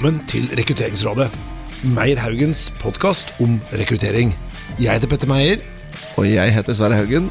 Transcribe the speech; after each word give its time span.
velkommen 0.00 0.28
til 0.30 0.46
Rekrutteringsrådet. 0.56 1.26
Meyer 1.92 2.16
Haugens 2.16 2.70
podkast 2.80 3.34
om 3.44 3.58
rekruttering. 3.76 4.30
Jeg 4.80 4.96
heter 4.96 5.10
Petter 5.10 5.28
Meyer. 5.28 5.60
Og 6.16 6.24
jeg 6.24 6.54
heter 6.54 6.72
Sverre 6.72 6.96
Haugen. 6.96 7.26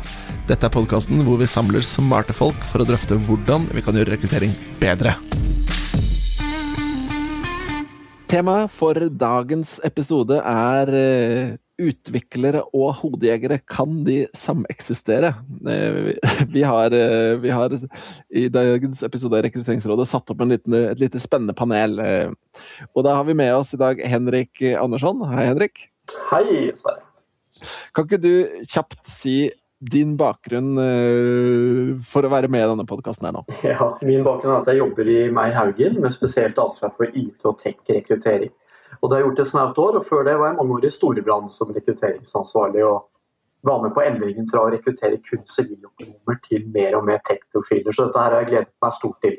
Dette 0.46 0.68
er 0.68 0.74
podkasten 0.76 1.24
hvor 1.26 1.40
vi 1.42 1.48
samler 1.50 1.82
smarte 1.82 2.36
folk 2.38 2.60
for 2.70 2.84
å 2.84 2.86
drøfte 2.86 3.18
hvordan 3.26 3.66
vi 3.74 3.82
kan 3.82 3.98
gjøre 3.98 4.14
rekruttering 4.14 4.54
bedre. 4.78 5.16
Temaet 8.30 8.70
for 8.70 9.02
dagens 9.18 9.80
episode 9.90 10.38
er 10.38 10.94
eh, 10.94 11.58
utviklere 11.80 12.62
og 12.76 12.94
hodejegere. 13.02 13.60
Kan 13.70 14.02
de 14.08 14.22
sameksistere? 14.38 15.34
Eh, 15.68 16.12
vi 16.56 16.64
har, 16.66 16.96
eh, 16.96 17.36
vi 17.42 17.54
har 17.54 17.76
i 18.30 18.48
dagens 18.54 19.04
episode 19.08 19.38
av 19.38 19.46
Rekrutteringsrådet 19.48 20.08
satt 20.10 20.34
opp 20.34 20.44
liten, 20.50 20.76
et 20.76 21.02
lite 21.02 21.22
spennende 21.22 21.56
panel. 21.58 22.00
Og 22.94 23.06
da 23.06 23.16
har 23.20 23.28
vi 23.28 23.38
med 23.38 23.54
oss 23.56 23.74
i 23.74 23.82
dag 23.82 24.02
Henrik 24.04 24.62
Andersson. 24.76 25.24
Hei, 25.32 25.48
Henrik. 25.52 25.88
Hei, 26.32 26.70
Sverre. 26.78 27.06
Kan 27.96 28.06
ikke 28.08 28.22
du 28.24 28.34
kjapt 28.70 29.02
si 29.10 29.50
din 29.80 30.14
bakgrunn 30.20 30.74
for 32.08 32.28
å 32.28 32.32
være 32.32 32.50
med 32.52 32.66
i 32.66 32.70
denne 32.72 32.86
podkasten 32.88 33.28
her 33.30 33.36
nå? 33.36 33.44
Ja, 33.64 33.94
Min 34.06 34.26
bakgrunn 34.28 34.58
er 34.58 34.64
at 34.64 34.72
jeg 34.72 34.82
jobber 34.82 35.12
i 35.12 35.20
Meyer 35.34 35.56
Haugen 35.56 36.00
med 36.04 36.16
spesielt 36.16 36.60
ansvar 36.60 36.94
for 36.98 37.12
IT 37.12 37.48
og 37.48 37.60
tech-rekruttering. 37.64 38.52
Og 39.02 39.10
Det 39.10 39.16
har 39.16 39.22
jeg 39.22 39.30
gjort 39.30 39.40
et 39.40 39.52
snaut 39.52 39.78
år, 39.78 39.98
og 40.00 40.06
før 40.06 40.26
det 40.28 40.40
var 40.40 40.52
jeg 40.52 40.60
mange 40.60 40.76
år 40.78 40.86
i 40.86 40.92
Storebrand 40.92 41.52
som 41.56 41.72
rekrutteringsansvarlig. 41.76 42.84
og 42.86 43.08
var 43.62 43.82
med 43.84 43.92
på 43.96 44.04
endringen 44.06 44.48
fra 44.52 44.64
å 44.64 44.72
rekruttere 44.72 45.20
kun 45.26 45.44
siviløkonomer 45.50 46.40
til 46.46 46.68
mer 46.72 46.96
og 47.00 47.06
mer 47.10 47.20
tech-profiler. 47.28 47.92
Så 47.92 48.08
dette 48.08 48.24
her 48.24 48.36
har 48.36 48.46
jeg 48.46 48.52
gledet 48.54 48.72
meg 48.86 48.96
stort 48.96 49.20
til. 49.26 49.36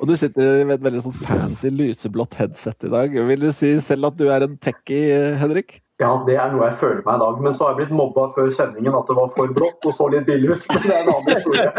Og 0.00 0.08
du 0.08 0.14
sitter 0.16 0.64
med 0.64 0.78
et 0.78 0.86
veldig 0.86 1.02
sånn 1.04 1.18
fancy 1.20 1.70
lyseblått 1.70 2.38
headset 2.40 2.88
i 2.88 2.92
dag. 2.92 3.12
Vil 3.28 3.44
du 3.44 3.50
si 3.54 3.74
selv 3.84 4.08
at 4.08 4.16
du 4.18 4.24
er 4.32 4.46
en 4.46 4.56
techie, 4.56 5.34
Henrik? 5.40 5.82
Ja, 6.02 6.16
det 6.26 6.34
er 6.34 6.50
noe 6.50 6.64
jeg 6.66 6.74
føler 6.80 7.04
meg 7.06 7.14
i 7.14 7.20
dag. 7.22 7.36
Men 7.44 7.54
så 7.54 7.62
har 7.64 7.70
jeg 7.72 7.80
blitt 7.82 7.94
mobba 7.94 8.22
før 8.34 8.48
sendingen 8.54 8.94
at 8.98 9.08
det 9.08 9.16
var 9.18 9.28
for 9.36 9.46
blått 9.54 9.82
og 9.86 9.92
så 9.94 10.04
litt 10.10 10.26
billig 10.26 10.48
ut. 10.56 10.62
Men 10.72 10.80
det 10.82 10.94
er 10.96 11.02
en 11.02 11.12
annen 11.12 11.34
historie. 11.36 11.70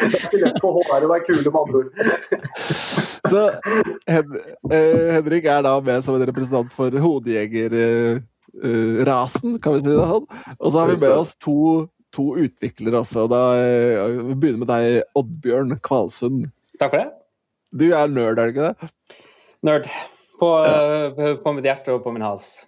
Det 0.00 0.06
er 0.06 0.12
ikke 0.24 0.42
lett 0.44 0.60
for 0.62 0.70
HR 0.78 1.02
å 1.04 1.10
være 1.10 1.26
kule, 1.26 1.50
med 1.50 1.60
andre 1.60 1.76
ord. 1.80 1.90
Så 3.30 3.40
Hen 4.08 4.28
eh, 4.72 5.08
Henrik 5.16 5.44
er 5.52 5.60
da 5.66 5.72
med 5.84 5.98
som 6.06 6.14
en 6.16 6.28
representant 6.30 6.70
for 6.74 6.90
hodejegerrasen, 7.04 9.50
eh, 9.54 9.60
kan 9.62 9.72
vi 9.76 9.80
si 9.82 9.88
det 9.90 10.10
sånn. 10.14 10.28
Og 10.56 10.68
så 10.70 10.76
har 10.78 10.86
vi 10.88 11.02
med 11.04 11.12
oss 11.12 11.32
to, 11.36 11.58
to 12.16 12.24
utviklere 12.40 12.96
også. 13.02 13.20
Da, 13.30 13.42
eh, 13.60 14.24
vi 14.30 14.34
begynner 14.40 14.60
med 14.64 14.72
deg, 14.72 14.84
Oddbjørn 15.20 15.70
Kvalsund. 15.84 16.40
Takk 16.80 16.90
for 16.96 17.00
det. 17.02 17.10
Du 17.76 17.86
er 17.92 18.08
nerd, 18.08 18.40
er 18.40 18.48
du 18.48 18.52
ikke 18.56 18.72
det? 18.72 18.88
Nerd. 19.68 19.84
På, 20.40 20.64
ja. 20.64 21.36
på 21.36 21.52
mitt 21.52 21.68
hjerte 21.68 21.92
og 21.92 22.00
på 22.00 22.08
min 22.16 22.24
hals. 22.24 22.64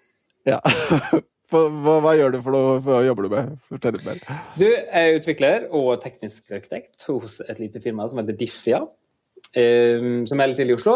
Ja. 0.48 0.60
Hva, 1.52 1.98
hva, 2.00 2.14
gjør 2.16 2.30
du 2.32 2.38
for 2.40 2.54
noe? 2.54 2.76
Hva 2.80 3.02
jobber 3.04 3.26
du 3.26 3.32
med? 3.34 3.48
Fortell 3.68 3.92
litt 3.98 4.06
mer. 4.06 4.20
Du 4.56 4.70
er 4.72 5.18
utvikler 5.18 5.66
og 5.68 5.98
teknisk 6.00 6.48
arkitekt 6.48 7.04
hos 7.10 7.42
et 7.44 7.60
lite 7.60 7.82
firma 7.84 8.06
som 8.08 8.22
heter 8.22 8.38
Diffia, 8.38 8.78
um, 8.80 10.22
som 10.24 10.40
er 10.40 10.48
litt 10.48 10.56
til 10.62 10.72
i 10.72 10.76
Oslo. 10.78 10.94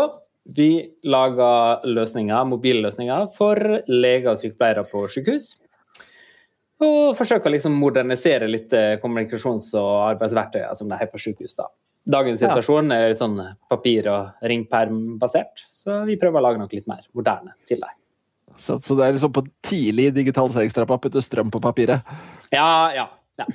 Vi 0.56 0.70
lager 1.04 1.84
løsninger, 1.84 2.48
mobilløsninger 2.48 3.28
for 3.36 3.60
leger 3.90 4.32
og 4.32 4.40
sykepleiere 4.40 4.86
på 4.88 5.04
sykehus. 5.12 5.50
Og 6.86 7.16
forsøker 7.18 7.52
liksom 7.52 7.76
modernisere 7.80 8.48
litt 8.48 8.72
eh, 8.76 8.98
kommunikasjons- 9.00 9.72
og 9.80 9.92
arbeidsverktøyer 10.12 10.76
som 10.76 10.90
det 10.92 11.00
er 11.00 11.10
på 11.10 11.20
sykehus. 11.20 11.56
da. 11.56 11.70
Dagens 12.06 12.44
situasjon 12.44 12.92
er 12.94 13.08
litt 13.10 13.18
sånn 13.18 13.40
papir- 13.66 14.06
og 14.12 14.44
ringpermbasert, 14.46 15.64
så 15.72 16.04
vi 16.06 16.18
prøver 16.20 16.38
å 16.38 16.44
lage 16.44 16.60
noe 16.60 16.70
litt 16.70 16.86
mer 16.86 17.02
moderne 17.16 17.56
til 17.66 17.80
deg. 17.82 17.96
Så, 18.58 18.78
så, 18.82 18.96
det 18.98 19.06
er 19.06 19.16
liksom 19.16 19.32
på 19.36 19.44
tidlig 19.66 20.10
digitaliseringstrappa 20.16 20.98
putte 21.02 21.22
strøm 21.24 21.50
på 21.52 21.60
papiret? 21.62 22.06
Ja, 22.54 22.90
ja. 22.94 23.06
ja. 23.40 23.46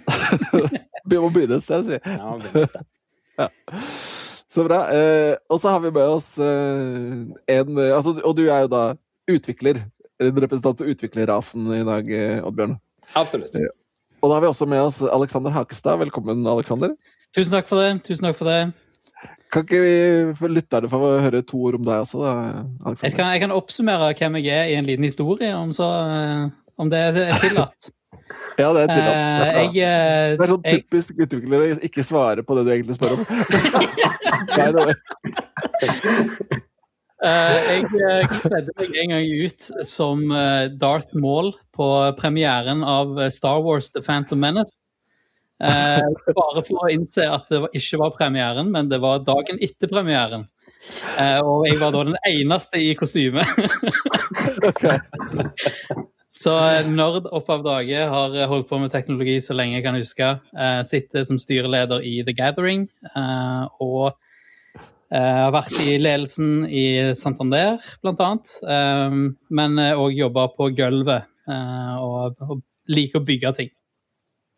Vi 1.09 1.19
må 1.19 1.31
begynne 1.33 1.57
et 1.59 1.65
sted, 1.65 1.87
sier 1.87 2.01
Ja, 2.05 2.35
sted. 2.49 2.81
ja. 3.41 3.49
Så 4.51 4.65
bra. 4.67 4.83
Eh, 4.91 5.33
og 5.49 5.61
så 5.63 5.71
har 5.71 5.79
vi 5.79 5.93
med 5.95 6.11
oss 6.11 6.33
eh, 6.43 7.21
en 7.55 7.77
altså, 7.87 8.17
Og 8.19 8.33
du 8.35 8.43
er 8.49 8.65
jo 8.65 8.71
da 8.73 8.81
utvikler. 9.31 9.79
En 10.21 10.41
representant 10.43 10.77
for 10.77 10.91
utviklerrasen 10.91 11.69
i 11.73 11.85
dag, 11.87 12.09
eh, 12.11 12.43
Oddbjørn. 12.45 12.75
Absolutt. 13.17 13.55
Eh, 13.55 13.71
og 14.21 14.29
da 14.29 14.35
har 14.35 14.43
vi 14.43 14.51
også 14.51 14.67
med 14.69 14.83
oss 14.83 14.99
Alexander 15.01 15.55
Hakestad. 15.55 15.97
Velkommen, 16.03 16.43
Alexander. 16.47 16.93
Tusen 17.33 17.55
takk 17.55 17.69
for 17.69 17.81
det. 17.81 18.03
Tusen 18.05 18.27
takk 18.27 18.37
for 18.37 18.51
det. 18.51 18.59
Kan 19.51 19.65
ikke 19.65 19.79
vi 19.83 19.95
for 20.39 20.53
lytterne 20.53 20.87
få 20.91 20.99
høre 21.19 21.41
to 21.43 21.57
ord 21.67 21.75
om 21.81 21.83
deg 21.83 22.05
også, 22.05 22.21
da? 22.23 22.33
Alexander? 22.85 23.07
Jeg 23.09 23.15
kan, 23.17 23.31
jeg 23.35 23.41
kan 23.43 23.55
oppsummere 23.55 24.13
hvem 24.15 24.37
jeg 24.39 24.53
er 24.55 24.69
i 24.71 24.77
en 24.79 24.87
liten 24.87 25.03
historie, 25.03 25.51
om, 25.55 25.73
så, 25.75 25.87
om 26.79 26.91
det 26.91 27.01
er 27.09 27.35
tillatt. 27.43 27.91
ja, 28.61 28.69
det 28.71 28.85
er 28.85 28.93
tillatt. 28.93 29.19
Uh, 29.19 29.59
jeg, 29.59 29.67
uh, 29.67 30.31
det 30.39 30.45
er 30.45 30.53
sånn 30.53 30.65
typisk 30.65 31.13
jeg, 31.13 31.27
utvikler 31.27 31.63
å 31.65 31.69
ikke 31.89 32.05
svare 32.07 32.45
på 32.47 32.57
det 32.57 32.65
du 32.67 32.73
egentlig 32.77 32.95
spør 32.95 33.17
om. 33.17 33.23
Nei, 34.57 34.69
det 34.75 34.85
Uh, 37.21 37.53
jeg 37.69 37.83
kledde 38.41 38.73
meg 38.79 38.95
en 38.97 39.11
gang 39.13 39.27
ut 39.45 39.67
som 39.85 40.23
Darth 40.81 41.11
Maul 41.13 41.51
på 41.77 41.89
premieren 42.17 42.81
av 42.81 43.13
Star 43.29 43.61
Wars 43.61 43.91
The 43.93 44.01
Phantom 44.01 44.41
Menace. 44.41 44.73
Uh, 45.61 46.33
bare 46.33 46.63
for 46.65 46.87
å 46.87 46.89
innse 46.89 47.27
at 47.29 47.51
det 47.51 47.59
ikke 47.77 47.99
var 48.01 48.15
premieren, 48.15 48.71
men 48.73 48.89
det 48.89 48.97
var 49.03 49.21
dagen 49.25 49.61
etter 49.61 49.91
premieren. 49.91 50.47
Eh, 51.19 51.39
og 51.45 51.67
jeg 51.67 51.77
var 51.81 51.93
da 51.93 52.03
den 52.07 52.17
eneste 52.25 52.81
i 52.81 52.93
kostyme. 52.97 53.43
Så 56.41 56.53
nerd 56.89 57.27
opp 57.29 57.49
av 57.53 57.61
dage 57.65 58.05
har 58.09 58.35
holdt 58.49 58.69
på 58.69 58.79
med 58.81 58.89
teknologi 58.93 59.35
så 59.43 59.53
lenge 59.53 59.75
jeg 59.75 59.83
kan 59.85 59.97
huske. 59.99 60.29
Eh, 60.55 60.81
sitter 60.87 61.25
som 61.27 61.37
styreleder 61.37 62.01
i 62.07 62.21
The 62.25 62.33
Gathering 62.33 62.87
og 63.13 64.15
har 65.11 65.51
vært 65.51 65.75
i 65.83 65.97
ledelsen 65.99 66.63
i 66.71 67.11
Santander, 67.19 67.83
blant 67.99 68.21
annet. 68.23 68.53
men 69.51 69.75
òg 69.75 70.15
jobba 70.15 70.45
på 70.55 70.69
gulvet 70.71 71.27
og, 71.51 72.39
og 72.47 72.61
liker 72.87 73.19
å 73.19 73.25
bygge 73.27 73.51
ting. 73.57 73.73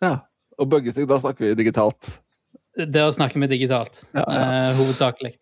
Ja. 0.05 0.19
Og 0.59 0.69
buggeting, 0.69 1.07
da 1.09 1.17
snakker 1.21 1.47
vi 1.47 1.55
digitalt? 1.57 2.11
Det 2.73 3.03
å 3.05 3.13
snakke 3.13 3.37
med 3.41 3.51
digitalt, 3.53 4.01
ja, 4.15 4.23
ja. 4.25 4.43
Uh, 4.43 4.69
hovedsakelig. 4.79 5.35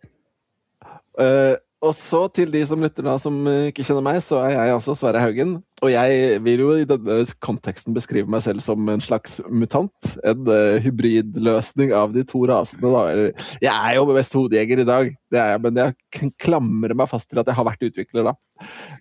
Uh, 1.15 1.55
og 1.81 1.95
så 1.97 2.25
til 2.35 2.51
de 2.53 2.61
som 2.67 2.81
lytter 2.83 3.07
da, 3.07 3.15
som 3.19 3.37
ikke 3.71 3.85
kjenner 3.87 4.03
meg, 4.05 4.19
så 4.23 4.41
er 4.43 4.55
jeg 4.57 4.75
altså 4.75 4.95
Sverre 4.99 5.23
Haugen. 5.23 5.55
Og 5.81 5.89
jeg 5.89 6.41
vil 6.45 6.61
jo 6.61 6.73
i 6.77 6.85
denne 6.85 7.15
konteksten 7.41 7.95
beskrive 7.95 8.29
meg 8.29 8.43
selv 8.45 8.61
som 8.61 8.89
en 8.93 9.01
slags 9.01 9.39
mutant. 9.49 10.11
En 10.27 10.45
uh, 10.45 10.77
hybridløsning 10.83 11.93
av 11.97 12.13
de 12.13 12.21
to 12.27 12.43
rasene. 12.49 12.91
Da. 12.93 13.31
Jeg 13.63 13.73
er 13.73 13.97
jo 13.97 14.05
mest 14.13 14.37
hodejeger 14.37 14.83
i 14.83 14.87
dag, 14.87 15.09
det 15.33 15.47
jeg, 15.49 15.63
men 15.65 15.81
jeg 15.81 16.31
klamrer 16.43 16.93
meg 16.97 17.09
fast 17.09 17.31
til 17.31 17.41
at 17.41 17.49
jeg 17.49 17.57
har 17.57 17.69
vært 17.71 17.89
utvikler 17.89 18.29
da. 18.29 18.37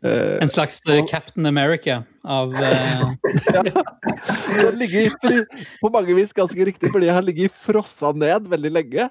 Uh, 0.04 0.41
en 0.41 0.48
slags 0.48 0.80
uh, 0.88 1.04
Captain 1.04 1.46
America 1.46 2.02
av 2.24 2.54
uh... 2.54 3.12
ja. 3.54 4.70
ligger 4.72 5.10
på 5.80 5.91
mange 5.92 6.14
vis 6.16 6.32
ganske 6.32 6.64
riktig, 6.64 6.88
fordi 6.92 7.10
jeg 7.10 7.16
har 7.16 7.24
ligget 7.24 7.56
frossa 7.64 8.12
ned 8.16 8.48
veldig 8.48 8.72
lenge. 8.72 9.08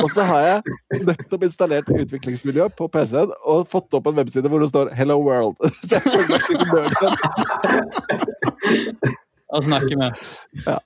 Og 0.00 0.08
så 0.14 0.24
har 0.28 0.46
jeg 0.46 1.04
nettopp 1.08 1.44
installert 1.44 1.88
utviklingsmiljø 1.92 2.68
på 2.76 2.88
PC-en 2.92 3.32
og 3.48 3.68
fått 3.72 3.92
opp 3.96 4.08
en 4.08 4.18
webside 4.20 4.48
hvor 4.48 4.64
det 4.64 4.70
står 4.72 4.92
'Hello 4.96 5.18
World'. 5.20 5.60
Så 5.88 5.98
jeg 5.98 6.04
føler 6.08 6.32
meg 6.32 6.48
Da 9.52 9.60
snakker 9.60 10.00
vi. 10.00 10.08
Ja. 10.66 10.78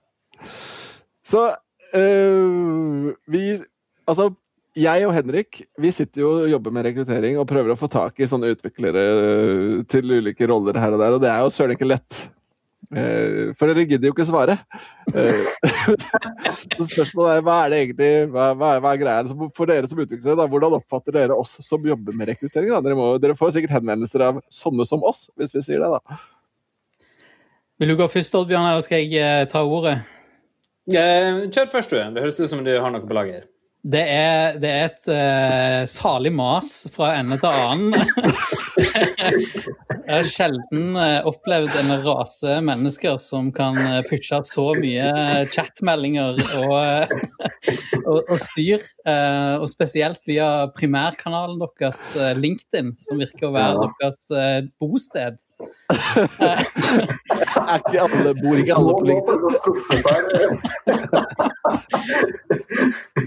Så 1.27 1.47
øh, 1.95 3.15
vi 3.31 3.45
Altså, 4.07 4.31
jeg 4.79 5.07
og 5.09 5.15
Henrik 5.17 5.65
vi 5.83 5.91
sitter 5.91 6.21
jo 6.23 6.31
og 6.45 6.51
jobber 6.51 6.75
med 6.75 6.85
rekruttering 6.87 7.39
og 7.41 7.49
prøver 7.51 7.73
å 7.75 7.79
få 7.79 7.89
tak 7.91 8.21
i 8.21 8.29
sånne 8.31 8.53
utviklere 8.55 9.03
øh, 9.03 9.85
til 9.91 10.13
ulike 10.19 10.47
roller 10.47 10.79
her 10.79 10.95
og 10.95 11.03
der, 11.03 11.17
og 11.17 11.23
det 11.25 11.31
er 11.33 11.43
jo 11.43 11.51
søren 11.51 11.75
ikke 11.75 11.89
lett. 11.91 12.27
Uh, 12.87 13.51
for 13.59 13.67
dere 13.67 13.83
gidder 13.89 14.11
jo 14.11 14.15
ikke 14.15 14.27
svare. 14.29 14.55
Uh, 15.11 15.47
så 16.77 16.87
spørsmålet 16.87 17.33
er 17.33 17.47
hva 17.47 17.57
er 17.65 17.73
det 17.73 17.81
egentlig 17.83 18.11
hva, 18.31 18.53
hva, 18.59 18.71
hva 18.83 18.93
er 18.93 19.01
greia? 19.01 19.25
Så 19.27 19.51
for 19.57 19.71
dere 19.71 19.91
som 19.91 20.03
utviklere, 20.05 20.39
da, 20.39 20.47
hvordan 20.51 20.79
oppfatter 20.79 21.17
dere 21.19 21.39
oss 21.39 21.57
som 21.67 21.89
jobber 21.91 22.15
med 22.15 22.31
rekruttering? 22.31 22.71
Dere, 22.85 22.99
må, 22.99 23.09
dere, 23.23 23.39
får 23.39 23.57
sikkert 23.57 23.75
henvendelser 23.79 24.27
av 24.29 24.39
sånne 24.55 24.87
som 24.87 25.03
oss, 25.07 25.27
hvis 25.41 25.57
vi 25.57 25.65
sier 25.67 25.83
det, 25.83 25.91
da. 25.99 26.21
Vil 27.81 27.93
du 27.93 27.99
gå 27.99 28.07
først, 28.09 28.39
Oddbjørn, 28.39 28.71
eller 28.71 28.87
skal 28.87 29.03
jeg 29.03 29.25
uh, 29.25 29.49
ta 29.51 29.65
ordet? 29.67 29.99
kjør 30.87 31.69
først, 31.73 31.91
du. 31.91 31.99
Det 31.99 32.23
høres 32.23 32.39
ut 32.39 32.51
som 32.53 32.63
du 32.65 32.71
har 32.73 32.93
noe 32.95 33.03
på 33.03 33.17
lager. 33.19 33.49
Det 33.87 34.01
er, 34.03 34.57
det 34.59 34.71
er 34.71 34.89
et 34.89 35.09
uh, 35.15 35.85
salig 35.87 36.33
mas 36.35 36.71
fra 36.91 37.13
ende 37.21 37.37
til 37.39 37.47
annen. 37.55 37.95
Jeg 40.07 40.11
har 40.11 40.27
sjelden 40.27 40.97
uh, 40.99 41.23
opplevd 41.31 41.71
en 41.85 41.93
rase 42.03 42.57
mennesker 42.67 43.15
som 43.23 43.53
kan 43.55 43.79
uh, 43.79 44.01
pushe 44.09 44.41
så 44.49 44.65
mye 44.81 45.07
chatmeldinger 45.55 46.35
og, 46.65 46.75
og, 48.03 48.19
og 48.25 48.39
styr. 48.43 48.83
og 49.07 49.69
spesielt 49.71 50.27
via 50.27 50.67
primærkanalen 50.75 51.63
deres, 51.79 52.11
LinkedIn, 52.43 52.97
som 52.99 53.23
virker 53.23 53.47
å 53.49 53.55
være 53.55 53.87
ja. 53.87 53.91
deres 54.03 54.23
bosted. 54.83 55.39
er 56.43 57.79
ikke 57.79 58.03
alle, 58.03 58.35
bor 58.43 58.57
ikke 58.59 58.75
alle 58.77 58.93
på 58.99 59.05
LinkedIn? 59.15 59.41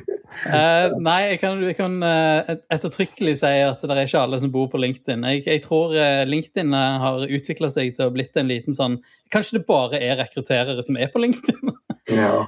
Uh, 0.46 0.94
nei, 1.04 1.34
jeg 1.34 1.40
kan, 1.42 1.60
jeg 1.66 1.76
kan 1.76 1.96
uh, 2.06 2.52
ettertrykkelig 2.72 3.34
si 3.42 3.50
at 3.66 3.82
det 3.84 3.96
er 3.96 4.06
ikke 4.06 4.22
alle 4.22 4.40
som 4.40 4.52
bor 4.54 4.70
på 4.72 4.80
LinkedIn. 4.80 5.26
Jeg, 5.34 5.44
jeg 5.48 5.64
tror 5.66 5.96
uh, 5.96 6.24
LinkedIn 6.30 6.76
har 6.76 7.26
utvikla 7.26 7.70
seg 7.74 7.98
til 7.98 8.08
å 8.08 8.14
blitt 8.16 8.38
en 8.40 8.50
liten 8.50 8.78
sånn 8.78 9.00
Kanskje 9.34 9.60
det 9.60 9.68
bare 9.68 10.00
er 10.02 10.18
rekrutterere 10.18 10.82
som 10.86 10.98
er 10.98 11.12
på 11.14 11.22
LinkedIn? 11.22 11.74
Ja. 12.10 12.48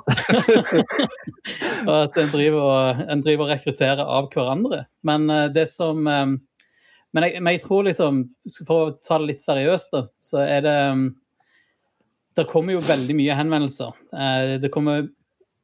og 1.90 1.92
at 2.00 2.16
en 2.18 2.32
driver, 2.32 3.04
en 3.06 3.22
driver 3.22 3.46
og 3.46 3.52
rekrutterer 3.52 4.02
av 4.02 4.32
hverandre. 4.34 4.88
Men 5.06 5.28
det 5.54 5.68
som 5.70 6.08
um, 6.08 6.34
men, 7.14 7.28
jeg, 7.28 7.44
men 7.44 7.54
jeg, 7.54 7.62
tror 7.68 7.86
liksom 7.86 8.24
For 8.64 8.74
å 8.74 8.92
ta 9.04 9.20
det 9.20 9.34
litt 9.34 9.44
seriøst, 9.44 9.92
da, 9.94 10.06
så 10.18 10.42
er 10.42 10.66
det 10.66 10.76
um, 10.96 11.06
Det 12.40 12.48
kommer 12.50 12.80
jo 12.80 12.86
veldig 12.88 13.20
mye 13.20 13.38
henvendelser. 13.38 13.94
det 14.64 14.74
kommer 14.74 15.06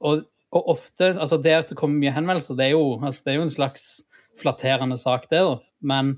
og 0.06 0.28
og 0.56 0.70
ofte 0.76 1.12
Altså, 1.14 1.40
det 1.42 1.56
at 1.56 1.72
det 1.72 1.78
kommer 1.80 2.00
mye 2.00 2.14
henvendelser, 2.16 2.58
det 2.58 2.70
er 2.70 2.76
jo, 2.78 2.98
altså, 3.02 3.24
det 3.26 3.34
er 3.34 3.40
jo 3.40 3.48
en 3.48 3.54
slags 3.56 3.86
flatterende 4.38 4.98
sak, 5.02 5.30
det, 5.32 5.42
da. 5.44 5.58
Men 5.82 6.16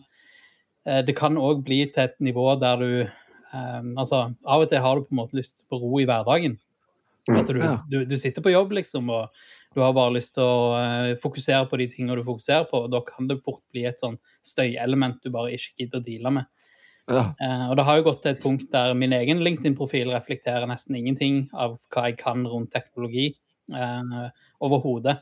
eh, 0.86 1.02
det 1.06 1.18
kan 1.18 1.40
òg 1.40 1.64
bli 1.66 1.86
til 1.90 2.08
et 2.08 2.18
nivå 2.24 2.52
der 2.62 2.84
du 2.84 2.92
eh, 3.06 3.82
Altså, 3.98 4.28
av 4.46 4.66
og 4.66 4.70
til 4.70 4.84
har 4.84 5.00
du 5.00 5.08
på 5.08 5.16
en 5.16 5.22
måte 5.24 5.40
lyst 5.40 5.58
på 5.70 5.80
ro 5.82 6.02
i 6.02 6.08
hverdagen. 6.10 6.60
Mm. 7.30 7.40
At 7.40 7.50
du, 7.50 7.62
du, 7.92 7.98
du, 8.10 8.18
sitter 8.18 8.44
på 8.46 8.54
jobb, 8.54 8.72
liksom, 8.78 9.10
og 9.14 9.30
du 9.76 9.84
har 9.84 9.94
bare 9.94 10.16
lyst 10.16 10.36
til 10.38 10.46
å 10.46 10.78
eh, 10.80 11.18
fokusere 11.22 11.66
på 11.70 11.82
de 11.82 11.90
tingene 11.92 12.18
du 12.20 12.26
fokuserer 12.28 12.70
på. 12.70 12.86
og 12.86 12.94
Da 12.94 13.04
kan 13.06 13.30
det 13.30 13.42
fort 13.46 13.64
bli 13.74 13.86
et 13.90 14.02
sånn 14.02 14.18
støyelement 14.46 15.20
du 15.24 15.34
bare 15.34 15.54
ikke 15.58 15.84
gidder 15.84 16.02
å 16.02 16.08
deale 16.08 16.34
med. 16.40 16.50
Ja. 17.10 17.24
Uh, 17.42 17.72
og 17.72 17.80
det 17.80 17.84
har 17.88 17.98
jo 17.98 18.04
gått 18.06 18.20
til 18.22 18.36
et 18.36 18.42
punkt 18.44 18.68
der 18.70 18.92
min 18.94 19.16
egen 19.18 19.40
LinkedIn-profil 19.42 20.12
reflekterer 20.14 20.70
nesten 20.70 20.94
ingenting 20.94 21.48
av 21.58 21.80
hva 21.90 22.04
jeg 22.06 22.20
kan 22.20 22.44
rundt 22.46 22.70
teknologi 22.76 23.32
eh, 23.76 24.30
overhodet. 24.66 25.20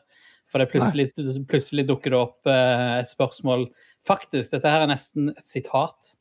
For 0.48 0.64
det 0.64 0.70
plutselig, 0.72 1.10
plutselig, 1.50 1.88
dukker 1.90 2.14
det 2.14 2.20
opp 2.20 2.50
eh, 2.50 3.00
et 3.02 3.10
spørsmål 3.10 3.68
Faktisk, 4.08 4.54
dette 4.54 4.72
her 4.72 4.86
er 4.86 4.88
nesten 4.88 5.34
et 5.34 5.48
sitat. 5.48 6.14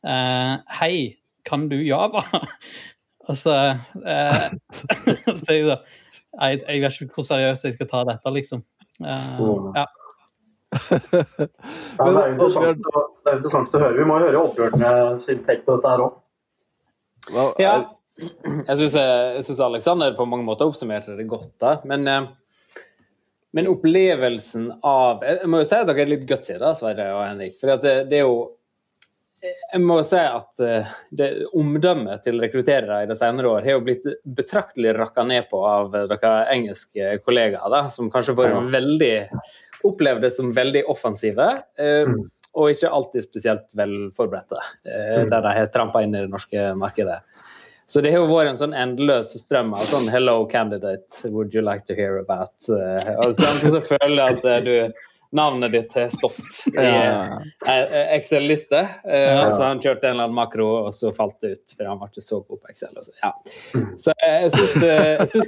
Eh, 0.00 0.54
Hei, 0.78 1.18
kan 1.44 1.66
du 1.68 1.76
Java? 1.76 2.22
altså 3.28 3.56
eh, 4.00 4.46
jeg, 5.50 5.66
jeg, 5.68 6.80
vet 6.80 7.02
ikke 7.02 7.10
hvor 7.12 7.26
seriøst 7.28 7.68
jeg 7.68 7.76
skal 7.76 7.90
ta 7.90 8.00
dette, 8.08 8.32
liksom. 8.38 8.64
Eh, 9.04 9.44
ja. 9.76 9.84
ja, 10.74 12.08
det, 12.08 12.22
er 12.22 12.32
interessant, 12.32 12.80
det 12.80 13.30
er 13.30 13.36
interessant 13.36 13.76
å 13.76 13.82
høre. 13.84 13.98
Vi 14.00 14.08
må 14.08 14.16
høre 14.24 14.40
Oddbjørn 14.40 15.20
sin 15.22 15.44
take 15.44 15.66
på 15.68 15.76
dette 15.76 15.92
her 15.92 16.06
òg. 16.08 16.16
Ja, 17.60 17.76
jeg 18.14 18.90
syns 19.44 19.60
Alexander 19.60 20.14
på 20.14 20.26
mange 20.28 20.46
måter 20.46 20.70
oppsummerte 20.70 21.16
det 21.18 21.26
godt. 21.30 21.52
da, 21.62 21.76
men, 21.84 22.06
eh, 22.08 22.26
men 23.54 23.70
opplevelsen 23.70 24.68
av 24.82 25.24
Jeg 25.24 25.48
må 25.50 25.62
jo 25.62 25.68
si 25.68 25.78
at 25.78 25.88
dere 25.88 26.04
er 26.04 26.12
litt 26.12 26.28
gutsy, 26.28 26.58
da, 26.60 26.74
Sverre 26.78 27.10
og 27.16 27.24
Henrik. 27.26 27.58
for 27.58 27.74
det, 27.74 27.96
det, 28.10 28.20
er 28.20 28.28
jo 28.28 28.36
jeg 29.44 29.82
må 29.82 29.98
si 30.06 30.20
at 30.20 30.62
eh, 30.64 30.94
det, 31.10 31.28
Omdømmet 31.58 32.22
til 32.24 32.40
rekrutterere 32.42 33.02
i 33.04 33.10
de 33.10 33.18
senere 33.18 33.50
år 33.50 33.66
har 33.66 33.76
jo 33.76 33.84
blitt 33.84 34.06
betraktelig 34.24 34.94
rakka 34.96 35.26
ned 35.26 35.50
på 35.50 35.60
av 35.68 35.92
dere 35.92 36.32
engelske 36.54 37.18
kollegaer, 37.24 37.66
da, 37.72 37.84
som 37.92 38.12
kanskje 38.12 38.36
får 38.38 38.56
veldig 38.72 39.14
opplevd 39.84 40.24
det 40.24 40.32
som 40.32 40.54
veldig 40.56 40.86
offensive. 40.88 41.50
Eh, 41.76 42.08
mm. 42.08 42.22
Og 42.54 42.70
ikke 42.70 42.88
alltid 42.94 43.24
spesielt 43.26 43.72
vel 43.74 43.94
forberedte, 44.14 44.60
mm. 44.86 45.26
der 45.26 45.40
de 45.42 45.54
har 45.56 45.72
trampa 45.74 46.04
inn 46.04 46.12
i 46.14 46.20
det 46.22 46.30
norske 46.30 46.68
markedet. 46.78 47.16
Så 47.86 48.00
det 48.00 48.14
har 48.14 48.22
jo 48.22 48.28
vært 48.30 48.54
en 48.54 48.60
sånn 48.60 48.76
endeløs 48.76 49.34
strøm 49.40 49.74
av 49.76 49.88
sånn 49.90 50.06
'Hello, 50.08 50.44
candidate, 50.48 51.28
would 51.28 51.54
you 51.54 51.62
like 51.64 51.84
to 51.88 51.96
hear 51.96 52.16
about?' 52.20 52.68
Uh, 52.68 53.26
og 53.26 53.34
så 53.36 53.82
føler 53.84 54.16
jeg 54.16 54.38
at 54.38 54.46
uh, 54.48 54.60
du 54.64 55.10
navnet 55.34 55.72
ditt 55.74 55.92
har 55.98 56.08
stått 56.14 56.38
i. 56.70 56.86
Excel-liste. 58.14 58.84
Uh. 59.02 59.40
Og 59.42 59.52
så 59.52 59.60
har 59.60 59.68
han 59.72 59.82
kjørt 59.82 60.04
en 60.04 60.14
eller 60.14 60.28
annen 60.28 60.38
makro, 60.38 60.68
og 60.86 60.94
så 60.94 61.10
falt 61.12 61.36
det 61.42 61.56
ut. 61.58 61.74
For 61.74 61.90
han 61.90 62.00
var 62.00 62.12
ikke 62.12 62.24
så 62.24 62.40
god 62.40 62.60
på 62.62 62.70
Excel. 62.70 62.94
Så, 63.02 63.16
ja. 63.20 63.32
så 63.98 64.14
jeg 64.22 64.54
syns, 64.54 64.78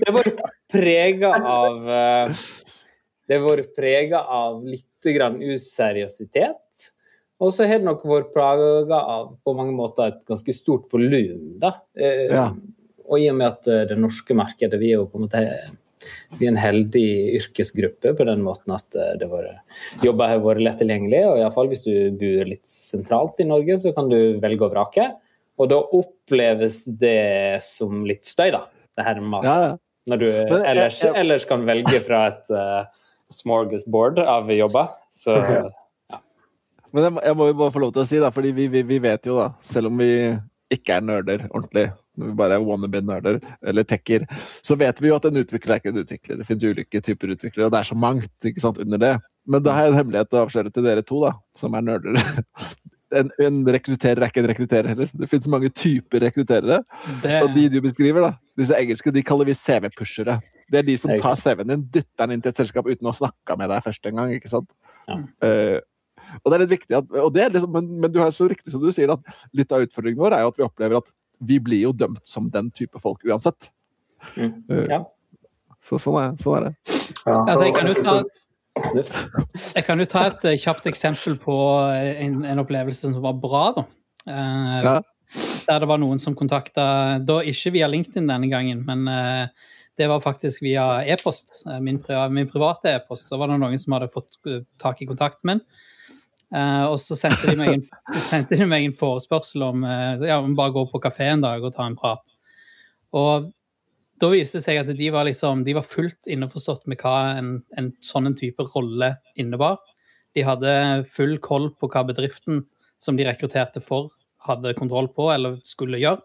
det 0.02 0.10
har 0.10 0.18
vært 0.18 0.42
prega 0.72 1.32
av 1.38 1.88
Det 3.26 3.38
har 3.38 3.46
vært 3.46 3.72
prega 3.78 4.20
av 4.26 4.60
litt 4.66 5.14
grann 5.16 5.38
useriøsitet. 5.42 6.90
Og 7.42 7.52
så 7.52 7.66
har 7.68 7.82
det 7.82 7.88
nok 7.88 8.04
vært 8.08 8.32
plaga 8.32 9.00
av 9.00 9.34
på 9.44 9.54
mange 9.56 9.74
måter 9.76 10.12
et 10.12 10.22
ganske 10.28 10.54
stort 10.56 10.86
volum. 10.92 11.58
da. 11.60 11.76
ja. 11.96 12.48
Og 13.06 13.22
i 13.22 13.28
og 13.30 13.36
med 13.38 13.52
at 13.52 13.68
eh, 13.70 13.84
det 13.90 13.98
norske 14.00 14.34
markedet 14.34 14.80
Vi 14.82 14.88
er 14.90 15.02
jo 15.02 15.10
på 15.10 15.20
en 15.20 15.28
måte 15.28 15.42
vi 16.36 16.46
er 16.46 16.52
en 16.52 16.60
heldig 16.60 17.06
yrkesgruppe 17.38 18.12
på 18.18 18.26
den 18.28 18.42
måten 18.44 18.74
at 18.76 18.96
eh, 18.98 19.14
det 19.20 19.28
var, 19.30 19.46
jobber 20.04 20.30
har 20.30 20.42
vært 20.44 20.62
lett 20.62 20.78
tilgjengelig. 20.82 21.22
og 21.30 21.40
Iallfall 21.40 21.70
hvis 21.72 21.86
du 21.86 21.94
bor 22.20 22.50
litt 22.50 22.66
sentralt 22.70 23.40
i 23.42 23.48
Norge, 23.48 23.78
så 23.82 23.94
kan 23.96 24.10
du 24.12 24.38
velge 24.42 24.66
å 24.66 24.72
vrake. 24.72 25.08
Og 25.56 25.70
da 25.72 25.80
oppleves 25.80 26.82
det 27.00 27.62
som 27.64 28.04
litt 28.08 28.28
støy, 28.28 28.50
da. 28.54 28.66
Det 28.96 29.06
her 29.06 29.22
maset. 29.24 29.48
Ja, 29.48 29.70
ja. 29.70 29.74
Når 30.06 30.20
du 30.22 30.26
ellers, 30.60 31.00
ellers, 31.08 31.44
kan 31.48 31.64
velge 31.66 31.98
fra 32.04 32.20
et 32.28 32.52
uh, 32.54 32.84
smorgasbord 33.32 34.20
av 34.22 34.52
jobber. 34.54 34.92
Så 35.10 35.34
Men 36.96 37.04
jeg, 37.04 37.16
jeg, 37.28 37.36
må 37.36 37.50
jo 37.50 37.56
bare 37.58 37.72
få 37.74 37.80
lov 37.82 37.92
til 37.92 38.02
å 38.02 38.08
si, 38.08 38.18
da, 38.22 38.32
fordi 38.32 38.54
vi, 38.56 38.70
vi, 38.72 38.80
vi, 38.88 38.96
vet 39.04 39.28
jo, 39.28 39.36
da, 39.36 39.50
selv 39.68 39.90
om 39.90 39.98
vi 40.00 40.10
ikke 40.72 40.96
er 40.96 41.04
nerder 41.04 41.44
ordentlig, 41.50 41.90
når 42.16 42.30
vi 42.30 42.36
bare 42.38 42.56
er 42.56 42.64
wannabe-nerder 42.64 43.36
eller 43.68 43.84
tekker, 43.86 44.24
så 44.64 44.78
vet 44.80 45.02
vi 45.04 45.10
jo 45.10 45.18
at 45.18 45.28
en 45.28 45.42
utvikler 45.42 45.76
er 45.76 45.82
ikke 45.82 45.92
en 45.92 46.00
utvikler. 46.00 46.40
Det 46.40 46.46
finnes 46.48 46.64
ulike 46.64 47.02
typer 47.04 47.34
utviklere, 47.36 47.68
og 47.68 47.74
det 47.74 47.82
er 47.82 47.90
så 47.90 47.98
mangt 48.00 48.48
ikke 48.48 48.64
sant, 48.64 48.80
under 48.80 49.02
det. 49.02 49.12
Men 49.46 49.62
da 49.62 49.76
har 49.76 49.86
jeg 49.86 49.92
en 49.92 49.98
hemmelighet 50.00 50.34
å 50.34 50.42
avsløre 50.46 50.72
til 50.72 50.88
dere 50.88 51.04
to, 51.06 51.20
da, 51.26 51.36
som 51.60 51.76
er 51.76 51.88
nerder. 51.92 52.20
En, 53.14 53.28
en 53.38 53.60
rekrutterer 53.70 54.18
er 54.18 54.32
ikke 54.32 54.40
en 54.42 54.48
rekrutterer 54.50 54.88
heller. 54.90 55.10
Det 55.14 55.28
finnes 55.30 55.46
mange 55.48 55.68
typer 55.70 56.24
rekrutterere. 56.24 56.80
Det... 57.22 57.36
Og 57.44 57.52
de 57.54 57.62
du 57.70 57.76
beskriver, 57.84 58.24
da, 58.24 58.32
disse 58.58 58.74
engelske, 58.74 59.12
de 59.14 59.22
kaller 59.24 59.46
vi 59.46 59.54
CV-pushere. 59.54 60.34
Det 60.74 60.80
er 60.80 60.88
de 60.88 60.96
som 60.98 61.12
tar 61.22 61.38
CV-en 61.38 61.70
din, 61.70 61.84
dytter 61.94 62.24
den 62.24 62.34
inn 62.34 62.42
til 62.42 62.50
et 62.50 62.58
selskap 62.58 62.90
uten 62.90 63.06
å 63.06 63.14
snakke 63.14 63.56
med 63.60 63.70
deg 63.70 63.84
først 63.86 64.10
en 64.10 64.18
gang. 64.18 64.34
ikke 64.34 64.50
sant? 64.50 64.66
Ja. 65.06 65.20
Uh, 65.38 65.78
og 66.42 66.50
det 66.50 66.56
er 66.56 66.62
litt 66.64 66.74
viktig 66.76 66.98
at, 66.98 67.12
og 67.22 67.30
det 67.34 67.44
er 67.44 67.54
liksom, 67.54 67.72
men, 67.74 67.90
men, 68.02 68.12
du 68.12 68.20
har 68.22 68.32
så 68.34 68.48
riktig 68.50 68.72
som 68.74 68.82
du 68.82 68.90
sier, 68.94 69.12
at 69.12 69.56
litt 69.56 69.72
av 69.74 69.84
utfordringen 69.86 70.20
vår 70.20 70.36
er 70.36 70.44
jo 70.44 70.52
at 70.52 70.60
vi 70.60 70.66
opplever 70.66 71.00
at 71.00 71.12
vi 71.46 71.58
blir 71.60 71.84
jo 71.84 71.92
dømt 71.92 72.22
som 72.28 72.48
den 72.52 72.70
type 72.76 73.00
folk 73.02 73.24
uansett. 73.28 73.68
Mm. 74.36 74.52
Eh, 74.72 74.88
ja. 74.88 75.02
Så 75.84 76.00
sånn 76.02 76.18
er, 76.22 76.34
sånn 76.40 76.58
er 76.58 76.68
det. 76.68 76.98
Ja. 77.26 77.40
Altså, 77.42 77.66
jeg 77.68 77.76
kan 77.76 77.90
jo 77.90 77.96
ta 78.02 78.16
jeg 78.76 79.84
kan 79.86 80.00
jo 80.02 80.06
ta 80.10 80.26
et 80.28 80.42
uh, 80.44 80.54
kjapt 80.60 80.88
eksempel 80.90 81.38
på 81.40 81.54
en, 81.96 82.42
en, 82.44 82.60
opplevelse 82.60 83.08
som 83.08 83.22
var 83.24 83.38
bra. 83.40 83.62
da. 83.76 83.84
Uh, 84.28 84.80
ja. 84.84 84.96
Der 85.66 85.80
det 85.82 85.88
var 85.90 85.98
noen 85.98 86.20
som 86.22 86.36
kontakta, 86.38 86.84
da 87.24 87.40
ikke 87.42 87.72
via 87.74 87.88
LinkedIn 87.90 88.28
denne 88.28 88.50
gangen, 88.52 88.84
men 88.86 89.08
uh, 89.08 89.72
det 89.96 90.10
var 90.12 90.20
faktisk 90.20 90.62
via 90.62 90.84
e-post. 91.08 91.62
Min, 91.80 92.02
min, 92.36 92.48
private 92.52 92.92
e-post. 92.98 93.30
Så 93.30 93.38
var 93.40 93.48
det 93.48 93.56
noen 93.62 93.80
som 93.80 93.96
hadde 93.96 94.12
fått 94.12 94.36
tak 94.82 95.00
i 95.00 95.08
kontakt 95.08 95.40
med 95.42 95.56
den. 95.56 95.86
Uh, 96.54 96.86
og 96.92 97.00
så 97.02 97.16
sendte 97.18 97.50
de, 97.50 97.64
en, 97.72 97.82
sendte 98.28 98.54
de, 98.54 98.66
meg 98.70 98.86
en, 98.86 98.94
forespørsel 98.94 99.64
om 99.66 99.82
uh, 99.82 100.22
ja, 100.22 100.38
bare 100.46 100.74
gå 100.76 100.84
på 100.92 101.00
kafé 101.02 101.32
en 101.32 101.42
dag 101.42 101.64
og 101.64 101.74
ta 101.74 101.88
en 101.88 101.98
prat. 101.98 102.22
Og 103.16 103.50
da 104.22 104.30
viste 104.32 104.60
det 104.60 104.64
seg 104.64 104.80
at 104.80 104.92
de 104.96 105.08
var, 105.12 105.26
liksom, 105.28 105.64
de 105.66 105.74
var 105.76 105.86
fullt 105.86 106.30
innforstått 106.30 106.86
med 106.88 107.02
hva 107.02 107.16
en, 107.36 107.50
en 107.76 107.90
sånn 108.04 108.30
type 108.38 108.64
rolle 108.72 109.16
innebar. 109.36 109.80
De 110.36 110.44
hadde 110.46 110.70
full 111.12 111.36
koll 111.44 111.70
på 111.80 111.90
hva 111.92 112.04
bedriften 112.08 112.62
som 113.02 113.18
de 113.18 113.26
rekrutterte 113.26 113.82
for, 113.84 114.12
hadde 114.46 114.76
kontroll 114.78 115.10
på 115.12 115.28
eller 115.34 115.58
skulle 115.66 116.00
gjøre. 116.00 116.22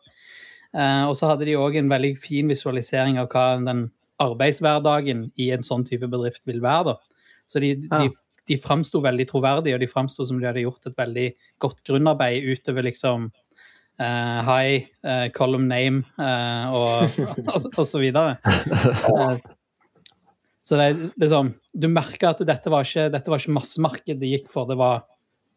Uh, 0.71 1.09
og 1.09 1.17
så 1.19 1.33
hadde 1.33 1.49
de 1.49 1.57
òg 1.59 1.75
en 1.81 1.91
veldig 1.91 2.13
fin 2.21 2.47
visualisering 2.47 3.17
av 3.19 3.27
hva 3.33 3.57
den 3.65 3.89
arbeidshverdagen 4.21 5.25
i 5.41 5.49
en 5.51 5.65
sånn 5.65 5.83
type 5.87 6.07
bedrift 6.11 6.45
vil 6.47 6.61
være. 6.63 6.93
Da. 6.93 7.23
Så 7.49 7.59
de, 7.63 7.73
de 7.89 8.11
de 8.49 8.57
framsto 8.61 9.01
veldig 9.03 9.27
troverdige, 9.29 9.77
og 9.77 9.83
de 9.83 9.89
framsto 9.89 10.25
som 10.27 10.39
de 10.39 10.47
hadde 10.49 10.63
gjort 10.65 10.89
et 10.89 10.97
veldig 10.97 11.27
godt 11.61 11.81
grunnarbeid 11.87 12.47
utover 12.49 12.87
liksom 12.87 13.29
uh, 13.29 14.39
Hi, 14.47 14.81
uh, 15.05 15.27
column 15.35 15.67
name 15.69 16.03
uh, 16.17 16.73
og, 16.73 17.19
og, 17.53 17.67
og, 17.75 17.83
så 17.87 18.01
videre. 18.01 18.39
Så 20.61 20.77
det, 20.77 20.87
er 20.87 21.05
liksom, 21.21 21.53
du 21.73 21.87
merker 21.91 22.31
at 22.31 22.41
dette 22.47 22.71
var 22.71 22.85
ikke, 22.85 23.09
dette 23.13 23.33
var 23.33 23.41
ikke 23.41 23.57
massemarked 23.57 24.21
de 24.21 24.33
gikk 24.35 24.49
for. 24.53 24.69
Det 24.69 24.77
var, 24.79 25.05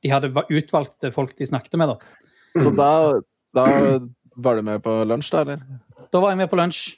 de 0.04 0.12
hadde 0.12 0.32
utvalgt 0.32 0.54
utvalgte 0.58 1.12
folk 1.14 1.34
de 1.38 1.48
snakket 1.48 1.76
med. 1.80 1.92
da. 1.92 2.30
Så 2.62 2.72
da, 2.74 2.90
da 3.56 3.66
var 4.36 4.56
du 4.56 4.64
med 4.66 4.82
på 4.84 4.96
lunsj, 5.06 5.30
da, 5.34 5.44
eller? 5.44 5.60
Da 6.12 6.20
var 6.23 6.32
jeg 6.32 6.40
med 6.42 6.50
på 6.50 6.58
lunsj. 6.58 6.94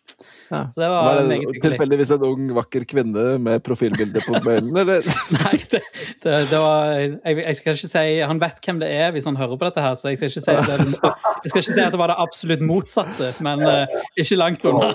Ja. 0.48 0.62
Så 0.72 0.80
det 0.80 0.88
var, 0.88 1.04
Var 1.04 1.28
det 1.28 1.60
tilfeldigvis 1.60 2.10
en 2.14 2.22
ung, 2.24 2.44
vakker 2.56 2.86
kvinne 2.88 3.24
med 3.42 3.60
profilbilde 3.66 4.22
på 4.24 4.38
mailen, 4.46 4.72
eller? 4.80 5.04
Nei, 5.36 5.58
det, 5.72 5.82
det, 6.24 6.36
det 6.52 6.60
var 6.62 6.94
jeg, 6.96 7.36
jeg 7.42 7.58
skal 7.58 7.76
ikke 7.76 7.90
si 7.90 8.04
Han 8.30 8.40
vet 8.40 8.62
hvem 8.64 8.80
det 8.80 8.88
er 8.94 9.12
hvis 9.12 9.28
han 9.28 9.36
hører 9.36 9.58
på 9.60 9.68
dette, 9.68 9.84
her, 9.84 9.98
så 9.98 10.14
jeg 10.14 10.20
skal 10.22 10.32
ikke 10.32 10.44
si, 10.46 10.56
det, 10.70 10.78
jeg 11.02 11.52
skal 11.52 11.60
ikke 11.60 11.76
si 11.76 11.84
at 11.84 11.92
det 11.92 12.00
var 12.00 12.14
det 12.14 12.18
absolutt 12.24 12.64
motsatte, 12.64 13.32
men 13.44 13.66
uh, 13.66 13.84
ikke 14.16 14.40
langt 14.40 14.64
unna. 14.70 14.94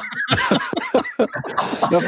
Ja, 1.91 2.01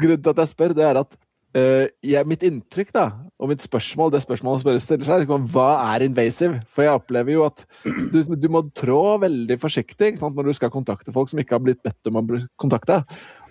grunnen 0.00 0.22
til 0.22 0.30
at 0.30 0.42
jeg 0.44 0.52
spør, 0.54 0.76
det 0.76 0.86
er 0.86 1.02
at 1.02 1.18
eh, 1.58 1.86
ja, 2.06 2.22
mitt 2.28 2.44
inntrykk 2.46 2.90
da, 2.94 3.04
og 3.40 3.50
mitt 3.50 3.62
spørsmål, 3.64 4.12
det 4.14 4.22
spørsmålet 4.24 4.64
spør 4.64 4.80
stiller 4.82 5.08
seg, 5.08 5.14
er 5.14 5.24
liksom, 5.24 5.46
hva 5.54 5.68
er 5.94 6.04
invasive? 6.06 6.60
For 6.72 6.86
jeg 6.86 6.98
opplever 6.98 7.34
jo 7.34 7.46
at 7.46 7.64
du, 7.84 8.20
du 8.34 8.48
må 8.52 8.64
trå 8.76 9.00
veldig 9.22 9.58
forsiktig 9.62 10.14
sant, 10.18 10.36
når 10.36 10.50
du 10.50 10.58
skal 10.58 10.72
kontakte 10.74 11.14
folk 11.14 11.32
som 11.32 11.40
ikke 11.42 11.56
har 11.56 11.64
blitt 11.64 11.82
bedt 11.86 12.10
om 12.10 12.20
å 12.20 12.26
bli 12.26 12.42
kontakta. 12.60 13.02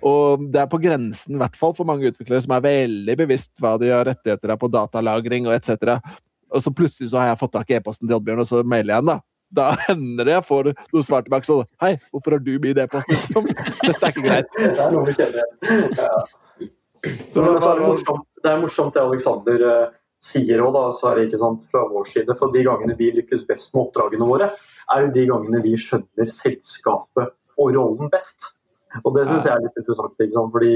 Og 0.04 0.48
det 0.52 0.64
er 0.64 0.72
på 0.72 0.82
grensen, 0.84 1.38
i 1.38 1.42
hvert 1.42 1.58
fall 1.60 1.76
for 1.78 1.88
mange 1.88 2.10
utviklere, 2.12 2.44
som 2.44 2.56
er 2.58 2.66
veldig 2.66 3.18
bevisst 3.24 3.54
hva 3.64 3.78
de 3.82 3.92
har 3.94 4.08
rettigheter 4.10 4.56
av 4.56 4.60
på 4.62 4.72
datalagring 4.72 5.48
og 5.48 5.56
etc. 5.56 6.00
Og 6.54 6.64
så 6.64 6.74
plutselig 6.76 7.12
så 7.12 7.22
har 7.22 7.32
jeg 7.32 7.42
fått 7.44 7.56
tak 7.56 7.72
i 7.72 7.80
e-posten 7.80 8.10
til 8.10 8.20
Oddbjørn, 8.20 8.44
og 8.44 8.50
så 8.50 8.66
mailer 8.68 8.98
jeg 8.98 9.06
den, 9.06 9.16
da. 9.16 9.20
Da 9.54 9.68
hender 9.86 10.26
det 10.26 10.34
jeg 10.34 10.46
får 10.48 10.72
noe 10.74 11.06
svar 11.06 11.26
tilbake 11.26 11.46
sånn 11.46 11.68
Hei, 11.84 11.92
hvorfor 12.10 12.34
har 12.34 12.42
du 12.42 12.56
min 12.62 12.80
e-post? 12.84 13.12
Liksom? 13.12 13.46
Dette 13.86 14.00
er 14.00 14.16
ikke 14.16 14.24
greit. 14.26 14.56
Det 14.58 14.72
er 14.74 14.96
noe 14.96 15.06
vi 15.06 15.14
kjenner 15.20 15.44
igjen. 15.44 16.00
Ja. 16.00 16.72
Det, 17.04 17.44
er 17.44 17.84
morsomt, 17.84 18.26
det 18.44 18.52
er 18.52 18.62
morsomt 18.62 18.96
det 18.96 19.04
Alexander 19.04 19.68
eh, 19.68 19.94
sier 20.24 20.64
òg, 20.64 20.78
Sverre, 21.00 21.26
ikke 21.28 21.40
sant, 21.42 21.64
fra 21.72 21.84
vår 21.92 22.08
side. 22.12 22.36
For 22.40 22.54
de 22.54 22.64
gangene 22.66 22.96
vi 23.00 23.12
lykkes 23.18 23.46
best 23.50 23.74
med 23.74 23.88
oppdragene 23.88 24.28
våre, 24.28 24.52
er 24.94 25.06
jo 25.06 25.14
de 25.16 25.26
gangene 25.30 25.64
vi 25.66 25.76
skjønner 25.80 26.32
selskapet 26.32 27.34
og 27.60 27.74
rollen 27.76 28.12
best. 28.14 28.54
Og 29.02 29.16
det 29.16 29.26
syns 29.26 29.48
jeg 29.48 29.56
er 29.56 29.64
litt 29.64 29.80
interessant, 29.82 30.14
ikke 30.22 30.36
sant? 30.38 30.52
fordi 30.54 30.74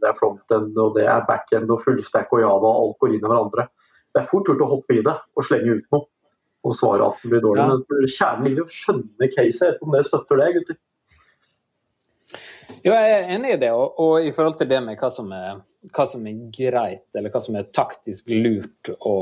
det 0.00 0.08
er 0.08 0.16
frontend, 0.16 0.78
og 0.80 0.96
det 0.96 1.04
er 1.04 1.26
backend 1.28 1.70
og 1.70 1.82
fullstack 1.84 2.32
og 2.32 2.40
Java, 2.40 2.70
og 2.70 2.86
alt 2.86 3.02
går 3.04 3.12
inn 3.12 3.20
i 3.20 3.28
hverandre. 3.28 3.66
Det 4.12 4.22
er 4.22 4.30
fort 4.30 4.48
gjort 4.48 4.64
å 4.64 4.70
hoppe 4.70 4.96
i 4.96 5.04
det 5.04 5.14
og 5.36 5.46
slenge 5.46 5.76
ut 5.76 5.94
noe 5.94 6.08
og 6.62 6.74
svare 6.78 7.06
at 7.10 7.22
det 7.22 7.30
blir 7.32 7.42
dårlig. 7.42 7.62
Ja. 7.64 7.76
Men 7.76 8.10
kjernen 8.16 8.46
ligger 8.46 8.62
i 8.62 8.64
å 8.66 8.72
skjønne 8.72 9.28
caset. 9.32 9.62
Jeg 9.62 9.68
vet 9.68 9.78
ikke 9.78 9.88
om 9.88 9.94
dere 9.96 10.08
støtter 10.08 10.40
det, 10.40 10.48
gutter? 10.56 10.78
Jo, 12.82 12.94
jeg 12.94 13.12
er 13.12 13.30
enig 13.36 13.54
i 13.54 13.60
det. 13.60 13.70
Og, 13.76 14.00
og 14.00 14.26
i 14.26 14.32
forhold 14.34 14.58
til 14.60 14.70
det 14.70 14.80
med 14.84 14.98
hva 15.00 15.10
som, 15.12 15.30
er, 15.36 15.60
hva 15.92 16.06
som 16.08 16.26
er 16.28 16.40
greit, 16.54 17.06
eller 17.18 17.32
hva 17.32 17.42
som 17.44 17.58
er 17.58 17.70
taktisk 17.74 18.32
lurt 18.32 18.92
å, 18.98 19.14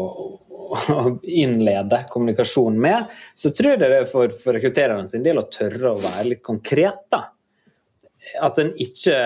å 0.71 1.04
innlede 1.26 2.04
kommunikasjon 2.12 2.78
med, 2.80 3.11
så 3.35 3.52
tror 3.57 3.75
jeg 3.75 3.83
det 3.83 3.92
er 4.00 4.11
for, 4.11 4.33
for 4.42 4.57
rekruttererne 4.57 5.11
sin 5.11 5.26
del 5.26 5.42
å 5.42 5.49
tørre 5.52 5.95
å 5.95 6.02
være 6.02 6.28
litt 6.33 6.45
konkret. 6.47 7.07
da. 7.12 7.26
At 8.45 8.61
en 8.62 8.75
ikke 8.78 9.16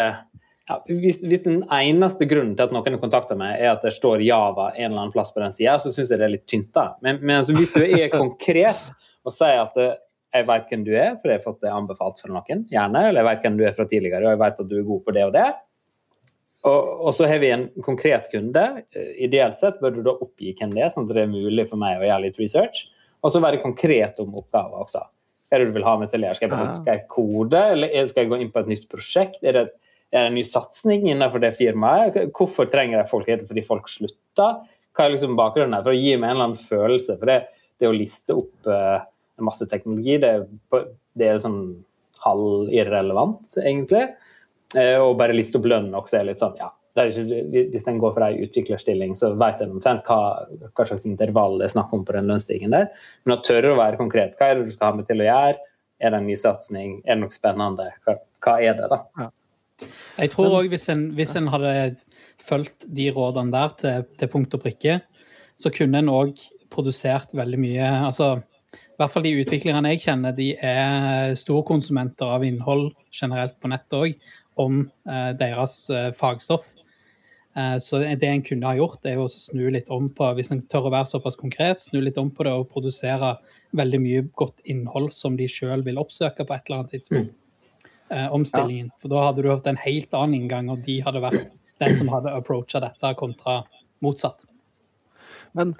ja, 0.65 0.79
hvis, 0.89 1.19
hvis 1.29 1.43
den 1.45 1.59
eneste 1.69 2.25
grunnen 2.29 2.55
til 2.57 2.65
at 2.65 2.73
noen 2.73 2.97
kontakter 3.03 3.37
meg, 3.37 3.59
er 3.61 3.75
at 3.75 3.83
det 3.85 3.93
står 3.93 4.25
Java 4.25 4.71
en 4.73 4.87
eller 4.87 5.03
annen 5.03 5.13
plass 5.13 5.35
på 5.35 5.43
den 5.43 5.53
sida, 5.53 5.77
så 5.81 5.93
syns 5.93 6.13
jeg 6.13 6.23
det 6.23 6.29
er 6.29 6.37
litt 6.39 6.47
tynt. 6.49 6.71
da. 6.73 6.95
Men, 7.05 7.21
men 7.21 7.43
altså, 7.43 7.57
hvis 7.59 7.75
du 7.77 7.85
er 7.85 8.09
konkret 8.13 8.81
og 9.25 9.33
sier 9.33 9.61
at 9.67 9.77
jeg 10.35 10.47
vet 10.49 10.67
hvem 10.71 10.83
du 10.87 10.91
er, 10.99 11.15
for 11.21 11.31
jeg 11.31 11.39
har 11.39 11.45
fått 11.45 11.61
det 11.63 11.71
anbefalt 11.71 12.19
fra 12.21 12.33
noen, 12.35 12.65
gjerne, 12.73 13.05
eller 13.09 13.21
jeg 13.23 13.29
vet 13.31 13.45
hvem 13.47 13.59
du 13.61 13.65
er 13.69 13.77
fra 13.77 13.87
tidligere, 13.87 14.25
og 14.27 14.35
jeg 14.35 14.41
vet 14.43 14.61
at 14.65 14.71
du 14.73 14.77
er 14.81 14.89
god 14.89 15.05
på 15.07 15.15
det 15.15 15.25
og 15.29 15.33
det. 15.37 15.47
Og, 16.65 16.91
og 17.09 17.13
så 17.15 17.27
har 17.29 17.39
vi 17.43 17.51
en 17.53 17.67
konkret 17.85 18.31
kunde. 18.33 18.63
Ideelt 19.21 19.61
sett 19.61 19.81
bør 19.83 19.93
du 19.99 20.03
da 20.07 20.15
oppgi 20.17 20.55
hvem 20.57 20.73
det 20.75 20.87
er, 20.87 20.93
sånn 20.95 21.05
at 21.07 21.13
det 21.15 21.27
er 21.27 21.33
mulig 21.33 21.67
for 21.69 21.81
meg 21.81 22.01
å 22.01 22.07
gjøre 22.09 22.25
litt 22.25 22.41
research. 22.41 22.87
Og 23.25 23.33
så 23.33 23.41
være 23.45 23.61
konkret 23.63 24.19
om 24.25 24.35
oppgaver 24.41 24.83
også. 24.87 25.03
Hva 25.05 25.59
er 25.59 25.63
det 25.63 25.71
du 25.71 25.77
vil 25.77 25.87
ha 25.87 25.95
med 26.01 26.11
til 26.11 26.25
å 26.25 26.27
gjøre? 26.29 26.39
Skal 26.41 26.51
jeg, 26.57 26.77
skal 26.81 26.97
jeg 26.97 27.07
kode, 27.13 27.61
eller 27.77 27.93
er- 27.93 28.07
skal 28.11 28.25
jeg 28.25 28.33
gå 28.33 28.41
inn 28.41 28.51
på 28.53 28.63
et 28.65 28.71
nytt 28.73 28.89
prosjekt? 28.91 29.39
Er 29.45 29.53
det, 29.59 29.65
er 30.11 30.25
det 30.25 30.31
en 30.33 30.39
ny 30.41 30.45
satsing 30.49 31.05
innenfor 31.13 31.41
det 31.45 31.53
firmaet? 31.57 32.17
Hvorfor 32.35 32.67
trenger 32.73 32.99
jeg 33.03 33.11
folk? 33.13 33.29
Er 33.29 33.43
det 33.43 33.49
fordi 33.53 33.65
folk 33.69 33.89
slutter? 33.93 34.65
Hva 34.95 35.05
er 35.05 35.15
liksom 35.15 35.37
bakgrunnen 35.37 35.77
her? 35.77 35.85
For 35.85 35.93
å 35.93 36.01
gi 36.01 36.17
meg 36.17 36.31
en 36.31 36.37
eller 36.37 36.49
annen 36.49 36.61
følelse. 36.65 37.19
For 37.21 37.27
det, 37.29 37.39
det 37.81 37.89
å 37.91 37.97
liste 37.97 38.37
opp 38.41 38.73
en 38.73 39.05
masse 39.43 39.67
teknologi, 39.71 40.19
det, 40.23 40.31
er 40.31 40.87
det 41.19 41.29
er 41.33 41.39
sånn 41.43 41.61
halvirrelevant, 42.25 43.57
egentlig. 43.63 44.07
Eh, 44.77 44.97
og 44.99 45.17
bare 45.21 45.35
liste 45.37 45.59
opp 45.61 45.69
lønnen 45.71 45.95
også 45.99 46.21
er 46.21 46.29
litt 46.31 46.41
sånn, 46.43 46.57
ja. 46.61 46.71
Det 46.95 47.03
er 47.03 47.11
ikke, 47.11 47.63
hvis 47.73 47.89
en 47.91 47.97
går 47.99 48.13
for 48.15 48.23
ei 48.23 48.37
utviklerstilling, 48.45 49.17
så 49.19 49.33
vet 49.39 49.63
en 49.65 49.73
omtrent 49.75 50.05
hva, 50.07 50.19
hva 50.71 50.85
slags 50.87 51.07
intervall 51.11 51.57
det 51.59 51.67
er 51.67 51.73
snakk 51.75 51.91
om 51.97 52.05
på 52.07 52.15
den 52.15 52.29
lønnsstigen 52.31 52.71
der. 52.71 52.87
Men 53.27 53.35
å 53.35 53.43
tørre 53.43 53.73
å 53.73 53.79
være 53.81 53.99
konkret. 53.99 54.37
Hva 54.39 54.53
er 54.53 54.61
det 54.61 54.69
du 54.69 54.75
skal 54.77 54.93
ha 54.93 54.99
meg 55.01 55.09
til 55.09 55.25
å 55.25 55.27
gjøre? 55.27 55.57
Er 55.99 56.15
det 56.15 56.21
en 56.21 56.29
ny 56.31 56.37
satsing? 56.39 57.01
Er 57.03 57.17
det 57.17 57.25
noe 57.25 57.35
spennende? 57.35 57.89
Hva, 58.07 58.15
hva 58.47 58.55
er 58.63 58.79
det, 58.79 58.87
da? 58.93 59.27
Jeg 60.21 60.31
tror 60.37 60.55
òg 60.61 60.71
hvis, 60.71 60.87
en- 60.95 61.09
hvis 61.19 61.35
en 61.41 61.51
hadde 61.51 61.75
fulgt 62.47 62.87
de 62.95 63.09
rådene 63.11 63.51
der 63.51 63.75
til, 63.83 64.07
til 64.23 64.31
punkt 64.31 64.55
og 64.55 64.63
prikke, 64.63 65.01
så 65.59 65.75
kunne 65.75 65.99
en 65.99 66.13
òg 66.15 66.39
produsert 66.71 67.35
veldig 67.35 67.59
mye 67.59 67.91
altså, 68.07 68.37
I 68.95 69.03
hvert 69.03 69.11
fall 69.11 69.27
de 69.27 69.35
utviklerne 69.43 69.91
jeg 69.91 70.05
kjenner, 70.05 70.35
de 70.37 70.53
er 70.63 71.35
storkonsumenter 71.39 72.31
av 72.37 72.45
innhold 72.47 72.93
generelt 73.11 73.57
på 73.59 73.71
nettet 73.73 73.99
òg, 73.99 74.17
om 74.63 74.85
eh, 74.87 75.31
deres 75.35 75.81
eh, 75.91 76.13
fagstoff. 76.15 76.69
Eh, 77.59 77.77
så 77.83 77.99
det 77.99 78.29
en 78.29 78.45
kunne 78.47 78.71
ha 78.71 78.79
gjort, 78.79 79.03
er 79.03 79.19
jo 79.19 79.27
å 79.27 79.31
snu 79.33 79.65
litt 79.75 79.91
om 79.95 80.07
på, 80.15 80.29
hvis 80.39 80.53
en 80.55 80.63
tør 80.63 80.89
å 80.89 80.95
være 80.95 81.11
såpass 81.11 81.39
konkret, 81.39 81.83
snu 81.83 81.99
litt 82.03 82.19
om 82.23 82.31
på 82.35 82.47
det 82.47 82.55
og 82.55 82.71
produsere 82.71 83.35
veldig 83.75 84.01
mye 84.03 84.23
godt 84.39 84.63
innhold 84.71 85.11
som 85.15 85.39
de 85.39 85.51
sjøl 85.51 85.83
vil 85.87 85.99
oppsøke 86.03 86.47
på 86.47 86.55
et 86.55 86.71
eller 86.71 86.85
annet 86.85 86.95
tidspunkt 86.95 87.35
eh, 88.15 88.31
omstillingen. 88.35 88.91
For 89.03 89.11
da 89.11 89.29
hadde 89.29 89.43
du 89.45 89.51
hatt 89.53 89.71
en 89.71 89.83
helt 89.85 90.15
annen 90.15 90.39
inngang, 90.39 90.71
og 90.71 90.83
de 90.87 91.01
hadde 91.03 91.23
vært 91.25 91.55
den 91.83 91.99
som 91.99 92.11
hadde 92.15 92.35
approacha 92.35 92.83
dette, 92.83 93.15
kontra 93.19 93.63
motsatt. 94.05 94.47
Men 95.55 95.75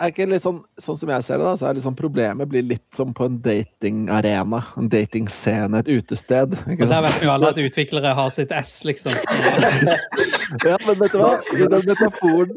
er 0.00 0.10
ikke 0.12 0.26
litt 0.30 0.42
sånn, 0.44 0.58
sånn 0.80 0.96
som 0.96 1.10
jeg 1.12 1.24
ser 1.26 1.38
det, 1.40 1.44
da, 1.44 1.52
så 1.60 1.66
er 1.68 1.76
liksom 1.76 1.94
problemet 1.98 2.48
blir 2.48 2.64
litt 2.64 2.86
som 2.96 3.10
på 3.16 3.26
en 3.28 3.36
datingarena. 3.44 4.60
En 4.80 4.88
datingscene, 4.92 5.82
et 5.82 5.90
utested. 5.92 6.56
Og 6.56 6.82
der 6.88 7.02
vet 7.04 7.18
vi 7.20 7.26
jo 7.28 7.32
alle 7.34 7.50
at 7.52 7.60
utviklere 7.60 8.14
har 8.16 8.30
sitt 8.34 8.52
S, 8.56 8.80
liksom. 8.88 9.12
Ja, 10.66 10.74
men 10.82 10.96
vet 10.98 11.12
du 11.14 11.20
hva? 11.20 11.36
I 11.54 11.66
den 11.70 11.84
metaforen, 11.86 12.56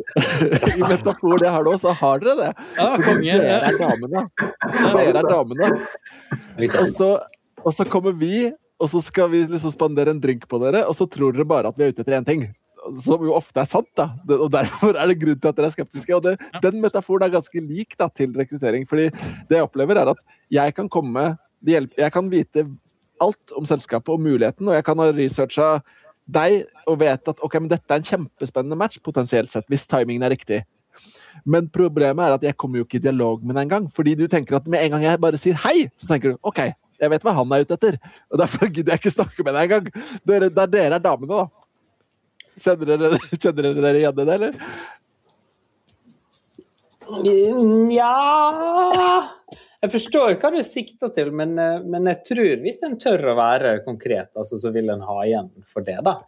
i 0.73 0.81
metaforen 0.81 1.43
jeg 1.45 1.51
har 1.53 1.67
nå, 1.67 1.75
så 1.83 1.91
har 2.00 2.23
dere 2.23 2.33
det. 2.39 2.47
Ja, 2.79 2.88
konge. 2.97 3.21
Dere 3.21 3.51
Ja. 3.51 3.59
er 3.69 3.77
damene. 3.77 4.23
Dere 4.95 5.21
er 5.21 5.29
damene. 5.29 5.69
Og 6.79 6.88
så, 6.95 7.09
og 7.62 7.75
så 7.77 7.85
kommer 7.85 8.15
vi, 8.17 8.47
og 8.81 8.89
så 8.89 9.01
skal 9.05 9.29
vi 9.29 9.43
liksom 9.45 9.75
spandere 9.75 10.09
en 10.15 10.19
drink 10.23 10.47
på 10.50 10.57
dere, 10.63 10.81
og 10.89 10.97
så 10.97 11.05
tror 11.05 11.35
dere 11.38 11.45
bare 11.47 11.69
at 11.69 11.77
vi 11.77 11.85
er 11.85 11.93
ute 11.93 12.01
etter 12.01 12.17
én 12.17 12.25
ting. 12.27 12.47
Som 13.03 13.23
jo 13.23 13.35
ofte 13.37 13.61
er 13.61 13.69
sant, 13.69 13.89
da. 13.97 14.09
Og 14.35 14.49
derfor 14.51 14.97
er 14.97 15.07
det 15.09 15.19
grunn 15.21 15.39
til 15.39 15.51
at 15.51 15.57
dere 15.59 15.69
er 15.71 15.75
skeptiske. 15.75 16.15
Og 16.17 16.23
det, 16.25 16.35
den 16.63 16.81
metaforen 16.83 17.27
er 17.27 17.35
ganske 17.37 17.63
lik 17.63 17.97
da, 17.99 18.09
til 18.11 18.33
rekruttering. 18.35 18.87
fordi 18.89 19.09
det 19.49 19.59
jeg 19.59 19.67
opplever, 19.67 19.99
er 20.01 20.13
at 20.13 20.23
jeg 20.51 20.75
kan 20.75 20.89
komme 20.89 21.37
Jeg 21.63 22.11
kan 22.11 22.27
vite 22.27 22.65
alt 23.23 23.53
om 23.55 23.65
selskapet 23.65 24.11
og 24.11 24.19
muligheten, 24.19 24.67
og 24.67 24.75
jeg 24.75 24.83
kan 24.83 24.99
ha 24.99 25.11
researcha 25.15 25.67
deg 26.27 26.65
og 26.87 26.99
vet 26.99 27.29
at 27.31 27.39
ok, 27.43 27.55
men 27.61 27.71
dette 27.71 27.87
er 27.87 28.01
en 28.01 28.07
kjempespennende 28.07 28.75
match, 28.79 28.99
potensielt 29.03 29.51
sett, 29.51 29.67
hvis 29.71 29.87
timingen 29.87 30.23
er 30.23 30.33
riktig. 30.33 30.63
Men 31.49 31.67
problemet 31.73 32.25
er 32.25 32.37
at 32.37 32.45
jeg 32.45 32.57
kommer 32.59 32.79
jo 32.79 32.87
ikke 32.87 32.99
i 32.99 33.03
dialog 33.03 33.43
med 33.43 33.55
deg 33.57 33.65
engang. 33.65 33.89
Fordi 33.91 34.13
du 34.19 34.27
tenker 34.31 34.59
at 34.59 34.67
med 34.69 34.83
en 34.83 34.95
gang 34.95 35.07
jeg 35.07 35.21
bare 35.23 35.39
sier 35.39 35.57
hei, 35.65 35.89
så 35.99 36.13
tenker 36.13 36.33
du 36.33 36.47
OK, 36.47 36.61
jeg 37.01 37.11
vet 37.11 37.25
hva 37.25 37.33
han 37.35 37.55
er 37.55 37.65
ute 37.65 37.77
etter. 37.77 37.97
Og 38.31 38.39
derfor 38.39 38.69
gidder 38.69 38.95
jeg 38.95 39.03
ikke 39.03 39.15
snakke 39.17 39.45
med 39.45 39.57
deg 39.57 39.71
engang. 39.71 40.07
Dere, 40.29 40.49
der 40.53 40.71
dere 40.71 40.99
er 40.99 41.03
damene, 41.03 41.41
da. 41.43 41.62
Kjenner 42.62 42.98
dere, 42.98 43.17
kjenner 43.41 43.63
dere 43.65 43.81
dere 43.81 43.98
igjen 44.01 44.19
i 44.19 44.25
det, 44.27 44.33
eller? 44.38 44.53
Ja 47.93 49.24
Jeg 49.83 49.91
forstår 49.91 50.38
hva 50.39 50.51
du 50.53 50.62
sikter 50.63 51.12
til, 51.15 51.31
men, 51.36 51.57
eh, 51.60 51.81
men 51.83 52.07
jeg 52.07 52.22
tror 52.29 52.62
hvis 52.63 52.77
en 52.88 52.93
tør 53.01 53.25
å 53.33 53.36
være 53.36 53.74
konkret, 53.83 54.29
altså, 54.39 54.55
så 54.62 54.72
vil 54.72 54.88
en 54.93 55.01
ha 55.03 55.17
igjen 55.25 55.50
for 55.67 55.83
det. 55.83 55.98
da. 56.05 56.22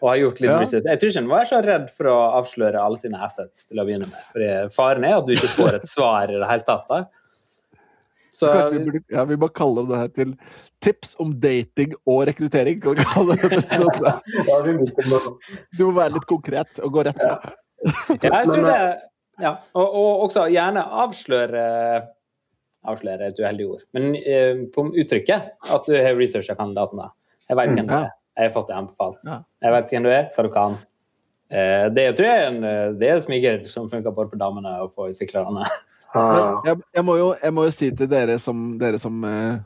Og 0.00 0.08
har 0.12 0.20
gjort 0.20 0.40
litt 0.40 0.50
Ja. 0.52 0.58
research. 0.60 0.84
Jeg 0.86 1.00
tror 1.00 1.10
ikke 1.10 1.22
en 1.24 1.28
var 1.32 1.44
så 1.44 1.58
redd 1.64 1.90
for 1.90 2.04
å 2.06 2.18
avsløre 2.38 2.78
alle 2.78 2.96
sine 3.02 3.18
assets 3.20 3.66
til 3.66 3.78
å 3.82 3.84
begynne 3.84 4.06
med. 4.06 4.22
For 4.30 4.68
Faren 4.70 5.04
er 5.04 5.16
at 5.18 5.26
du 5.26 5.32
ikke 5.34 5.50
får 5.58 5.74
et 5.80 5.88
svar 5.90 6.30
i 6.30 6.38
det 6.38 6.48
hele 6.48 6.62
tatt. 6.62 6.86
da. 6.88 7.04
Så 8.30 8.46
Kanskje 8.52 8.78
vi, 8.78 8.84
burde, 8.86 9.00
ja, 9.10 9.24
vi 9.26 9.36
må 9.40 9.48
kalle 9.54 9.82
det 9.88 9.96
her 10.00 10.08
til 10.14 10.34
tips 10.84 11.16
om 11.22 11.40
dating 11.42 11.94
og 12.06 12.26
rekruttering. 12.28 12.80
Kan 12.82 12.90
vi 12.96 13.02
kalle 13.10 13.32
det. 13.36 13.50
Du 15.76 15.80
må 15.86 15.92
være 15.96 16.14
litt 16.14 16.28
konkret 16.30 16.70
og 16.84 16.90
gå 16.94 17.00
rett 17.08 17.18
fra. 17.18 17.36
ja, 18.20 18.28
jeg 18.28 18.46
tror 18.46 18.64
det 18.66 18.80
ja. 19.40 19.52
og, 19.72 19.86
og 19.86 20.24
også 20.28 20.40
gjerne 20.52 20.82
avsløre 21.04 21.62
Avsløre 22.88 23.26
et 23.28 23.36
uheldig 23.36 23.66
ord, 23.68 23.82
men 23.92 24.14
uh, 24.16 24.64
på 24.72 24.80
uttrykket 24.88 25.40
at 25.74 25.82
du 25.84 25.92
har 25.92 26.16
researcha 26.16 26.54
kandidaten. 26.56 26.96
da. 26.96 27.12
Jeg 27.50 27.58
vet 27.58 27.74
hvem 27.74 27.88
du 27.90 27.92
er. 27.92 28.08
Jeg 28.38 28.48
har 28.48 28.54
fått 28.54 28.70
det 28.70 28.76
anbefalt. 28.78 29.20
Jeg 29.60 29.70
vet 29.74 29.90
hvem 29.92 30.04
du 30.06 30.10
er, 30.14 30.24
hva 30.32 30.40
du 30.46 30.48
kan. 30.54 30.78
Uh, 31.52 31.92
det 31.92 32.16
tror 32.16 32.26
jeg 32.30 32.38
er 32.38 32.48
en 32.48 32.64
eh, 32.64 32.94
det 32.96 33.10
er 33.10 33.18
en 33.18 33.26
smyger 33.26 33.56
som 33.68 33.90
funker 33.90 34.14
både 34.16 34.32
på 34.32 34.40
damene 34.40 34.72
og 34.80 34.94
på 34.96 35.10
utviklerne. 35.10 35.66
Uh, 36.10 36.58
jeg, 36.66 36.80
jeg, 36.96 37.04
må 37.06 37.14
jo, 37.20 37.28
jeg 37.38 37.54
må 37.54 37.64
jo 37.68 37.74
si 37.74 37.90
til 37.94 38.08
dere 38.10 38.34
som, 38.42 38.72
dere 38.80 38.98
som, 38.98 39.20
eh, 39.22 39.60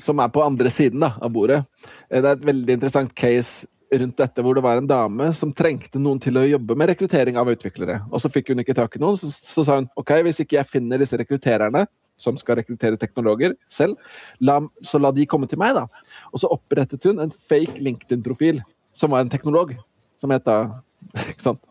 som 0.00 0.22
er 0.24 0.30
på 0.32 0.40
andre 0.40 0.70
siden 0.72 1.02
da, 1.04 1.10
av 1.20 1.28
bordet 1.34 1.58
eh, 1.60 2.22
Det 2.22 2.30
er 2.30 2.38
et 2.38 2.46
veldig 2.48 2.76
interessant 2.78 3.12
case 3.12 3.68
rundt 3.92 4.16
dette, 4.16 4.40
hvor 4.40 4.56
det 4.56 4.62
var 4.64 4.80
en 4.80 4.88
dame 4.88 5.26
som 5.36 5.52
trengte 5.52 6.00
noen 6.00 6.20
til 6.22 6.38
å 6.40 6.46
jobbe 6.48 6.76
med 6.80 6.88
rekruttering 6.88 7.36
av 7.36 7.50
utviklere. 7.52 7.98
Og 8.08 8.22
så 8.22 8.30
fikk 8.32 8.48
hun 8.48 8.62
ikke 8.62 8.76
tak 8.78 8.96
i 8.96 9.02
noen, 9.02 9.18
så, 9.20 9.28
så 9.28 9.66
sa 9.66 9.76
hun 9.82 9.88
ok, 10.00 10.14
hvis 10.24 10.40
ikke 10.40 10.56
jeg 10.56 10.70
finner 10.70 11.02
disse 11.02 11.18
rekruttererne, 11.20 11.84
som 12.20 12.38
skal 12.40 12.60
rekruttere 12.60 12.96
teknologer 13.00 13.52
selv, 13.72 13.98
la, 14.40 14.60
så 14.86 15.00
la 15.00 15.10
de 15.12 15.26
komme 15.28 15.48
til 15.50 15.60
meg, 15.60 15.76
da. 15.76 15.84
Og 16.32 16.40
så 16.40 16.50
opprettet 16.54 17.04
hun 17.08 17.20
en 17.20 17.32
fake 17.32 17.82
LinkedIn-profil, 17.82 18.62
som 18.96 19.12
var 19.12 19.26
en 19.26 19.32
teknolog, 19.32 19.74
som 20.22 20.32
het 20.32 20.48
da 20.48 20.58
ikke 21.32 21.50
sant? 21.50 21.62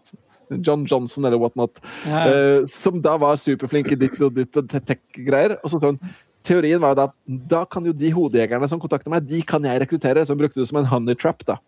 John 0.59 0.83
Johnson 0.89 1.27
eller 1.27 1.39
whatnot. 1.41 1.79
Ja. 2.05 2.25
Uh, 2.27 2.67
som 2.71 2.99
da 3.03 3.15
var 3.21 3.39
superflink 3.41 3.91
i 3.93 3.99
ditt 4.03 4.19
og 4.21 4.35
ditt 4.35 4.59
og 4.59 4.69
tech-greier. 4.71 5.57
Og 5.61 5.73
så 5.73 5.81
sånn, 5.81 5.99
Teorien 6.45 6.81
var 6.81 6.95
da 6.97 7.09
at 7.09 7.17
da 7.25 7.63
kan 7.69 7.85
jo 7.85 7.93
de 7.93 8.09
hodejegerne 8.13 8.69
som 8.69 8.81
kontakter 8.81 9.13
meg, 9.13 9.27
de 9.29 9.43
kan 9.45 9.63
jeg 9.65 9.83
rekruttere. 9.83 10.25
Så 10.25 10.33
hun 10.33 10.41
brukte 10.41 10.61
det 10.61 10.69
som 10.69 10.81
en 10.81 10.89
honey 10.89 11.17
trap. 11.17 11.45
da. 11.47 11.59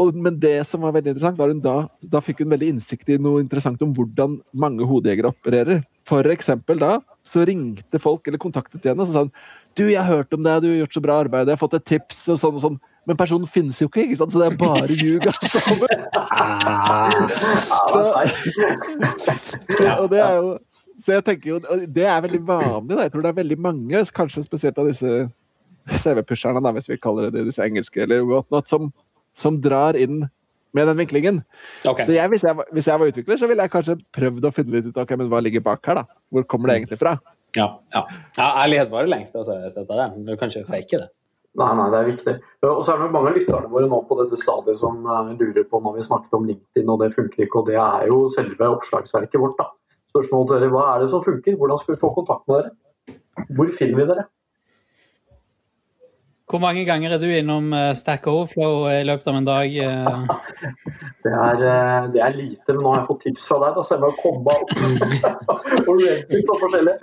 Og, 0.00 0.16
men 0.16 0.38
det 0.40 0.56
som 0.68 0.82
var 0.84 0.94
veldig 0.96 1.12
interessant, 1.12 1.38
var 1.38 1.52
hun 1.52 1.60
da, 1.62 1.76
da 2.00 2.22
fikk 2.24 2.42
hun 2.42 2.52
veldig 2.54 2.74
innsikt 2.74 3.10
i 3.12 3.18
noe 3.20 3.42
interessant 3.42 3.82
om 3.84 3.92
hvordan 3.96 4.38
mange 4.56 4.86
hodejegere 4.88 5.32
opererer. 5.34 5.82
For 6.08 6.26
eksempel 6.32 6.80
da 6.80 6.98
så 7.26 7.44
ringte 7.46 8.00
folk 8.00 8.26
eller 8.26 8.40
kontaktet 8.40 8.86
henne 8.88 9.04
og 9.04 9.10
så 9.10 9.12
sa 9.14 9.24
hun, 9.26 9.34
du, 9.76 9.84
jeg 9.90 10.00
har 10.00 10.08
hørt 10.08 10.32
om 10.34 10.42
deg, 10.42 10.62
du 10.64 10.70
har 10.70 10.80
gjort 10.80 10.96
så 10.96 11.02
bra 11.04 11.18
arbeid, 11.22 11.46
jeg 11.46 11.54
har 11.54 11.60
fått 11.60 11.76
et 11.78 11.86
tips 11.92 12.24
og 12.32 12.40
sånn 12.40 12.56
og 12.56 12.64
sånn. 12.64 12.78
Men 13.08 13.16
personen 13.16 13.48
finnes 13.48 13.78
jo 13.80 13.88
ikke, 13.88 14.04
ikke 14.06 14.16
sant? 14.20 14.32
så 14.34 14.42
det 14.42 14.48
er 14.50 14.56
bare 14.60 14.86
ljug. 14.92 15.26
alt 15.26 15.44
sammen. 15.54 15.88
ja, 19.80 19.94
er 19.94 20.02
og 20.02 20.10
det 20.12 20.20
er 20.20 20.34
jo 20.40 20.58
så 21.00 21.14
jeg 21.16 21.24
tenker 21.24 21.48
jo, 21.54 21.60
og 21.64 21.84
Det 21.96 22.04
er 22.04 22.20
veldig 22.20 22.40
vanlig. 22.44 22.96
Da. 22.96 23.04
Jeg 23.06 23.12
tror 23.14 23.22
det 23.24 23.30
er 23.30 23.38
veldig 23.38 23.56
mange, 23.64 24.02
kanskje 24.12 24.42
spesielt 24.44 24.76
av 24.78 24.90
disse 24.90 25.30
CV-pusherne, 26.02 26.72
hvis 26.76 26.90
vi 26.90 26.98
kaller 27.00 27.28
det 27.28 27.38
det, 27.38 27.46
disse 27.48 27.64
engelske, 27.64 28.02
eller 28.04 28.26
whatnot, 28.28 28.68
som, 28.68 28.90
som 29.32 29.56
drar 29.64 29.96
inn 29.96 30.26
med 30.76 30.86
den 30.86 31.00
vinklingen. 31.00 31.40
Okay. 31.88 32.04
Så 32.04 32.14
jeg, 32.14 32.28
hvis, 32.30 32.44
jeg, 32.46 32.56
var- 32.56 32.68
hvis 32.76 32.86
jeg 32.86 33.00
var 33.00 33.10
utvikler, 33.14 33.40
så 33.40 33.48
ville 33.50 33.64
jeg 33.64 33.72
kanskje 33.72 33.96
prøvd 34.14 34.44
å 34.46 34.52
finne 34.54 34.76
litt 34.76 34.90
ut 34.90 34.96
av 35.00 35.06
ok, 35.06 35.16
men 35.18 35.30
hva 35.32 35.40
ligger 35.42 35.64
bak 35.64 35.80
her. 35.88 36.02
da? 36.02 36.20
Hvor 36.30 36.44
kommer 36.52 36.70
det 36.70 36.76
egentlig 36.82 37.00
fra? 37.00 37.16
Ja, 37.56 37.66
ja. 37.96 38.04
ja 38.36 38.50
ærlighet 38.62 38.92
varer 38.92 39.10
lengst. 39.10 39.34
Altså, 39.34 39.56
jeg 39.64 39.72
støtter 39.74 40.04
den. 40.04 40.24
Du 40.28 40.36
kan 40.38 40.52
ikke 40.52 40.68
fake 40.68 41.00
det. 41.00 41.08
Nei, 41.58 41.70
nei, 41.74 41.86
det 41.90 41.98
er 41.98 42.06
viktig. 42.06 42.34
Og 42.68 42.82
så 42.86 42.92
er 42.92 43.00
det 43.00 43.10
mange 43.10 43.32
av 43.32 43.36
lytterne 43.36 43.70
våre 43.72 43.88
nå 43.90 43.98
på 44.06 44.16
dette 44.20 44.38
stadiet 44.38 44.78
som 44.78 45.00
eh, 45.02 45.32
lurer 45.40 45.64
på 45.66 45.80
når 45.82 45.96
vi 45.96 46.06
snakket 46.06 46.36
om 46.38 46.46
LinkedIn, 46.46 46.92
og 46.92 47.00
det 47.02 47.14
funker 47.16 47.44
ikke. 47.46 47.62
Og 47.62 47.70
det 47.72 47.78
er 47.82 48.06
jo 48.10 48.20
selve 48.36 48.68
oppslagsverket 48.76 49.42
vårt. 49.42 49.58
da. 49.58 49.66
Spørsmålet 50.12 50.52
til 50.52 50.62
dere, 50.62 50.72
Hva 50.74 50.84
er 50.92 51.02
det 51.02 51.10
som 51.10 51.24
funker? 51.26 51.56
Hvordan 51.58 51.80
skal 51.82 51.94
vi 51.94 52.02
få 52.04 52.12
kontakt 52.14 52.46
med 52.46 52.60
dere? 52.60 53.16
Hvor 53.58 53.72
finner 53.80 53.98
vi 53.98 54.06
dere? 54.12 54.26
Hvor 56.50 56.58
mange 56.58 56.82
ganger 56.88 57.12
er 57.14 57.20
du 57.22 57.28
innom 57.30 57.70
eh, 57.76 57.92
Stack 57.94 58.26
Overflow 58.26 58.88
i 58.90 59.04
løpet 59.06 59.28
av 59.30 59.36
en 59.38 59.46
dag? 59.46 59.76
eh? 59.76 60.06
Det 61.20 61.30
er, 61.36 61.58
eh, 61.68 62.06
det 62.14 62.20
er 62.24 62.32
lite, 62.32 62.72
men 62.72 62.78
nå 62.80 62.92
har 62.94 63.02
jeg 63.02 63.08
fått 63.10 63.24
tips 63.26 63.42
fra 63.44 63.58
deg. 63.60 63.74
Da 63.76 63.82
ser 63.84 63.98
jeg 63.98 64.04
må 64.06 64.08
komme 64.22 64.54
opp 64.56 64.70
og 65.90 66.00
Reddit 66.00 66.48
og 66.54 66.62
forskjellig. 66.62 66.94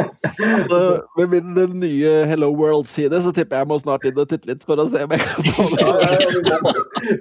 Så 0.70 0.78
Med 1.18 1.34
min 1.34 1.76
nye 1.82 2.14
Hello 2.30 2.48
World-side 2.56 3.20
så 3.22 3.34
tipper 3.36 3.58
jeg 3.60 3.66
jeg 3.66 3.70
må 3.70 3.78
snart 3.82 4.06
inn 4.08 4.18
og 4.18 4.30
titte 4.32 4.48
litt 4.48 4.64
for 4.64 4.80
å 4.80 4.88
se 4.88 5.04
om 5.04 5.12
jeg 5.12 5.20
kan 5.22 5.50
få 5.58 5.68
det. 5.76 6.72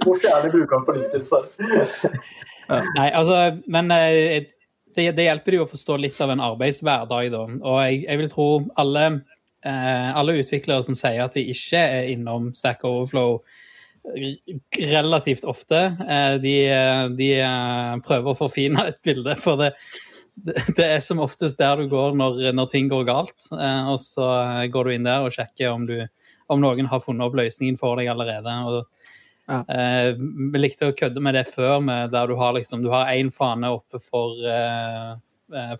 Må 0.07 0.15
fjerne 0.23 0.53
brukeren 0.55 0.87
på 0.87 0.95
LinkedIn. 0.95 1.27
Så. 1.27 1.43
Nei, 2.71 3.09
altså, 3.11 3.41
men 3.75 3.91
eh, 3.93 4.47
det, 4.95 5.09
det 5.17 5.27
hjelper 5.27 5.59
jo 5.59 5.67
å 5.67 5.69
forstå 5.69 5.99
litt 6.01 6.19
av 6.23 6.31
en 6.33 6.43
arbeidshverdag, 6.47 7.29
da. 7.33 7.43
Og 7.59 7.79
jeg, 7.83 8.03
jeg 8.07 8.21
vil 8.23 8.31
tro 8.31 8.47
alle, 8.79 9.05
eh, 9.11 9.32
alle 9.63 10.39
utviklere 10.41 10.83
som 10.83 10.97
sier 10.99 11.23
at 11.23 11.37
de 11.37 11.45
ikke 11.53 11.79
er 11.79 12.09
innom 12.11 12.49
Stack 12.57 12.83
Overflow 12.87 13.37
relativt 14.79 15.43
ofte, 15.43 15.77
eh, 16.09 16.33
de, 16.41 16.55
eh, 16.67 17.05
de 17.17 17.29
eh, 17.39 17.93
prøver 18.03 18.33
å 18.33 18.37
forfine 18.37 18.87
et 18.89 18.99
bilde. 19.05 19.35
For 19.39 19.59
det, 19.59 19.71
det 20.77 20.87
er 20.87 21.03
som 21.03 21.21
oftest 21.23 21.59
der 21.61 21.79
du 21.79 21.87
går 21.91 22.17
når, 22.19 22.41
når 22.55 22.71
ting 22.73 22.89
går 22.91 23.07
galt. 23.07 23.47
Eh, 23.53 23.91
og 23.91 23.99
så 24.03 24.27
eh, 24.41 24.67
går 24.73 24.89
du 24.89 24.95
inn 24.95 25.07
der 25.07 25.25
og 25.25 25.35
sjekker 25.35 25.71
om, 25.71 25.87
du, 25.87 26.01
om 26.51 26.63
noen 26.63 26.89
har 26.91 27.03
funnet 27.03 27.27
opp 27.27 27.39
løsningen 27.39 27.79
for 27.79 27.99
deg 27.99 28.11
allerede. 28.13 28.57
og 28.67 28.83
Ja. 29.43 29.57
Eh, 29.67 30.13
vi 30.53 30.59
likte 30.59 30.87
å 30.87 30.95
kødde 30.95 31.19
med 31.19 31.35
det 31.35 31.49
før, 31.51 31.81
med 31.83 32.13
der 32.13 32.29
du 32.31 32.37
har 32.39 32.53
liksom, 32.55 32.83
du 32.83 32.91
har 32.93 33.11
én 33.11 33.31
fane 33.31 33.71
oppe 33.75 33.99
for, 33.99 34.37
eh, 34.39 35.09
eh, 35.11 35.15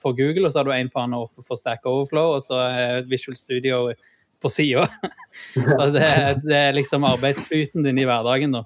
for 0.02 0.16
Google, 0.18 0.48
og 0.48 0.54
så 0.54 0.62
har 0.62 0.68
du 0.68 0.74
én 0.76 0.92
fane 0.94 1.18
oppe 1.20 1.44
for 1.46 1.60
Stack 1.60 1.86
Overflow, 1.90 2.36
og 2.38 2.44
så 2.46 2.60
er 2.68 3.08
Visual 3.10 3.38
Studio 3.40 3.84
på 4.44 4.52
sida. 4.52 4.88
det, 5.96 6.08
det 6.44 6.58
er 6.60 6.78
liksom 6.78 7.08
arbeidsflyten 7.08 7.86
din 7.86 8.02
i 8.02 8.08
hverdagen, 8.08 8.58
da. 8.60 8.64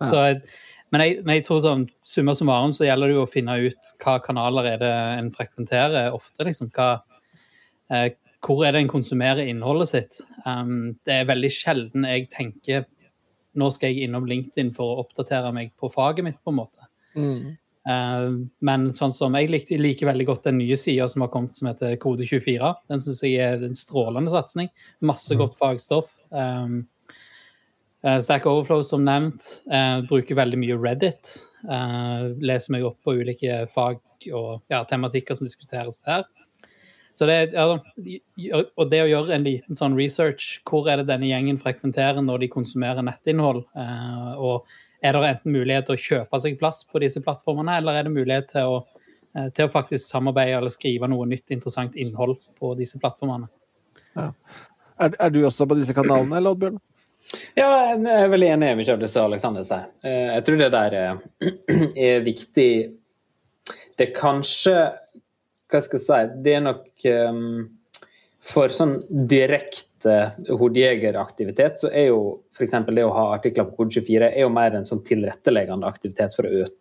Så, 0.00 0.22
men, 0.94 1.04
jeg, 1.04 1.20
men 1.26 1.36
jeg 1.36 1.46
tror 1.48 1.60
sånn 1.64 1.84
summa 2.06 2.34
summarum 2.36 2.72
så 2.76 2.86
gjelder 2.86 3.10
det 3.10 3.18
jo 3.18 3.26
å 3.26 3.30
finne 3.30 3.58
ut 3.66 3.94
hva 4.00 4.16
kanaler 4.24 4.70
er 4.70 4.80
det 4.80 4.92
en 5.18 5.30
frekventerer 5.34 6.14
ofte. 6.16 6.46
liksom, 6.48 6.72
hva 6.72 6.94
eh, 7.92 8.12
hvor 8.42 8.64
er 8.66 8.74
det 8.74 8.82
en 8.82 8.90
konsumerer 8.90 9.46
innholdet 9.46 9.92
sitt? 9.92 10.16
Um, 10.42 10.96
det 11.06 11.20
er 11.20 11.28
veldig 11.28 11.50
sjelden 11.54 12.08
jeg 12.08 12.26
tenker 12.32 12.88
nå 13.58 13.68
skal 13.74 13.92
jeg 13.92 14.08
innom 14.08 14.26
LinkedIn 14.28 14.72
for 14.74 14.94
å 14.94 15.02
oppdatere 15.04 15.52
meg 15.54 15.74
på 15.78 15.90
faget 15.92 16.24
mitt, 16.26 16.38
på 16.42 16.52
en 16.52 16.58
måte. 16.58 16.88
Mm. 17.12 17.52
Eh, 17.88 18.28
men 18.62 18.86
sånn 18.94 19.14
som 19.14 19.34
jeg 19.38 19.50
likte, 19.50 19.78
liker 19.80 20.10
veldig 20.10 20.26
godt 20.28 20.48
den 20.50 20.60
nye 20.60 20.78
sida 20.78 21.08
som 21.10 21.24
har 21.24 21.32
kommet, 21.32 21.58
som 21.58 21.70
heter 21.70 21.96
Kode24. 22.02 22.74
Den 22.90 23.02
syns 23.02 23.22
jeg 23.26 23.40
er 23.42 23.66
en 23.66 23.78
strålende 23.78 24.32
satsing. 24.32 24.70
Masse 25.04 25.36
godt 25.38 25.56
fagstoff. 25.58 26.12
Um, 26.30 26.84
eh, 28.04 28.20
Stack 28.22 28.46
Overflow, 28.50 28.84
som 28.86 29.04
nevnt, 29.06 29.48
eh, 29.70 29.98
bruker 30.08 30.38
veldig 30.38 30.60
mye 30.62 30.78
Reddit. 30.78 31.34
Leser 31.62 32.74
meg 32.74 32.86
opp 32.86 33.02
på 33.04 33.14
ulike 33.14 33.64
fag 33.70 34.00
og 34.34 34.62
ja, 34.70 34.82
tematikker 34.86 35.38
som 35.38 35.46
diskuteres 35.46 36.00
der. 36.06 36.24
Så 37.12 37.26
det, 37.28 37.52
ja, 37.52 38.62
og 38.80 38.86
det 38.88 39.02
å 39.04 39.08
gjøre 39.10 39.34
en 39.36 39.44
liten 39.44 39.76
sånn 39.76 39.94
research, 39.98 40.62
hvor 40.64 40.88
er 40.88 41.02
det 41.02 41.10
denne 41.10 41.28
gjengen 41.28 41.58
frekventerer 41.60 42.24
når 42.24 42.46
de 42.46 42.48
konsumerer 42.54 43.04
nettinnhold? 43.04 43.66
Og 44.40 44.64
er 45.02 45.16
det 45.16 45.28
enten 45.28 45.54
mulighet 45.54 45.88
til 45.88 45.96
å 45.96 46.02
kjøpe 46.06 46.40
seg 46.42 46.58
plass 46.60 46.82
på 46.86 47.02
disse 47.02 47.22
plattformene, 47.24 47.78
eller 47.80 47.98
er 47.98 48.06
det 48.06 48.14
mulighet 48.14 48.52
til 48.54 48.76
å, 48.76 48.78
eh, 49.34 49.48
til 49.50 49.66
å 49.66 49.72
faktisk 49.72 50.06
samarbeide 50.06 50.60
eller 50.60 50.72
skrive 50.74 51.10
noe 51.10 51.26
nytt, 51.26 51.50
interessant 51.50 51.98
innhold 51.98 52.38
på 52.60 52.74
disse 52.78 53.00
plattformene? 53.02 53.50
Er, 54.16 55.14
er 55.18 55.30
du 55.34 55.42
også 55.42 55.66
på 55.66 55.78
disse 55.78 55.94
kanalene, 55.96 56.38
eller 56.38 56.54
Oddbjørn? 56.54 56.80
Ja, 57.54 57.68
jeg 57.92 58.02
er 58.10 58.32
veldig 58.32 58.48
enig 58.56 58.70
i 58.72 58.78
mye 58.80 58.94
av 58.94 59.02
det 59.02 59.10
som 59.12 59.28
Alexander 59.28 59.66
sier. 59.66 59.86
Eh, 60.04 60.34
Jeg 60.34 60.44
tror 60.46 60.58
det 60.58 60.72
der 60.74 60.96
er, 60.98 61.22
er 62.08 62.26
viktig 62.26 62.72
Det 63.96 64.08
er 64.08 64.16
kanskje 64.16 64.74
Hva 65.70 65.80
skal 65.84 66.00
jeg 66.00 66.06
si 66.06 66.42
Det 66.42 66.56
er 66.56 66.64
nok 66.64 67.06
um, 67.30 67.68
For 68.42 68.74
sånn 68.74 68.96
direkte 69.30 69.91
hodejegeraktivitet, 70.48 71.78
så 71.80 71.90
er 71.92 72.08
jo 72.10 72.20
f.eks. 72.56 72.74
det 72.88 73.04
å 73.04 73.12
ha 73.14 73.26
artikler 73.36 73.68
på 73.70 73.76
kode 73.82 74.00
24 74.00 74.30
er 74.32 74.40
jo 74.44 74.48
mer 74.52 74.76
en 74.78 74.86
sånn 74.88 75.02
tilretteleggende 75.06 75.88
aktivitet 75.88 76.34
for 76.36 76.48
å 76.48 76.62
øke 76.64 76.78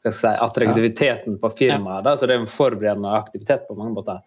skal 0.00 0.14
si, 0.14 0.30
attraktiviteten 0.48 1.38
på 1.42 1.50
firmaet. 1.58 2.04
da, 2.06 2.16
Så 2.16 2.26
det 2.26 2.36
er 2.36 2.40
en 2.44 2.50
forberedende 2.50 3.10
aktivitet 3.18 3.66
på 3.68 3.76
mange 3.76 3.92
måter. 3.96 4.20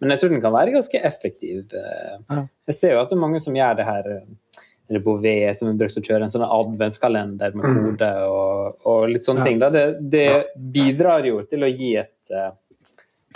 Men 0.00 0.12
jeg 0.12 0.20
tror 0.20 0.30
den 0.34 0.40
kan 0.44 0.52
være 0.54 0.74
ganske 0.76 1.00
effektiv. 1.08 1.72
eh. 1.74 2.42
Jeg 2.68 2.74
ser 2.74 2.92
jo 2.94 3.00
at 3.00 3.08
det 3.10 3.16
er 3.16 3.20
mange 3.20 3.40
som 3.40 3.54
gjør 3.56 3.76
det 3.76 3.84
her 3.88 4.10
eh, 4.12 4.60
eller 4.88 5.00
Bouvet, 5.02 5.56
som 5.56 5.66
har 5.68 5.74
brukt 5.80 5.96
å 5.98 6.02
kjøre 6.04 6.22
en 6.22 6.30
sånn 6.30 6.44
adventskalender 6.46 7.56
med 7.58 7.64
Mm. 7.66 7.78
kode 7.96 8.10
og, 8.30 8.76
og 8.86 9.08
litt 9.10 9.24
sånne 9.26 9.42
ting. 9.44 9.58
Da. 9.58 9.68
Det, 9.70 9.98
det 10.00 10.28
bidrar 10.56 11.24
jo 11.26 11.40
til 11.42 11.64
å 11.66 11.70
gi 11.72 11.96
et, 11.96 12.30
eh, 12.30 12.52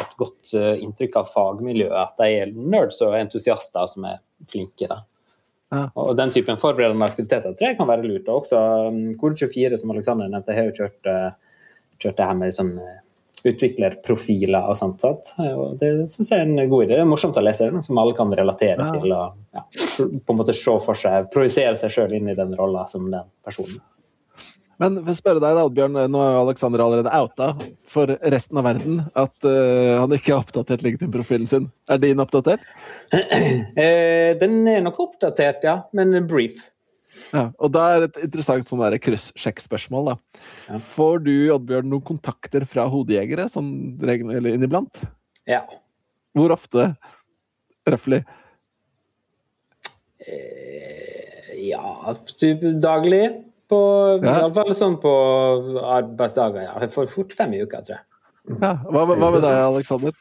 et 0.01 0.17
godt 0.21 0.55
eh, 0.59 0.81
inntrykk 0.85 1.17
av 1.21 1.29
fagmiljøet, 1.33 1.95
at 1.97 2.17
de 2.21 2.29
er 2.43 2.53
nerds 2.57 3.01
og 3.07 3.17
entusiaster 3.19 3.87
som 3.93 4.05
er 4.09 4.19
flinke. 4.51 4.89
Da. 4.91 5.03
Ja. 5.71 5.85
Og 6.03 6.17
den 6.19 6.33
typen 6.35 6.59
forberedende 6.59 7.07
aktiviteter 7.07 7.53
tror 7.55 7.69
jeg 7.71 7.79
kan 7.79 7.89
være 7.91 8.09
lurt. 8.09 8.27
Og 8.29 8.43
også 8.43 8.59
Kode 9.21 9.37
24, 9.39 9.79
som 9.79 9.93
Alexander 9.95 10.29
nevnte, 10.33 10.57
har 10.57 10.71
jo 10.71 10.75
kjørt, 10.81 11.07
eh, 11.07 11.31
kjørt 12.01 12.17
det 12.19 12.27
her 12.27 12.35
med 12.41 12.57
sånn 12.57 12.73
eh, 12.81 12.99
utviklerprofiler 13.51 14.67
og 14.69 14.77
sånt. 14.77 15.01
sånt. 15.01 15.31
Og 15.39 15.79
det 15.81 15.93
syns 16.13 16.29
jeg 16.33 16.43
er 16.43 16.49
en 16.49 16.69
god 16.69 16.85
idé. 16.85 16.97
Det 16.99 17.05
er 17.05 17.09
morsomt 17.09 17.39
å 17.41 17.45
lese 17.45 17.71
det, 17.71 17.85
som 17.87 17.99
alle 18.03 18.13
kan 18.19 18.33
relatere 18.37 18.77
Ja. 18.79 18.91
til. 18.93 19.13
og 19.13 19.33
ja, 19.55 19.63
på 20.27 20.35
en 20.35 20.37
måte 20.37 20.55
se 20.55 20.75
for 20.85 20.95
seg, 20.95 21.31
projisere 21.33 21.77
seg 21.77 21.91
sjøl 21.91 22.13
inn 22.19 22.29
i 22.29 22.35
den 22.35 22.53
rolla 22.59 22.87
som 22.89 23.11
den 23.11 23.25
personen. 23.45 23.81
Men 24.81 24.97
for 25.03 25.13
å 25.13 25.19
spørre 25.19 25.43
deg, 25.43 25.59
da, 25.59 25.67
Oddbjørn, 25.69 25.99
nå 26.09 26.21
er 26.25 26.31
jo 26.33 26.43
Alexander 26.47 26.83
allerede 26.85 27.13
outa 27.13 27.51
for 27.91 28.15
resten 28.33 28.61
av 28.61 28.65
verden 28.65 29.03
at 29.13 29.37
uh, 29.45 30.01
han 30.01 30.15
ikke 30.17 30.33
har 30.33 30.45
oppdatert 30.47 30.85
LinkedIn-profilen 30.87 31.49
sin. 31.51 31.69
Er 31.93 32.01
din 32.01 32.23
oppdatert? 32.23 32.65
Eh, 33.81 34.33
den 34.39 34.63
er 34.69 34.81
nok 34.85 34.99
oppdatert, 35.03 35.65
ja, 35.65 35.77
men 35.97 36.15
brief. 36.29 36.59
Ja, 37.35 37.49
og 37.59 37.73
da 37.75 37.85
er 37.95 38.07
et 38.07 38.19
interessant 38.23 38.69
sånn 38.71 38.83
kryssjekkspørsmål. 39.03 40.13
Ja. 40.69 40.81
Får 40.93 41.23
du, 41.27 41.33
Oddbjørn, 41.55 41.89
noen 41.91 42.05
kontakter 42.07 42.67
fra 42.69 42.87
hodejegere 42.91 43.49
sånn 43.53 43.71
eller 44.03 44.53
inniblant? 44.53 45.03
Ja. 45.51 45.65
Hvor 46.37 46.55
ofte? 46.55 46.93
Røftlig? 47.89 48.23
Eh, 50.21 51.53
ja, 51.71 52.15
typ 52.39 52.63
daglig. 52.83 53.25
På, 53.71 53.81
Ja. 54.19 54.41
Iallfall 54.41 54.75
sånn 54.75 54.99
på 55.03 55.13
arbeidsdager. 55.81 56.67
Ja. 56.67 56.75
Jeg 56.83 56.91
får 56.97 57.07
fort 57.13 57.37
fem 57.37 57.55
i 57.55 57.63
uka, 57.63 57.85
tror 57.87 57.97
jeg. 57.97 58.05
Ja, 58.59 58.75
hva, 58.83 59.05
hva 59.07 59.31
med 59.31 59.45
deg, 59.45 59.55
Aleksander? 59.69 60.17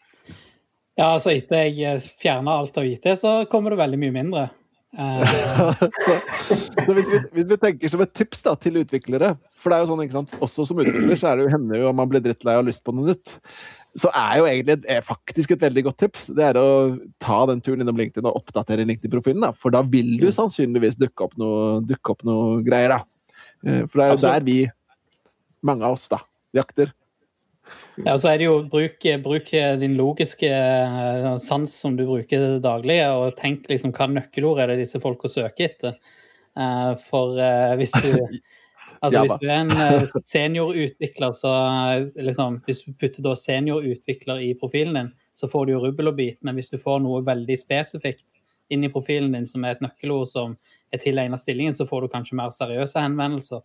Ja, 0.99 1.13
altså 1.15 1.31
etter 1.31 1.69
jeg 1.71 2.03
fjerna 2.19 2.59
alt 2.59 2.77
av 2.77 2.85
IT, 2.85 3.07
så 3.17 3.39
kommer 3.49 3.73
det 3.73 3.79
veldig 3.79 3.99
mye 4.01 4.15
mindre. 4.15 4.49
Eh, 4.97 5.33
så, 6.05 6.15
så 6.47 6.55
hvis, 6.87 7.09
vi, 7.11 7.19
hvis 7.37 7.45
vi 7.51 7.57
tenker 7.61 7.91
som 7.91 8.01
et 8.01 8.13
tips 8.17 8.41
da, 8.41 8.55
til 8.57 8.79
utviklere 8.81 9.35
For 9.53 9.69
det 9.69 9.77
er 9.77 9.83
jo 9.83 9.89
sånn, 9.91 10.01
ikke 10.01 10.15
sant, 10.15 10.31
også 10.41 10.65
som 10.65 10.81
utvikler 10.81 11.19
så 11.19 11.27
er 11.29 11.37
det 11.37 11.45
jo 11.45 11.51
hender 11.53 11.83
jo 11.83 11.91
om 11.91 11.99
man 12.01 12.09
blir 12.09 12.23
drittlei 12.25 12.55
og 12.57 12.63
har 12.63 12.67
lyst 12.71 12.81
på 12.81 12.95
noe 12.97 13.11
nytt. 13.11 13.35
Så 14.01 14.09
er 14.17 14.39
jo 14.41 14.47
egentlig 14.49 14.79
er 14.89 15.05
faktisk 15.05 15.53
et 15.53 15.61
veldig 15.61 15.85
godt 15.91 16.01
tips 16.05 16.25
det 16.33 16.47
er 16.47 16.57
å 16.57 16.65
ta 17.21 17.37
den 17.51 17.61
turen 17.61 17.85
innom 17.85 18.01
LinkedIn 18.01 18.25
og 18.25 18.41
oppdatere 18.41 18.87
LinkedIn-profilen. 18.89 19.45
da, 19.45 19.53
For 19.53 19.73
da 19.73 19.83
vil 19.85 20.15
du 20.21 20.27
sannsynligvis 20.33 20.97
dukke 20.99 21.27
opp 21.27 21.37
noe, 21.41 21.79
dukke 21.85 22.15
opp 22.15 22.25
noe 22.27 22.59
greier. 22.65 22.97
da. 22.97 23.01
Eh, 23.65 23.83
For 23.87 23.99
det 23.99 24.05
er 24.05 24.13
jo 24.13 24.17
Absolutt. 24.19 24.23
der 24.23 24.45
vi, 24.47 24.57
mange 25.61 25.85
av 25.85 25.97
oss, 25.97 26.07
da, 26.11 26.21
jakter. 26.55 26.93
Ja, 28.01 28.15
så 28.17 28.31
er 28.31 28.39
det 28.39 28.47
jo 28.47 28.55
bruk, 28.65 29.03
bruk 29.21 29.51
din 29.81 29.97
logiske 29.99 30.49
eh, 30.49 31.27
sans 31.43 31.69
som 31.69 31.97
du 31.97 32.05
bruker 32.07 32.57
daglig, 32.63 33.01
og 33.13 33.35
tenk 33.37 33.67
liksom 33.69 33.93
hva 33.93 34.07
nøkkelord 34.09 34.63
er 34.63 34.73
det 34.73 34.79
disse 34.85 35.01
folka 35.03 35.29
søker 35.29 35.69
etter. 35.69 35.99
Eh, 36.57 36.95
For 37.09 37.37
hvis 37.77 37.93
du 38.01 38.09
Altså 39.01 39.21
Hvis 39.23 39.37
du 39.39 39.45
er 39.47 39.61
en 39.63 40.23
seniorutvikler, 40.27 41.31
så 41.31 41.51
liksom 42.19 42.57
Hvis 42.65 42.81
du 42.83 42.91
putter 42.99 43.23
da 43.23 43.35
seniorutvikler 43.37 44.41
i 44.43 44.49
profilen 44.59 44.97
din, 44.97 45.11
så 45.33 45.47
får 45.47 45.65
du 45.65 45.71
jo 45.71 45.83
rubbel 45.85 46.11
og 46.11 46.17
bit, 46.17 46.37
men 46.43 46.57
hvis 46.57 46.67
du 46.67 46.75
får 46.81 46.99
noe 47.05 47.21
veldig 47.23 47.55
spesifikt 47.55 48.27
inn 48.69 48.83
i 48.83 48.91
profilen 48.91 49.31
din 49.37 49.47
som 49.47 49.63
er 49.63 49.77
et 49.77 49.85
nøkkelord 49.85 50.27
som 50.27 50.57
er 50.93 51.01
tilegnet 51.01 51.41
stillingen, 51.41 51.75
så 51.77 51.87
får 51.89 52.05
du 52.05 52.13
kanskje 52.13 52.37
mer 52.39 52.53
seriøse 52.55 53.01
henvendelser. 53.01 53.61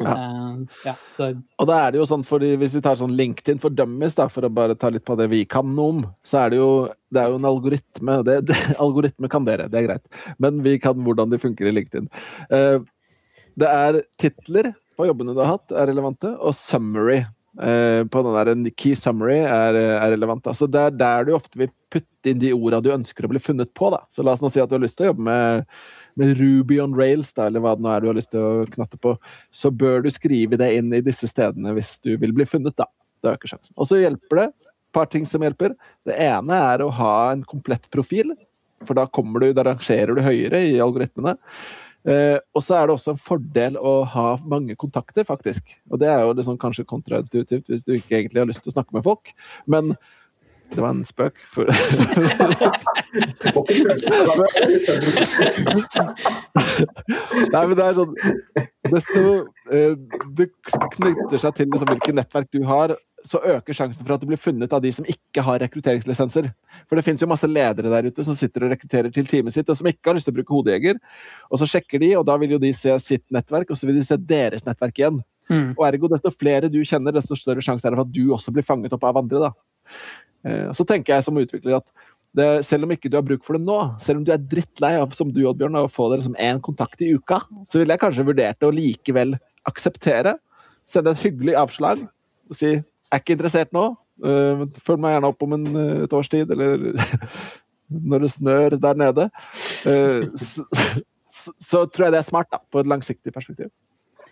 Ja. 0.00 0.14
Uh, 0.16 0.62
ja, 0.86 0.94
så 1.12 1.26
Og 1.60 1.66
da 1.68 1.74
er 1.82 1.92
det 1.92 1.98
jo 1.98 2.06
sånn, 2.08 2.22
fordi 2.24 2.54
Hvis 2.56 2.72
vi 2.72 2.80
tar 2.80 2.96
sånn 2.96 3.12
LinkedIn 3.12 3.58
for 3.60 3.74
dummies, 3.76 4.14
da, 4.16 4.24
for 4.32 4.46
å 4.48 4.48
bare 4.48 4.72
ta 4.80 4.88
litt 4.88 5.04
på 5.04 5.18
det 5.20 5.26
vi 5.28 5.42
kan 5.44 5.68
noe 5.76 5.92
om, 5.92 6.00
så 6.24 6.46
er 6.46 6.54
det 6.54 6.62
jo, 6.62 6.70
det 7.12 7.20
er 7.20 7.28
jo 7.28 7.36
en 7.40 7.50
algoritme. 7.50 8.16
Det, 8.24 8.38
det, 8.48 8.56
algoritme 8.86 9.28
kan 9.32 9.44
dere, 9.48 9.68
det 9.72 9.82
er 9.82 9.90
greit. 9.90 10.24
Men 10.42 10.62
vi 10.64 10.78
kan 10.82 10.96
hvordan 11.04 11.34
de 11.34 11.40
funker 11.42 11.68
i 11.68 11.74
LinkedIn. 11.76 12.08
Uh, 12.48 12.80
det 13.60 13.68
er 13.68 14.00
titler 14.20 14.72
på 14.96 15.06
jobbene 15.08 15.34
du 15.36 15.42
har 15.42 15.56
hatt, 15.56 15.72
er 15.76 15.90
relevante, 15.92 16.32
og 16.40 16.56
summary. 16.56 17.22
eh, 17.60 18.00
på 18.08 18.22
den 18.24 18.34
der, 18.34 18.50
en 18.52 18.70
Key 18.70 18.94
summary 18.96 19.40
er, 19.44 19.76
er 19.76 20.10
relevant. 20.14 20.46
Altså, 20.48 20.66
det 20.66 20.80
er 20.80 20.94
der 20.96 21.26
du 21.28 21.34
ofte 21.36 21.58
vil 21.60 21.72
putte 21.92 22.30
inn 22.30 22.40
de 22.40 22.52
orda 22.56 22.80
du 22.80 22.92
ønsker 22.94 23.26
å 23.26 23.32
bli 23.32 23.42
funnet 23.42 23.72
på. 23.76 23.90
Da. 23.92 24.02
Så 24.08 24.24
la 24.24 24.32
oss 24.32 24.40
nå 24.44 24.48
si 24.52 24.62
at 24.62 24.70
du 24.70 24.78
har 24.78 24.84
lyst 24.84 24.96
til 24.96 25.10
å 25.10 25.12
jobbe 25.12 25.26
med, 25.26 25.66
med 26.20 26.36
Ruby 26.38 26.78
on 26.82 26.96
rails, 26.98 27.32
da, 27.36 27.46
eller 27.48 27.62
hva 27.64 27.74
det 27.76 27.84
nå 27.84 27.92
er 27.92 28.02
du 28.02 28.08
har 28.10 28.18
lyst 28.18 28.32
til 28.34 28.42
å 28.44 28.66
knatte 28.72 28.98
på 29.00 29.14
så 29.54 29.70
bør 29.70 30.04
du 30.04 30.10
skrive 30.12 30.58
det 30.60 30.70
inn 30.78 30.92
i 30.94 31.02
disse 31.04 31.28
stedene 31.30 31.74
hvis 31.76 31.96
du 32.04 32.14
vil 32.20 32.34
bli 32.36 32.46
funnet. 32.48 32.76
da. 32.76 32.88
Det 33.22 33.36
øker 33.36 33.54
sjansen. 33.54 33.74
Og 33.76 33.88
så 33.88 34.00
hjelper 34.00 34.40
det. 34.40 34.48
Et 34.52 34.96
par 34.96 35.08
ting 35.12 35.26
som 35.28 35.44
hjelper. 35.44 35.76
Det 36.08 36.16
ene 36.20 36.58
er 36.72 36.82
å 36.82 36.90
ha 36.92 37.14
en 37.32 37.44
komplett 37.48 37.88
profil, 37.94 38.34
for 38.86 38.98
da, 38.98 39.06
kommer 39.06 39.40
du, 39.40 39.52
da 39.54 39.64
rangerer 39.68 40.16
du 40.16 40.24
høyere 40.24 40.58
i 40.72 40.80
algoritmene. 40.82 41.36
Eh, 42.02 42.38
og 42.50 42.64
så 42.66 42.80
er 42.80 42.88
det 42.88 42.96
også 42.96 43.12
en 43.14 43.20
fordel 43.22 43.78
å 43.78 44.00
ha 44.10 44.26
mange 44.50 44.74
kontakter, 44.78 45.26
faktisk. 45.28 45.76
Og 45.92 46.02
det 46.02 46.10
er 46.10 46.24
jo 46.24 46.34
liksom 46.34 46.58
kanskje 46.60 46.88
kontraintuitivt 46.88 47.70
hvis 47.70 47.86
du 47.86 47.94
ikke 47.94 48.18
egentlig 48.18 48.42
har 48.42 48.50
lyst 48.50 48.66
til 48.66 48.72
å 48.72 48.76
snakke 48.76 48.96
med 48.96 49.06
folk, 49.06 49.30
men 49.70 49.94
det 50.74 50.82
var 50.82 50.90
en 50.90 51.04
spøk. 51.04 51.34
For 51.54 51.66
Nei, 57.52 57.66
men 57.66 57.76
det 57.76 57.84
er 57.84 57.94
sånn 57.98 58.14
Desto 58.92 59.20
eh, 59.72 59.94
det 60.36 60.46
knytter 60.96 61.38
seg 61.40 61.52
til 61.56 61.66
liksom, 61.70 61.88
hvilke 61.92 62.16
nettverk 62.16 62.48
du 62.52 62.60
har, 62.66 62.88
så 63.24 63.38
øker 63.54 63.76
sjansen 63.76 64.04
for 64.04 64.16
at 64.16 64.22
du 64.22 64.26
blir 64.26 64.40
funnet 64.40 64.72
av 64.74 64.82
de 64.82 64.90
som 64.94 65.06
ikke 65.08 65.44
har 65.46 65.60
rekrutteringslisenser. 65.62 66.48
For 66.90 66.98
det 66.98 67.04
finnes 67.06 67.22
jo 67.22 67.30
masse 67.30 67.48
ledere 67.48 67.92
der 67.92 68.08
ute 68.10 68.24
som 68.26 68.36
sitter 68.38 68.66
og 68.66 68.72
rekrutterer 68.74 69.12
til 69.14 69.28
teamet 69.28 69.54
sitt, 69.54 69.68
og 69.70 69.78
som 69.78 69.88
ikke 69.88 70.10
har 70.10 70.18
lyst 70.18 70.28
til 70.28 70.34
å 70.34 70.38
bruke 70.40 70.56
hodejeger. 70.56 70.98
Og 71.50 71.62
så 71.62 71.68
sjekker 71.70 72.02
de, 72.02 72.14
og 72.18 72.26
da 72.28 72.36
vil 72.42 72.56
jo 72.56 72.62
de 72.62 72.72
se 72.76 72.96
sitt 73.04 73.24
nettverk, 73.34 73.70
og 73.70 73.78
så 73.78 73.88
vil 73.88 74.00
de 74.00 74.06
se 74.06 74.18
deres 74.18 74.66
nettverk 74.66 74.98
igjen. 74.98 75.22
mm. 75.52 75.68
Og 75.76 75.86
ergo, 75.86 76.10
desto 76.10 76.32
flere 76.34 76.70
du 76.72 76.80
kjenner, 76.82 77.14
desto 77.14 77.38
større 77.38 77.62
sjanse 77.64 77.86
er 77.86 77.94
det 77.94 78.00
for 78.00 78.08
at 78.08 78.16
du 78.16 78.24
også 78.34 78.54
blir 78.54 78.66
fanget 78.66 78.96
opp 78.96 79.06
av 79.06 79.22
andre. 79.22 79.46
da. 79.46 79.52
Eh, 80.44 80.72
Så 80.72 80.86
tenker 80.88 81.14
jeg 81.14 81.24
som 81.26 81.38
utvikler 81.38 81.78
at 81.78 81.88
det, 82.32 82.46
selv 82.64 82.86
om 82.86 82.94
ikke 82.94 83.10
du 83.12 83.18
har 83.18 83.24
bruk 83.26 83.44
for 83.44 83.58
det 83.58 83.66
nå, 83.66 83.78
selv 84.00 84.20
om 84.20 84.24
du 84.24 84.32
er 84.32 84.40
drittlei 84.40 84.94
av 84.96 85.12
som 85.16 85.28
du 85.32 85.42
Oddbjørn, 85.44 85.76
å 85.76 85.90
få 85.92 86.08
det 86.10 86.22
liksom 86.22 86.38
én 86.40 86.62
kontakt 86.64 87.02
i 87.04 87.10
uka, 87.12 87.42
så 87.68 87.78
ville 87.80 87.92
jeg 87.92 88.00
kanskje 88.00 88.24
vurdert 88.24 88.64
å 88.64 88.72
likevel 88.72 89.36
akseptere. 89.68 90.38
Sende 90.88 91.12
et 91.12 91.20
hyggelig 91.26 91.58
avslag 91.60 92.00
og 92.48 92.56
si 92.56 92.72
'er 92.72 93.20
ikke 93.20 93.36
interessert 93.36 93.72
nå', 93.72 93.96
øh, 94.24 94.66
følg 94.80 94.98
meg 94.98 95.12
gjerne 95.12 95.28
opp 95.28 95.42
om 95.42 95.52
en, 95.52 95.66
øh, 95.76 96.04
et 96.04 96.12
års 96.12 96.28
tid, 96.28 96.50
eller 96.50 96.96
når 98.10 98.18
det 98.18 98.30
snør 98.30 98.80
der 98.80 98.94
nede. 98.94 99.30
Eh, 99.52 100.28
så, 100.32 100.64
så, 101.28 101.52
så 101.60 101.84
tror 101.86 102.06
jeg 102.06 102.12
det 102.12 102.18
er 102.18 102.30
smart, 102.30 102.48
da, 102.50 102.58
på 102.72 102.80
et 102.80 102.86
langsiktig 102.86 103.32
perspektiv. 103.32 103.68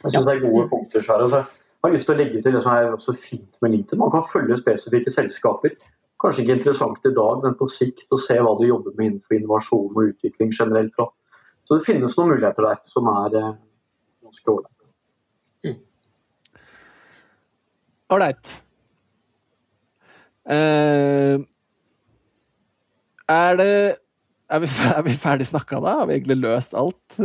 Jeg 0.05 0.13
synes 0.13 0.27
det 0.27 0.37
er 0.37 0.51
gode 0.51 0.69
punkter. 0.69 1.03
Sara. 1.03 1.23
Altså, 1.23 1.37
jeg 1.37 1.85
har 1.85 1.93
lyst 1.93 2.07
til 2.09 2.15
å 2.15 2.19
legge 2.19 2.43
til 2.43 2.53
det 2.55 2.63
som 2.63 2.73
er 2.73 2.93
også 2.93 3.13
fint 3.21 3.57
med 3.63 3.71
LinkedIn. 3.71 3.99
Man 3.99 4.11
kan 4.11 4.25
følge 4.33 4.57
spesifikke 4.57 5.13
selskaper. 5.13 5.77
Kanskje 6.21 6.45
ikke 6.45 6.59
interessant 6.59 7.07
i 7.09 7.15
dag, 7.17 7.45
men 7.45 7.57
på 7.57 7.69
sikt 7.73 8.13
å 8.13 8.19
se 8.21 8.37
hva 8.37 8.53
du 8.59 8.67
jobber 8.69 8.93
med 8.99 9.07
innenfor 9.07 9.39
innovasjon 9.39 9.95
og 9.95 10.11
utvikling 10.11 10.53
generelt. 10.53 10.93
da. 10.99 11.09
Så 11.65 11.79
det 11.79 11.87
finnes 11.87 12.17
noen 12.19 12.35
muligheter 12.35 12.67
der 12.67 12.83
som 12.91 13.09
er 13.13 13.39
eh, 13.41 13.55
ganske 14.27 14.53
ålreite. 14.53 14.77
Ålreit. 18.11 18.53
Eh, 20.51 21.39
er 23.31 23.59
det 23.61 23.75
er 24.51 24.63
vi, 24.65 24.69
er 24.97 25.03
vi 25.07 25.15
ferdig 25.15 25.47
snakka 25.47 25.79
da? 25.79 25.95
Har 26.01 26.11
vi 26.11 26.19
egentlig 26.19 26.41
løst 26.43 26.75
alt? 26.75 27.19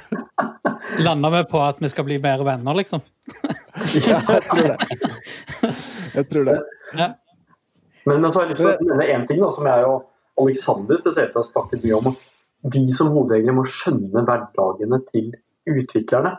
Landa 1.06 1.30
vi 1.30 1.44
på 1.50 1.62
at 1.62 1.78
vi 1.80 1.88
skal 1.92 2.06
bli 2.08 2.18
bedre 2.22 2.48
venner, 2.48 2.74
liksom? 2.74 3.04
ja, 4.08 4.18
jeg 4.18 4.42
tror 4.48 4.64
det. 4.66 4.78
Jeg 6.16 6.28
tror 6.32 6.48
det. 6.50 6.56
Ja. 6.98 7.12
Men, 8.06 8.20
men 8.20 8.32
så 8.32 8.40
har 8.40 8.48
jeg 8.48 8.56
lyst 8.56 8.78
til 8.80 8.86
å 8.86 8.88
nevne 8.92 9.12
én 9.12 9.26
ting 9.28 9.40
da, 9.42 9.50
som 9.54 9.66
jeg 9.68 9.80
og 9.88 9.98
Alexander 10.40 10.96
spesielt 11.00 11.36
har 11.36 11.44
snakket 11.46 11.84
mye 11.84 11.96
om. 11.98 12.06
Vi 12.72 12.82
som 12.96 13.12
hodejegere 13.14 13.56
må 13.56 13.64
skjønne 13.68 14.20
hverdagene 14.28 14.98
til 15.10 15.26
utviklerne. 15.68 16.32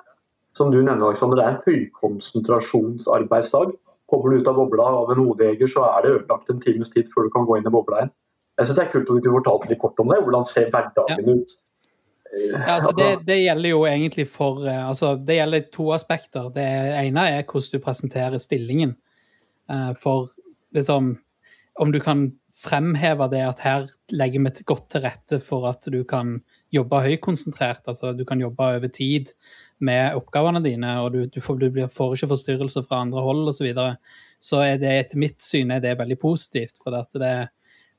Som 0.58 0.68
du 0.74 0.78
nevner, 0.82 1.08
Alexander, 1.08 1.38
det 1.40 1.46
er 1.46 1.54
en 1.56 1.66
høykonsentrasjonsarbeidsdag. 1.68 3.68
Kommer 4.12 4.28
du 4.30 4.36
ut 4.42 4.52
av 4.52 4.58
bobla 4.60 4.84
av 4.84 5.12
en 5.14 5.24
hodejeger, 5.24 5.68
så 5.72 5.80
er 5.88 6.00
det 6.04 6.16
ødelagt 6.18 6.52
en 6.52 6.64
times 6.64 6.90
tid 6.92 7.06
før 7.14 7.22
du 7.28 7.32
kan 7.36 7.48
gå 7.48 7.54
inn 7.58 7.70
i 7.70 7.74
bobla 7.74 7.96
igjen. 8.02 8.14
Jeg 8.60 8.66
synes 8.68 8.78
Det 8.78 8.84
er 8.84 8.92
kult 8.92 9.10
om 9.10 9.16
du 9.16 9.22
kunne 9.24 9.40
fortalt 9.40 9.70
litt 9.70 9.82
kort 9.82 10.02
om 10.04 10.10
det. 10.12 10.24
Hvordan 10.26 10.46
ser 10.50 10.66
hverdagen 10.74 11.26
ut? 11.30 11.50
Eh, 12.32 12.52
Ja, 12.52 12.76
altså 12.76 12.92
det, 12.98 13.10
det 13.30 13.40
gjelder 13.40 13.70
jo 13.70 13.80
egentlig 13.88 14.28
for 14.28 14.54
eh, 14.68 14.88
altså 14.88 15.08
Det 15.16 15.36
gjelder 15.40 15.62
to 15.72 15.86
aspekter. 15.96 16.44
Det 16.54 16.68
ene 17.06 17.22
er 17.32 17.44
hvordan 17.48 17.72
du 17.72 17.80
presenterer 17.86 18.38
stillingen. 18.38 18.92
Eh, 19.72 19.92
For 20.04 20.18
liksom 20.76 21.04
Om 21.80 21.92
du 21.94 22.00
kan 22.04 22.30
fremheve 22.62 23.26
det 23.32 23.42
at 23.46 23.62
her 23.64 23.86
legger 24.14 24.44
vi 24.44 24.66
godt 24.70 24.90
til 24.94 25.04
rette 25.06 25.40
for 25.44 25.66
at 25.70 25.88
du 25.90 26.04
kan 26.08 26.40
jobbe 26.74 27.02
høykonsentrert. 27.04 27.84
Altså 27.90 28.14
du 28.14 28.24
kan 28.28 28.42
jobbe 28.42 28.68
over 28.76 28.92
tid 28.94 29.34
med 29.82 30.16
oppgavene 30.20 30.62
dine, 30.64 30.94
og 31.02 31.16
du, 31.16 31.26
du, 31.26 31.40
får, 31.42 31.58
du 31.64 31.82
får 31.90 32.16
ikke 32.16 32.32
forstyrrelser 32.36 32.86
fra 32.86 33.02
andre 33.02 33.24
hold 33.26 33.48
osv. 33.50 33.58
Så, 33.58 33.66
videre. 33.66 33.96
så 34.40 34.62
er 34.66 34.78
det 34.82 34.94
etter 35.00 35.22
mitt 35.22 35.42
syn 35.44 35.74
er 35.74 35.82
det 35.84 35.98
veldig 36.00 36.20
positivt. 36.22 36.78
For 36.84 36.96
at 37.00 37.10
det, 37.18 37.36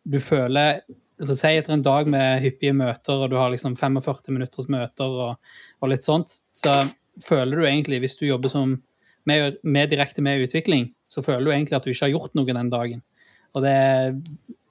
du 0.05 0.21
føler 0.23 0.83
altså 1.23 1.37
Si 1.39 1.51
etter 1.55 1.77
en 1.77 1.85
dag 1.85 2.09
med 2.11 2.41
hyppige 2.43 2.75
møter, 2.75 3.21
og 3.21 3.31
du 3.31 3.37
har 3.39 3.53
liksom 3.53 3.77
45 3.79 4.33
minutters 4.35 4.67
møter 4.73 5.21
og, 5.27 5.53
og 5.79 5.93
litt 5.93 6.03
sånt, 6.07 6.33
så 6.51 6.81
føler 7.23 7.61
du 7.61 7.67
egentlig, 7.69 8.01
hvis 8.03 8.17
du 8.19 8.25
jobber 8.27 8.51
som 8.51 8.81
med, 9.29 9.61
med 9.63 9.93
direkte 9.93 10.25
med 10.25 10.43
utvikling, 10.43 10.89
så 11.07 11.23
føler 11.23 11.47
du 11.47 11.53
egentlig 11.53 11.77
at 11.79 11.87
du 11.87 11.93
ikke 11.93 12.09
har 12.09 12.15
gjort 12.17 12.35
noe 12.35 12.49
den 12.49 12.73
dagen. 12.73 13.05
Og 13.53 13.65
det, 13.65 13.77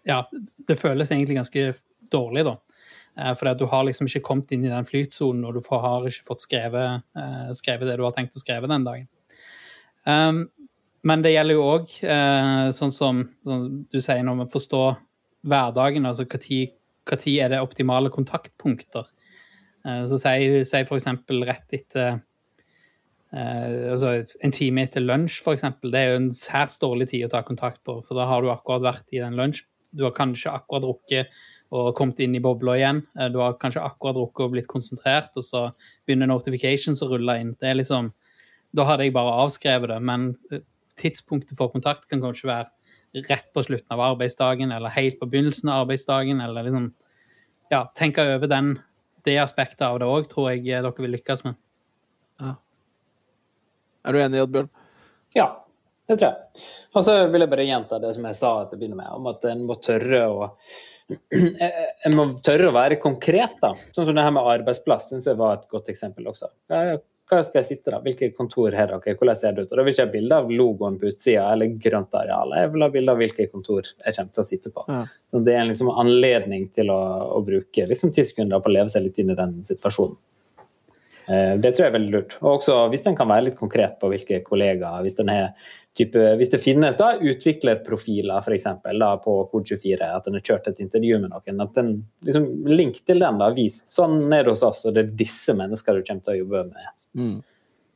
ja, 0.07 0.23
det 0.67 0.79
føles 0.79 1.11
egentlig 1.11 1.37
ganske 1.37 1.65
dårlig, 2.11 2.45
da. 2.47 2.57
Eh, 3.19 3.33
For 3.35 3.51
du 3.57 3.65
har 3.69 3.85
liksom 3.87 4.09
ikke 4.09 4.23
kommet 4.25 4.51
inn 4.55 4.65
i 4.65 4.71
den 4.71 4.87
flytsonen, 4.87 5.45
og 5.45 5.57
du 5.57 5.61
har 5.69 6.07
ikke 6.07 6.27
fått 6.27 6.45
skrevet, 6.47 7.05
eh, 7.17 7.51
skrevet 7.57 7.89
det 7.89 7.99
du 7.99 8.05
har 8.07 8.15
tenkt 8.15 8.35
å 8.37 8.43
skrive 8.43 8.69
den 8.71 8.87
dagen. 8.87 9.07
Um, 10.05 10.49
men 11.05 11.21
det 11.21 11.33
gjelder 11.33 11.57
jo 11.57 11.65
òg, 11.65 11.91
eh, 12.03 12.67
sånn 12.73 12.93
som 12.93 13.23
sånn 13.45 13.85
du 13.91 13.99
sier, 13.99 14.23
når 14.25 14.43
vi 14.43 14.51
forstår 14.53 14.97
hverdagen, 15.45 16.05
altså 16.05 16.25
når 16.29 17.39
er 17.41 17.49
det 17.49 17.61
optimale 17.61 18.11
kontaktpunkter. 18.13 19.07
Så 19.81 20.19
si, 20.21 20.61
si 20.69 20.77
f.eks. 20.77 21.07
rett 21.41 21.73
etter 21.73 22.19
eh, 23.33 23.91
altså 23.91 24.13
En 24.43 24.53
time 24.55 24.85
etter 24.85 25.03
lunsj, 25.03 25.41
f.eks. 25.43 25.65
Det 25.83 25.99
er 25.99 26.13
jo 26.13 26.21
en 26.21 26.31
særs 26.35 26.79
dårlig 26.81 27.11
tid 27.13 27.27
å 27.27 27.31
ta 27.33 27.43
kontakt 27.47 27.81
på, 27.87 27.99
for 28.07 28.19
da 28.19 28.27
har 28.29 28.43
du 28.43 28.51
akkurat 28.53 28.85
vært 28.91 29.15
i 29.15 29.23
den 29.23 29.39
lunsj. 29.39 29.65
Du 29.91 30.05
har 30.07 30.15
kanskje 30.15 30.53
akkurat 30.53 30.85
drukket 30.85 31.33
og 31.71 31.93
kommet 31.95 32.19
inn 32.23 32.35
i 32.35 32.43
bobla 32.43 32.75
igjen. 32.79 33.01
Eh, 33.19 33.29
du 33.31 33.39
har 33.43 33.57
kanskje 33.59 33.83
akkurat 33.83 34.17
drukket 34.17 34.45
og 34.45 34.55
blitt 34.55 34.69
konsentrert, 34.71 35.31
og 35.39 35.47
så 35.47 35.63
begynner 36.05 36.29
notifications 36.31 37.03
å 37.03 37.09
rulle 37.13 37.37
inn. 37.41 37.55
Det 37.59 37.71
er 37.71 37.79
liksom, 37.79 38.11
Da 38.71 38.85
hadde 38.87 39.03
jeg 39.03 39.11
bare 39.11 39.33
avskrevet 39.43 39.89
det, 39.91 39.99
men 39.99 40.29
eh, 40.51 40.63
tidspunktet 40.95 41.57
for 41.57 41.71
kontakt 41.73 42.07
kan 42.07 42.21
kanskje 42.23 42.47
være 42.47 43.25
rett 43.27 43.49
på 43.53 43.63
slutten 43.65 43.91
av 43.91 44.03
arbeidsdagen, 44.13 44.71
eller 44.71 44.93
helt 44.95 45.19
på 45.19 45.27
begynnelsen 45.27 45.69
av 45.69 45.85
arbeidsdagen, 45.85 46.41
eller 46.41 46.63
liksom 46.67 46.93
Ja, 47.71 47.85
tenke 47.95 48.23
over 48.35 48.47
den, 48.51 48.79
det 49.23 49.37
aspektet 49.39 49.81
av 49.87 49.99
det 49.99 50.07
òg, 50.07 50.25
tror 50.27 50.49
jeg 50.51 50.65
dere 50.67 50.91
vil 50.97 51.13
lykkes 51.15 51.45
med. 51.45 51.55
Er 54.05 54.15
du 54.15 54.21
enig, 54.21 54.45
Oddbjørn? 54.45 54.71
Ja, 55.37 55.47
det 56.09 56.17
tror 56.17 56.31
jeg. 56.31 56.63
Og 56.95 57.05
så 57.07 57.17
vil 57.31 57.45
jeg 57.45 57.51
bare 57.51 57.67
gjenta 57.67 57.99
det 58.03 58.13
som 58.17 58.25
jeg 58.27 58.39
sa 58.39 58.53
til 58.65 58.77
å 58.77 58.81
begynne 58.81 58.99
med, 58.99 59.11
om 59.15 59.29
at 59.31 59.45
en 59.51 59.67
må 59.67 59.77
tørre 59.83 60.23
å 60.29 60.49
en 62.05 62.13
må 62.15 62.25
tørre 62.39 62.69
å 62.69 62.75
være 62.75 62.97
konkret, 63.03 63.57
da. 63.59 63.73
Sånn 63.91 64.07
som 64.07 64.15
det 64.15 64.23
her 64.23 64.31
med 64.35 64.47
arbeidsplass 64.47 65.09
syns 65.11 65.27
jeg 65.27 65.39
var 65.39 65.57
et 65.57 65.71
godt 65.71 65.89
eksempel 65.91 66.29
også. 66.31 66.47
Hva 66.71 67.39
skal 67.47 67.61
jeg 67.61 67.67
sitte 67.69 67.93
da? 67.93 68.01
Hvilke 68.03 68.31
kontor 68.35 68.75
har 68.75 68.89
dere? 68.91 69.15
Hvordan 69.19 69.37
ser 69.39 69.53
det 69.55 69.65
ut? 69.65 69.69
Og 69.71 69.79
Da 69.79 69.83
vil 69.85 69.93
ikke 69.93 70.01
jeg 70.01 70.09
ha 70.09 70.13
bilde 70.15 70.39
av 70.41 70.49
logoen 70.51 70.97
på 70.99 71.07
utsida 71.11 71.45
eller 71.53 71.77
grønt 71.83 72.17
areal. 72.19 72.55
Jeg 72.59 72.71
vil 72.73 72.83
ha 72.83 72.89
bilde 72.91 73.13
av 73.13 73.21
hvilke 73.21 73.47
kontor 73.51 73.87
jeg 73.87 74.17
kommer 74.17 74.35
til 74.35 74.43
å 74.43 74.47
sitte 74.47 74.71
på. 74.73 74.83
Ja. 74.87 75.03
Så 75.31 75.39
det 75.45 75.55
er 75.55 75.63
en 75.63 75.71
liksom 75.71 75.93
anledning 75.95 76.67
til 76.75 76.91
å, 76.91 76.99
å 77.37 77.39
bruke 77.47 77.87
liksom 77.87 78.11
ti 78.15 78.25
sekunder 78.27 78.63
på 78.63 78.71
å 78.71 78.75
leve 78.75 78.91
seg 78.91 79.05
litt 79.05 79.21
inn 79.23 79.31
i 79.31 79.39
den 79.39 79.61
situasjonen. 79.67 80.19
Eh, 81.27 81.57
Det 81.61 81.71
tror 81.71 81.85
jeg 81.85 81.91
er 81.91 81.97
veldig 81.97 82.13
lurt. 82.13 82.37
Og 82.41 82.57
også 82.57 82.77
hvis 82.91 83.05
en 83.07 83.17
kan 83.17 83.29
være 83.29 83.49
litt 83.49 83.59
konkret 83.59 83.99
på 84.01 84.09
hvilke 84.11 84.41
kollegaer 84.45 85.03
Hvis, 85.05 85.17
den 85.19 85.31
type, 85.97 86.23
hvis 86.39 86.53
det 86.53 86.61
finnes 86.63 86.97
da 86.97 87.13
utviklerprofiler 87.19 88.41
for 88.45 88.55
eksempel, 88.55 88.99
da, 88.99 89.13
på 89.21 89.35
Kode24, 89.51 90.01
at 90.07 90.27
en 90.27 90.39
har 90.39 90.45
kjørt 90.47 90.71
et 90.71 90.81
intervju 90.83 91.19
med 91.19 91.33
noen, 91.33 91.61
at 91.61 91.77
en 91.81 91.93
liksom, 92.25 92.49
link 92.71 93.03
til 93.05 93.21
den 93.23 93.39
da, 93.41 93.51
vis 93.55 93.81
sånn 93.91 94.25
er 94.31 94.45
det 94.45 94.55
hos 94.55 94.65
oss, 94.65 94.85
og 94.85 94.95
det 94.95 95.05
er 95.05 95.15
disse 95.23 95.55
mennesker 95.57 95.97
du 95.97 96.03
kommer 96.07 96.25
til 96.25 96.33
å 96.33 96.39
jobbe 96.41 96.65
med. 96.71 96.91
Mm. 97.17 97.37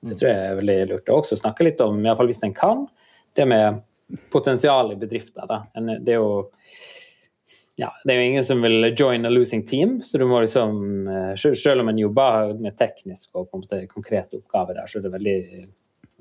Det 0.06 0.20
tror 0.20 0.30
jeg 0.30 0.46
er 0.46 0.60
veldig 0.60 0.80
lurt. 0.92 1.10
Og 1.10 1.24
også 1.24 1.40
snakke 1.40 1.66
litt 1.66 1.82
om, 1.82 1.98
i 2.00 2.08
hvert 2.10 2.20
fall 2.20 2.30
hvis 2.30 2.44
en 2.46 2.56
kan, 2.56 2.86
det 3.36 3.48
med 3.50 3.82
potensial 4.30 4.92
i 4.94 5.00
bedrifter. 5.00 5.48
Da. 5.50 5.64
Det 5.74 6.14
er 6.14 6.20
jo 6.20 6.46
ja, 7.76 7.90
det 8.04 8.14
er 8.14 8.22
jo 8.22 8.28
ingen 8.30 8.46
som 8.48 8.62
vil 8.64 8.88
join 8.96 9.28
a 9.28 9.32
losing 9.32 9.66
team, 9.68 9.98
så 10.04 10.18
du 10.18 10.24
må 10.30 10.40
liksom 10.46 11.08
eh, 11.12 11.34
Selv 11.36 11.84
om 11.84 11.90
en 11.92 12.00
jobber 12.00 12.54
med 12.64 12.78
teknisk 12.80 13.36
og 13.36 13.50
konkrete 13.52 14.40
oppgaver 14.40 14.78
der, 14.78 14.88
så 14.88 15.00
er 15.00 15.06
det 15.06 15.12
veldig, 15.18 15.40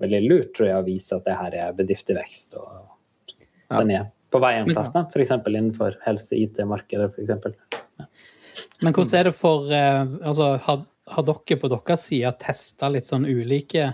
veldig 0.03 0.21
lurt 0.27 0.51
tror 0.57 0.69
jeg, 0.69 0.81
å 0.81 0.87
vise 0.88 1.14
at 1.14 1.29
det 1.29 1.38
her 1.38 1.59
er 1.62 1.79
bedrift 1.79 2.11
i 2.11 2.19
vekst, 2.19 2.59
og 2.59 2.90
Ja. 3.71 3.79
den 3.81 3.95
er 3.95 4.11
på 4.35 4.40
vei 4.43 4.57
en 4.59 4.67
plass. 4.67 4.90
F.eks. 4.90 5.31
innenfor 5.31 5.95
helse-IT-markedet. 6.03 7.12
for 7.14 7.23
eksempel. 7.23 7.55
Men 8.83 8.93
hvordan 8.93 9.21
er 9.21 9.29
det 9.31 9.37
for 9.38 9.71
eh, 9.71 10.03
altså, 10.27 10.57
har, 10.67 10.83
har 11.07 11.27
dere 11.29 11.61
på 11.61 11.71
deres 11.71 12.09
side 12.09 12.33
testa 12.43 12.90
litt 12.90 13.07
sånn 13.07 13.27
ulike 13.31 13.93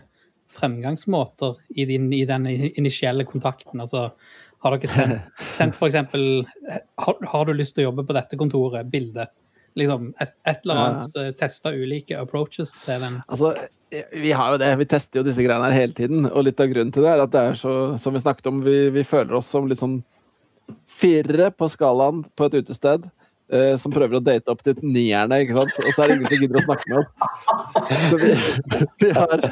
fremgangsmåter 0.51 1.61
i, 1.77 1.85
din, 1.85 2.09
i 2.17 2.25
den 2.25 2.49
initielle 2.49 3.29
kontakten? 3.29 3.85
Altså, 3.85 4.11
har 4.61 4.77
dere 4.77 4.93
sendt, 4.93 5.43
sendt 5.59 5.79
for 5.79 5.89
eksempel 5.91 6.47
har, 7.01 7.21
har 7.33 7.47
du 7.49 7.55
lyst 7.57 7.77
til 7.77 7.87
å 7.87 7.91
jobbe 7.91 8.07
på 8.09 8.17
dette 8.17 8.39
kontoret? 8.41 8.89
Bilde. 8.93 9.27
Liksom 9.79 10.11
et, 10.21 10.33
et 10.49 10.65
eller 10.65 10.81
annet. 10.85 11.13
Ja. 11.15 11.35
Testa 11.39 11.73
ulike 11.73 12.19
approaches 12.21 12.73
til 12.85 13.03
den. 13.05 13.21
Altså, 13.31 13.55
vi 14.13 14.33
har 14.37 14.55
jo 14.55 14.61
det. 14.63 14.71
Vi 14.83 14.89
tester 14.91 15.21
jo 15.21 15.27
disse 15.27 15.45
greiene 15.47 15.71
her 15.71 15.85
hele 15.85 15.97
tiden. 15.97 16.27
Og 16.31 16.45
litt 16.47 16.61
av 16.61 16.71
grunnen 16.73 16.93
til 16.95 17.07
det 17.07 17.15
er 17.15 17.25
at 17.25 17.35
det 17.35 17.45
er 17.53 17.61
så, 17.61 17.75
som 18.03 18.17
vi 18.17 18.23
snakket 18.23 18.51
om, 18.51 18.61
vi, 18.67 18.77
vi 18.95 19.07
føler 19.07 19.39
oss 19.39 19.51
som 19.51 19.71
litt 19.71 19.81
sånn 19.81 20.01
firere 20.91 21.51
på 21.55 21.71
skalaen 21.71 22.25
på 22.37 22.47
et 22.47 22.61
utested. 22.61 23.09
eh, 23.51 23.77
som 23.83 23.91
prøver 23.91 24.19
å 24.19 24.23
date 24.23 24.53
opp 24.53 24.61
til 24.63 24.79
nierne, 24.87 25.41
ikke 25.43 25.57
sant? 25.57 25.79
og 25.83 25.95
så 25.95 26.05
er 26.05 26.11
det 26.11 26.17
ingen 26.19 26.29
som 26.31 26.43
gidder 26.45 26.59
å 26.61 26.67
snakke 26.69 26.91
med 26.91 27.01
oss. 27.01 27.09
Så 28.11 28.21
vi, 28.21 28.29
vi, 29.03 29.11
har, 29.17 29.47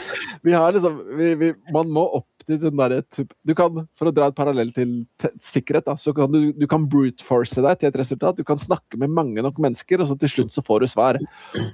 vi 0.47 0.55
har 0.55 0.77
liksom 0.77 1.01
vi, 1.19 1.33
vi, 1.41 1.49
Man 1.75 1.91
må 1.91 2.05
opp 2.21 2.38
til 2.49 2.61
den 2.63 2.79
derre 2.81 3.03
Du 3.47 3.55
kan, 3.57 3.83
for 3.99 4.11
å 4.11 4.15
dra 4.15 4.29
et 4.31 4.37
parallell 4.39 4.73
til 4.77 5.01
sikkerhet, 5.45 5.87
da, 5.89 5.97
så 6.01 6.15
kan 6.17 6.33
du, 6.33 6.53
du 6.57 6.67
kan 6.71 6.87
brute 6.91 7.25
force 7.25 7.61
deg 7.65 7.81
til 7.81 7.91
et 7.91 7.99
resultat. 8.01 8.39
Du 8.39 8.47
kan 8.49 8.61
snakke 8.61 9.01
med 9.01 9.13
mange 9.15 9.45
nok 9.45 9.61
mennesker, 9.63 10.01
og 10.01 10.11
så 10.11 10.19
til 10.19 10.33
slutt 10.33 10.57
så 10.57 10.65
får 10.65 10.85
du 10.85 10.91
svar. 10.91 11.21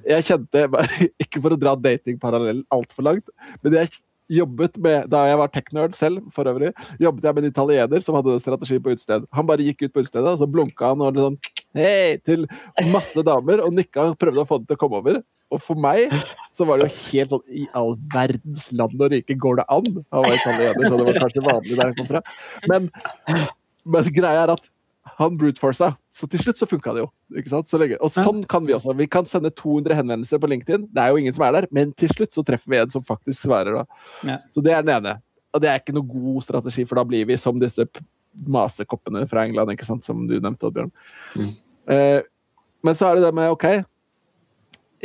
Jeg 0.08 0.26
kjente, 0.28 0.66
Ikke 1.24 1.42
for 1.42 1.54
å 1.54 1.60
dra 1.60 1.76
datingparallell 1.78 2.64
altfor 2.74 3.08
langt, 3.08 3.30
men 3.62 3.78
jeg 3.80 3.94
jobbet 4.30 4.78
med, 4.80 5.08
da 5.12 5.24
jeg 5.28 5.38
var 5.40 5.50
tech-nerd 5.52 5.96
selv, 5.98 6.24
for 6.34 6.48
øvrig, 6.48 6.72
jobbet 7.02 7.26
jeg 7.28 7.37
med 7.37 7.44
en 7.44 7.52
italiener 7.52 8.04
som 8.04 8.16
hadde 8.18 8.38
strategi 8.40 8.78
på 8.80 8.94
utested. 8.94 9.26
Han 9.37 9.48
bare 9.48 9.66
gikk 9.66 9.84
ut 9.84 9.94
på 9.94 10.04
utestedet, 10.04 10.32
og 10.32 10.40
så 10.40 10.48
blunka 10.50 10.92
han 10.92 11.04
og 11.04 11.16
liksom 11.18 11.38
hei 11.76 12.16
til 12.24 12.46
masse 12.92 13.24
damer, 13.26 13.62
og 13.64 13.74
nikka 13.76 14.10
og 14.10 14.18
prøvde 14.20 14.44
å 14.44 14.48
få 14.48 14.60
dem 14.60 14.68
til 14.70 14.78
å 14.78 14.82
komme 14.84 15.00
over. 15.02 15.20
Og 15.52 15.60
for 15.62 15.78
meg 15.78 16.12
så 16.56 16.66
var 16.66 16.80
det 16.80 16.88
jo 16.88 17.02
helt 17.12 17.34
sånn 17.34 17.42
I 17.52 17.66
all 17.78 17.92
verdens 18.14 18.70
land 18.74 18.96
og 18.98 19.12
rike 19.12 19.37
går 19.38 19.60
det 19.60 19.66
an? 19.70 19.90
Han 20.14 20.24
var 20.24 20.38
italiener, 20.38 20.88
så 20.88 20.98
det 20.98 21.08
var 21.10 21.20
kanskje 21.26 21.44
vanlig 21.44 21.76
der 21.76 21.84
han 21.84 21.98
kom 21.98 22.08
fra. 22.10 22.24
Men, 22.70 22.88
men 23.84 24.14
greia 24.16 24.46
er 24.46 24.54
at 24.56 24.70
han 25.05 25.37
brute 25.37 25.61
forsa, 25.61 25.90
så 26.12 26.27
til 26.31 26.40
slutt 26.40 26.59
så 26.59 26.69
funka 26.69 26.95
det 26.97 27.03
jo. 27.05 27.11
ikke 27.37 27.53
sant? 27.53 27.69
Så 27.69 27.79
lenge. 27.81 27.99
Og 28.05 28.12
sånn 28.14 28.40
kan 28.49 28.64
vi 28.64 28.75
også. 28.77 28.95
Vi 28.97 29.07
kan 29.11 29.29
sende 29.29 29.53
200 29.53 29.99
henvendelser 29.99 30.40
på 30.40 30.49
LinkedIn, 30.51 30.88
det 30.95 31.03
er 31.03 31.12
jo 31.12 31.21
ingen 31.21 31.37
som 31.37 31.45
er 31.47 31.59
der, 31.59 31.69
men 31.75 31.93
til 32.01 32.12
slutt 32.14 32.33
så 32.37 32.45
treffer 32.47 32.73
vi 32.73 32.81
en 32.81 32.93
som 32.93 33.05
faktisk 33.05 33.45
svarer. 33.45 33.83
da. 33.83 34.03
Ja. 34.25 34.38
Så 34.57 34.64
det 34.64 34.73
er 34.73 34.87
den 34.87 34.97
ene. 34.97 35.19
Og 35.55 35.62
det 35.62 35.71
er 35.71 35.83
ikke 35.83 35.95
noe 35.95 36.09
god 36.09 36.47
strategi, 36.47 36.87
for 36.88 36.99
da 36.99 37.07
blir 37.07 37.29
vi 37.29 37.37
som 37.38 37.61
disse 37.61 37.87
masekoppene 38.35 39.27
fra 39.31 39.45
England, 39.47 39.75
ikke 39.75 39.87
sant, 39.87 40.07
som 40.07 40.25
du 40.27 40.35
nevnte, 40.40 40.67
Oddbjørn. 40.67 40.90
Eh, 41.93 42.25
men 42.85 42.97
så 42.99 43.09
er 43.09 43.19
det 43.19 43.29
det 43.29 43.37
med 43.37 43.53
OK, 43.53 43.69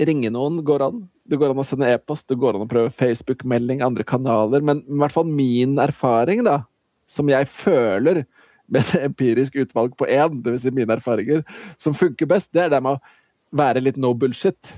ringe 0.09 0.31
noen 0.33 0.63
går 0.65 0.87
an. 0.87 1.03
Det 1.29 1.37
går 1.37 1.53
an 1.53 1.61
å 1.61 1.67
sende 1.67 1.91
e-post, 1.91 2.25
det 2.31 2.39
går 2.41 2.57
an 2.57 2.65
å 2.65 2.71
prøve 2.71 2.95
Facebook-melding, 2.95 3.83
andre 3.85 4.05
kanaler. 4.07 4.63
Men 4.65 4.81
i 4.87 4.99
hvert 5.03 5.13
fall 5.13 5.27
min 5.29 5.77
erfaring, 5.81 6.41
da, 6.47 6.63
som 7.11 7.29
jeg 7.29 7.45
føler 7.51 8.23
med 8.69 8.81
et 8.85 9.05
empirisk 9.09 9.57
utvalg 9.63 9.95
på 9.97 10.07
én, 10.09 10.39
dvs. 10.45 10.63
Si 10.65 10.73
mine 10.75 10.95
erfaringer, 10.95 11.43
som 11.81 11.95
funker 11.97 12.29
best, 12.29 12.51
det 12.53 12.67
er 12.67 12.73
det 12.73 12.81
med 12.85 12.97
å 12.97 13.59
være 13.59 13.83
litt 13.83 13.97
no 13.97 14.13
bullshit. 14.13 14.73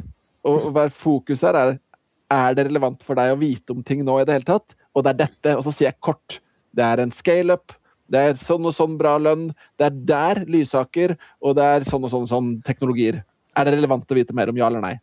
Og 0.47 0.67
og 0.67 0.75
være 0.75 0.93
fokus 0.95 1.43
her 1.45 1.57
er 1.59 1.77
er 2.31 2.55
det 2.55 2.67
relevant 2.69 3.03
for 3.03 3.19
deg 3.19 3.33
å 3.33 3.39
vite 3.39 3.75
om 3.75 3.83
ting 3.83 4.05
nå 4.07 4.21
i 4.21 4.25
det 4.27 4.37
hele 4.37 4.47
tatt? 4.47 4.75
Og 4.95 5.03
det 5.03 5.13
er 5.13 5.21
dette. 5.25 5.55
Og 5.57 5.65
så 5.65 5.73
sier 5.75 5.89
jeg 5.89 5.99
kort. 6.03 6.39
Det 6.75 6.85
er 6.85 7.03
en 7.03 7.13
scale-up. 7.15 7.73
Det 8.11 8.19
er 8.19 8.37
sånn 8.39 8.67
og 8.67 8.75
sånn 8.75 8.97
bra 8.99 9.17
lønn. 9.19 9.49
Det 9.79 9.87
er 9.87 9.97
der 10.11 10.43
Lysaker, 10.51 11.15
og 11.43 11.55
det 11.59 11.67
er 11.75 11.87
sånn 11.87 12.07
og 12.07 12.11
sånn, 12.13 12.27
sånn 12.31 12.51
teknologier. 12.67 13.21
Er 13.55 13.67
det 13.67 13.77
relevant 13.77 14.11
å 14.11 14.17
vite 14.17 14.35
mer 14.35 14.51
om 14.51 14.59
ja 14.59 14.67
eller 14.71 14.83
nei? 14.83 14.95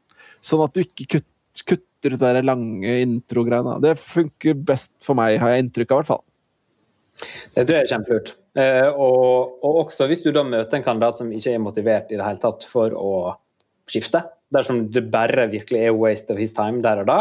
Sånn 0.45 0.65
at 0.65 0.77
du 0.77 0.83
ikke 0.85 1.09
kutter, 1.17 1.35
kutter 1.69 2.15
ut 2.15 2.23
de 2.23 2.43
lange 2.45 2.97
intro-greiene. 3.03 3.79
Det 3.83 3.97
funker 4.01 4.59
best 4.69 4.93
for 5.05 5.19
meg, 5.19 5.41
har 5.43 5.55
jeg 5.55 5.67
inntrykk 5.67 5.91
av, 5.91 5.97
i 5.97 5.99
hvert 6.01 6.13
fall. 6.13 6.25
Det 7.57 7.65
tror 7.65 7.81
jeg 7.81 7.87
er 7.87 7.91
kjempelurt. 7.91 8.37
Eh, 8.59 8.89
og, 8.89 9.59
og 9.63 9.83
også 9.85 10.09
hvis 10.11 10.25
du 10.25 10.33
da 10.35 10.43
møter 10.47 10.79
en 10.79 10.87
kandidat 10.87 11.21
som 11.21 11.31
ikke 11.31 11.53
er 11.55 11.63
motivert 11.63 12.11
i 12.11 12.19
det 12.19 12.27
hele 12.27 12.43
tatt 12.43 12.67
for 12.67 12.95
å 12.97 13.13
skifte, 13.89 14.25
dersom 14.55 14.87
det 14.93 15.05
bare 15.13 15.47
virkelig 15.53 15.85
er 15.85 15.95
waste 15.97 16.35
of 16.35 16.41
his 16.41 16.55
time 16.57 16.83
der 16.85 17.05
og 17.05 17.11
da, 17.11 17.19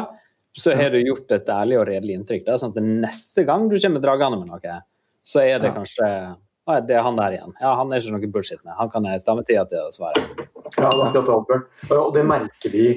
så 0.57 0.73
har 0.73 0.89
du 0.89 0.97
gjort 1.03 1.31
et 1.35 1.49
ærlig 1.53 1.77
og 1.77 1.85
redelig 1.89 2.15
inntrykk. 2.17 2.47
Da, 2.47 2.57
sånn 2.57 2.73
at 2.73 2.81
neste 3.05 3.43
gang 3.45 3.67
du 3.69 3.77
kommer 3.77 4.01
dragende 4.01 4.39
med 4.41 4.49
noe, 4.49 4.77
så 5.21 5.43
er 5.43 5.61
det 5.61 5.75
kanskje 5.75 6.07
ja, 6.67 6.79
det 6.83 6.97
er 6.97 7.05
han 7.05 7.15
der 7.15 7.35
igjen. 7.37 7.53
Ja, 7.61 7.75
han 7.79 7.93
er 7.93 8.01
ikke 8.01 8.15
noe 8.15 8.29
bullshit 8.31 8.63
med. 8.65 8.73
Han 8.75 8.89
kan 8.91 9.05
jeg 9.07 9.21
ta 9.23 9.35
med 9.37 9.45
tida 9.47 9.63
til 9.71 9.85
å 9.85 9.91
svare. 9.95 10.23
Ja, 10.75 10.89
det 10.89 10.89
er 10.89 11.03
akkurat 11.05 11.29
Albert. 11.31 11.69
Og 11.95 12.09
det 12.15 12.23
merker 12.27 12.73
vi 12.73 12.87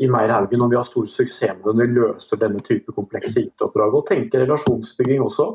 i 0.00 0.08
Meyer 0.08 0.32
Haugen 0.32 0.62
når 0.62 0.70
vi 0.72 0.78
har 0.78 0.88
stor 0.88 1.10
suksess 1.10 1.58
med 1.58 1.66
når 1.68 1.76
vi 1.82 1.98
løser 1.98 2.40
denne 2.40 2.62
type 2.64 2.94
komplekse 2.96 3.34
IT-oppdrag. 3.36 3.98
Og 3.98 4.06
tenker 4.08 4.46
relasjonsbygging 4.46 5.20
også. 5.26 5.50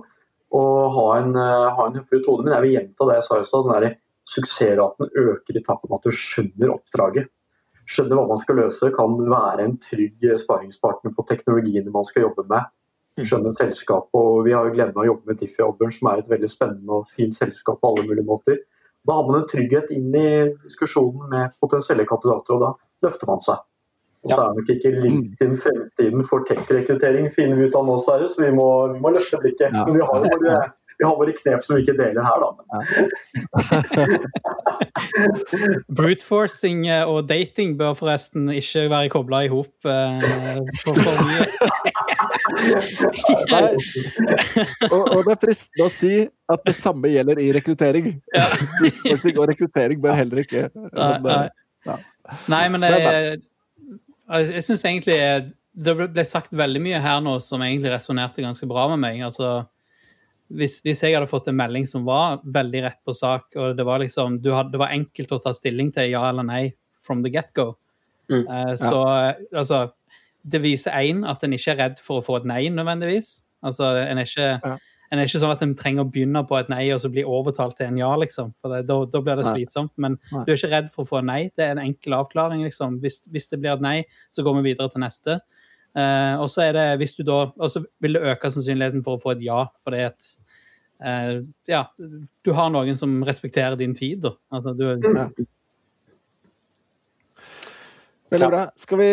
Og 0.55 0.91
ha 0.95 1.07
en, 1.19 1.35
eh, 1.35 1.69
ha 1.75 1.87
en 1.87 1.97
høflig 1.99 2.23
tone. 2.25 2.45
Men 2.45 2.53
jeg 2.53 2.61
vil 2.63 2.75
gjenta 2.77 3.07
det 3.07 3.15
jeg 3.17 3.27
sa 3.27 3.39
i 3.41 3.49
stad. 3.49 3.97
Suksessraten 4.27 5.09
øker 5.15 5.55
i 5.55 5.63
takt 5.63 5.87
med 5.87 5.99
at 5.99 6.03
du 6.03 6.11
skjønner 6.11 6.73
oppdraget. 6.73 7.29
Skjønner 7.87 8.19
hva 8.19 8.25
man 8.27 8.39
skal 8.41 8.57
løse, 8.59 8.89
kan 8.91 9.13
være 9.31 9.63
en 9.63 9.77
trygg 9.79 10.25
sparingspartner 10.41 11.13
på 11.15 11.23
teknologiene 11.29 11.93
man 11.93 12.07
skal 12.07 12.25
jobbe 12.27 12.43
med. 12.49 12.67
Skjønner 13.17 13.55
selskapet, 13.57 14.13
og 14.13 14.43
Vi 14.45 14.51
har 14.51 14.67
jo 14.67 14.73
gleden 14.75 14.97
av 14.97 15.05
å 15.05 15.07
jobbe 15.07 15.31
med 15.31 15.39
Tiffy 15.39 15.63
Obbern, 15.63 15.93
som 15.95 16.11
er 16.11 16.19
et 16.19 16.29
veldig 16.29 16.49
spennende 16.51 16.99
og 16.99 17.07
fint 17.15 17.33
selskap 17.33 17.79
på 17.81 17.87
alle 17.87 18.05
mulige 18.05 18.27
måter. 18.27 18.59
Da 19.07 19.15
har 19.15 19.23
man 19.25 19.39
en 19.41 19.47
trygghet 19.47 19.89
inn 19.95 20.11
i 20.13 20.27
diskusjonen 20.67 21.29
med 21.31 21.55
potensielle 21.63 22.05
kandidater, 22.05 22.59
og 22.59 22.61
da 22.61 23.07
løfter 23.07 23.31
man 23.31 23.39
seg. 23.41 23.63
Og 24.25 24.33
så 24.33 24.39
er 24.41 24.57
nok 24.57 24.69
ikke 24.73 24.91
LinkedIn 24.97 25.55
fremtiden 25.61 26.25
for 26.27 26.47
tech-rekruttering, 26.49 27.29
finner 27.35 27.59
vi 27.59 27.69
ut 27.69 27.77
av 27.77 27.85
nå, 27.87 27.95
Sverre, 28.03 28.27
så 28.31 28.41
vi 28.41 28.51
må, 28.55 28.67
vi 28.95 28.99
må 29.03 29.13
løfte 29.13 29.39
blikket. 29.43 29.71
Men 29.77 29.93
vi 29.95 30.03
har 30.09 30.23
jo 30.23 30.31
våre, 30.33 30.57
vi 30.97 31.05
har 31.05 31.15
våre 31.19 31.33
knep 31.37 31.61
som 31.65 31.77
vi 31.77 31.83
ikke 31.85 31.93
deler 31.99 32.23
her, 32.25 32.37
da. 32.41 32.49
Brute 35.99 36.25
forcing 36.25 36.87
eh, 36.89 37.05
og 37.05 37.29
dating 37.29 37.77
bør 37.77 37.93
forresten 37.97 38.49
ikke 38.53 38.87
være 38.89 39.11
kobla 39.13 39.43
i 39.45 39.51
hop 39.53 39.85
eh, 39.85 40.21
for 40.81 40.97
mye. 41.27 41.45
Og, 44.87 45.03
og 45.13 45.21
det 45.25 45.33
er 45.33 45.39
fristende 45.41 45.85
å 45.85 45.91
si 45.91 46.13
at 46.25 46.63
det 46.65 46.73
samme 46.77 47.09
gjelder 47.11 47.39
i 47.43 47.49
rekruttering. 47.55 48.07
Ja. 48.33 48.45
og 49.37 49.45
rekruttering 49.51 50.01
bør 50.01 50.15
heller 50.17 50.41
ikke 50.41 50.67
Nei, 50.73 51.11
men, 51.21 51.27
nei. 51.27 51.47
ja. 51.87 51.97
Nei, 52.51 52.63
men 52.73 52.85
det, 52.85 52.91
jeg, 54.29 54.51
jeg 54.53 54.63
syns 54.63 54.83
egentlig 54.85 55.17
det 55.77 55.93
ble- 55.97 56.25
sagt 56.25 56.51
veldig 56.57 56.81
mye 56.81 56.99
her 57.03 57.19
nå 57.21 57.35
som 57.43 57.61
egentlig 57.61 57.91
resonnerte 57.93 58.41
ganske 58.41 58.67
bra 58.67 58.87
med 58.95 58.99
meg. 59.03 59.19
Altså, 59.27 59.67
hvis, 60.49 60.79
hvis 60.81 61.03
jeg 61.03 61.13
hadde 61.13 61.27
fått 61.29 61.47
en 61.51 61.57
melding 61.59 61.85
som 61.89 62.05
var 62.07 62.39
veldig 62.45 62.81
rett 62.85 62.99
på 63.05 63.13
sak, 63.13 63.49
og 63.55 63.75
det 63.77 63.85
var 63.85 63.99
liksom 63.99 64.39
du 64.41 64.51
hadde, 64.55 64.71
Det 64.71 64.79
var 64.79 64.89
enkelt 64.95 65.31
å 65.35 65.41
ta 65.43 65.51
stilling 65.53 65.91
til 65.93 66.09
ja 66.09 66.29
eller 66.29 66.43
nei 66.47 66.73
from 67.01 67.23
the 67.23 67.29
get-go, 67.29 67.75
Mm. 68.29 68.41
uh, 68.49 68.75
så 68.75 68.97
altså 69.55 69.91
Det 70.43 70.59
viser 70.61 70.91
én 70.91 71.21
at 71.29 71.43
en 71.43 71.53
ikke 71.55 71.71
er 71.71 71.77
redd 71.77 71.99
for 72.03 72.19
å 72.19 72.25
få 72.25 72.35
et 72.41 72.45
nei, 72.45 72.67
nødvendigvis. 72.67 73.41
Altså, 73.63 73.83
en 74.03 74.17
er 74.17 74.25
ikke 74.25 74.59
Ja. 74.63 74.77
En 75.11 75.19
er 75.19 75.29
ikke 75.29 75.39
sånn 75.39 75.53
at 75.53 75.61
en 75.63 75.75
trenger 75.77 76.03
å 76.03 76.11
begynne 76.11 76.41
på 76.47 76.57
et 76.59 76.69
nei 76.71 76.83
og 76.91 76.99
så 76.99 77.11
bli 77.11 77.23
overtalt 77.23 77.77
til 77.79 77.87
en 77.87 77.99
ja, 77.99 78.09
liksom. 78.19 78.51
For 78.59 78.73
det, 78.73 78.81
da, 78.89 78.97
da 79.07 79.21
blir 79.23 79.39
det 79.39 79.45
slitsomt. 79.47 79.93
Men 79.95 80.17
Nei. 80.33 80.41
du 80.43 80.51
er 80.51 80.57
ikke 80.59 80.71
redd 80.73 80.89
for 80.91 81.05
å 81.05 81.09
få 81.11 81.21
en 81.21 81.29
nei. 81.31 81.41
Det 81.55 81.63
er 81.63 81.75
en 81.75 81.83
enkel 81.85 82.17
avklaring, 82.17 82.65
liksom. 82.67 82.99
Hvis, 83.03 83.21
hvis 83.31 83.47
det 83.53 83.61
blir 83.63 83.77
et 83.77 83.85
nei, 83.85 84.01
så 84.35 84.43
går 84.43 84.59
vi 84.59 84.73
videre 84.73 84.91
til 84.91 85.03
neste. 85.05 85.39
Eh, 85.95 86.33
og 86.43 86.51
så 86.51 86.65
er 86.67 86.75
det 86.75 86.85
hvis 86.99 87.15
du 87.17 87.23
da 87.25 87.47
Og 87.47 87.71
så 87.71 87.79
vil 88.03 88.13
det 88.13 88.27
øke 88.29 88.51
sannsynligheten 88.53 89.01
for 89.05 89.17
å 89.17 89.21
få 89.23 89.31
et 89.33 89.39
ja, 89.47 89.63
fordi 89.81 90.03
at 90.05 90.27
eh, 91.01 91.39
Ja, 91.71 91.85
du 92.45 92.51
har 92.53 92.69
noen 92.73 92.99
som 92.99 93.15
respekterer 93.25 93.79
din 93.79 93.95
tid, 93.97 94.27
da. 94.27 94.35
Altså, 94.53 94.75
du, 94.77 94.83
Veldig 98.27 98.51
bra. 98.51 98.67
Skal 98.75 98.99
vi 98.99 99.11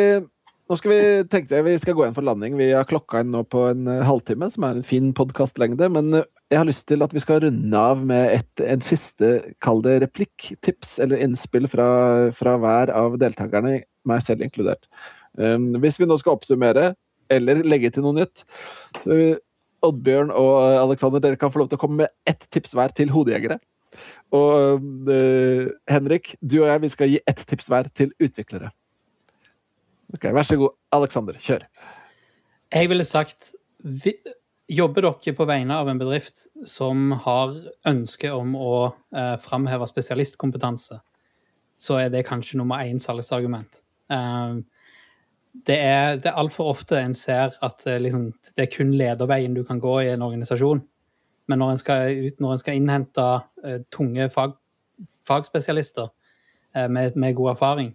nå 0.65 0.77
skal 0.81 0.93
vi 0.95 1.01
tenke 1.29 1.61
vi 1.67 1.75
skal 1.81 1.97
gå 1.97 2.07
inn 2.07 2.15
for 2.17 2.25
landing. 2.25 2.57
Vi 2.57 2.71
har 2.73 2.87
klokka 2.89 3.21
inn 3.21 3.35
nå 3.35 3.43
på 3.53 3.67
en 3.69 3.89
eh, 3.91 4.05
halvtime, 4.07 4.49
som 4.53 4.65
er 4.65 4.79
en 4.79 4.87
fin 4.87 5.11
podkastlengde. 5.17 5.91
Men 5.93 6.21
eh, 6.21 6.29
jeg 6.53 6.61
har 6.61 6.69
lyst 6.69 6.87
til 6.89 7.05
at 7.05 7.13
vi 7.13 7.21
skal 7.21 7.43
runde 7.45 7.83
av 7.93 8.05
med 8.09 8.31
et, 8.33 8.65
en 8.65 8.85
siste, 8.85 9.35
kall 9.65 9.83
det 9.85 9.99
replikk, 10.07 10.55
tips 10.65 10.97
eller 11.05 11.21
innspill 11.21 11.69
fra, 11.69 11.89
fra 12.37 12.57
hver 12.63 12.93
av 12.97 13.19
deltakerne, 13.21 13.83
meg 14.09 14.25
selv 14.25 14.45
inkludert. 14.47 14.89
Um, 15.37 15.73
hvis 15.83 15.99
vi 15.99 16.07
nå 16.09 16.17
skal 16.21 16.37
oppsummere, 16.39 16.93
eller 17.33 17.65
legge 17.67 17.89
til 17.91 18.05
noe 18.05 18.15
nytt 18.15 18.43
uh, 19.09 19.35
Oddbjørn 19.85 20.29
og 20.37 20.51
Aleksander, 20.79 21.23
dere 21.25 21.41
kan 21.41 21.51
få 21.51 21.63
lov 21.63 21.71
til 21.73 21.81
å 21.81 21.83
komme 21.83 22.05
med 22.05 22.13
ett 22.29 22.45
tips 22.55 22.77
hver 22.77 22.93
til 22.95 23.11
hodejegere. 23.13 23.59
Og 24.37 24.85
uh, 25.11 25.67
Henrik, 25.91 26.37
du 26.41 26.61
og 26.63 26.71
jeg 26.71 26.85
vi 26.85 26.93
skal 26.93 27.13
gi 27.13 27.21
ett 27.29 27.45
tips 27.51 27.69
hver 27.73 27.91
til 27.97 28.15
utviklere. 28.23 28.71
Ok, 30.15 30.29
Vær 30.31 30.47
så 30.47 30.57
god, 30.61 30.77
Aleksander, 30.95 31.39
kjør. 31.43 31.65
Jeg 32.75 32.91
ville 32.91 33.07
sagt 33.07 33.55
vi, 33.79 34.15
Jobber 34.71 35.05
dere 35.05 35.35
på 35.37 35.45
vegne 35.45 35.77
av 35.77 35.91
en 35.91 35.99
bedrift 36.01 36.47
som 36.71 37.11
har 37.27 37.51
ønske 37.91 38.31
om 38.33 38.55
å 38.57 38.77
eh, 39.13 39.35
framheve 39.43 39.85
spesialistkompetanse, 39.91 40.97
så 41.77 41.99
er 42.01 42.09
det 42.15 42.23
kanskje 42.25 42.57
nummer 42.63 42.81
én 42.81 43.03
salgsargument. 43.03 43.83
Eh, 44.09 44.55
det 45.69 45.77
er, 45.77 46.17
det 46.17 46.31
er 46.31 46.41
altfor 46.41 46.71
ofte 46.73 46.97
en 46.97 47.13
ser 47.15 47.53
at 47.61 47.85
det, 47.85 47.99
liksom, 48.07 48.31
det 48.57 48.65
er 48.65 48.73
kun 48.73 48.95
lederveien 48.97 49.55
du 49.55 49.61
kan 49.69 49.83
gå 49.83 49.99
i 50.01 50.15
en 50.15 50.25
organisasjon. 50.25 50.81
Men 51.47 51.61
når 51.61 51.75
en 51.75 51.83
skal, 51.83 52.23
ut, 52.25 52.41
når 52.41 52.55
en 52.55 52.63
skal 52.63 52.81
innhente 52.81 53.27
eh, 53.67 53.83
tunge 53.93 54.31
fag, 54.33 54.57
fagspesialister 55.29 56.09
eh, 56.73 56.89
med, 56.89 57.21
med 57.21 57.37
god 57.37 57.53
erfaring, 57.53 57.93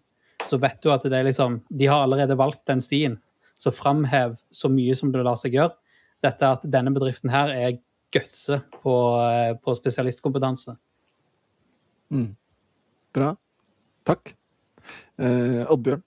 så 0.50 0.60
vet 0.62 0.80
du 0.82 0.90
at 0.94 1.06
det 1.06 1.16
er 1.16 1.28
liksom, 1.28 1.60
de 1.70 1.90
har 1.90 2.04
allerede 2.06 2.38
valgt 2.40 2.66
den 2.70 2.82
stien. 2.82 3.20
Så 3.60 3.74
framhev 3.76 4.38
så 4.56 4.72
mye 4.72 4.96
som 4.98 5.12
det 5.14 5.24
lar 5.26 5.38
seg 5.40 5.58
gjøre. 5.58 5.76
Dette 6.24 6.52
at 6.58 6.66
denne 6.68 6.92
bedriften 6.96 7.32
her 7.32 7.52
er 7.54 7.78
gutse 8.14 8.62
på, 8.82 8.96
eh, 9.22 9.54
på 9.62 9.76
spesialistkompetanse. 9.78 10.76
Bra. 13.14 13.34
Takk. 14.08 14.34
Eh, 15.20 15.66
Oddbjørn. 15.70 16.04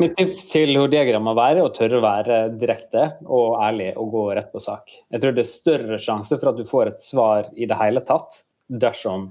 Mitt 0.00 0.16
tips 0.18 0.38
til 0.50 0.74
hodejegere 0.76 1.20
må 1.22 1.32
være 1.36 1.62
å 1.64 1.70
tørre 1.72 1.98
å 2.00 2.04
være 2.04 2.38
direkte 2.60 3.04
og 3.24 3.60
ærlig 3.62 3.92
og 4.00 4.10
gå 4.12 4.24
rett 4.36 4.50
på 4.52 4.60
sak. 4.60 4.90
Jeg 5.12 5.22
tror 5.22 5.36
det 5.36 5.44
er 5.44 5.50
større 5.50 6.00
sjanse 6.02 6.36
for 6.36 6.50
at 6.50 6.58
du 6.58 6.66
får 6.68 6.90
et 6.90 7.04
svar 7.04 7.48
i 7.56 7.68
det 7.68 7.78
hele 7.80 8.02
tatt 8.04 8.42
dersom 8.68 9.30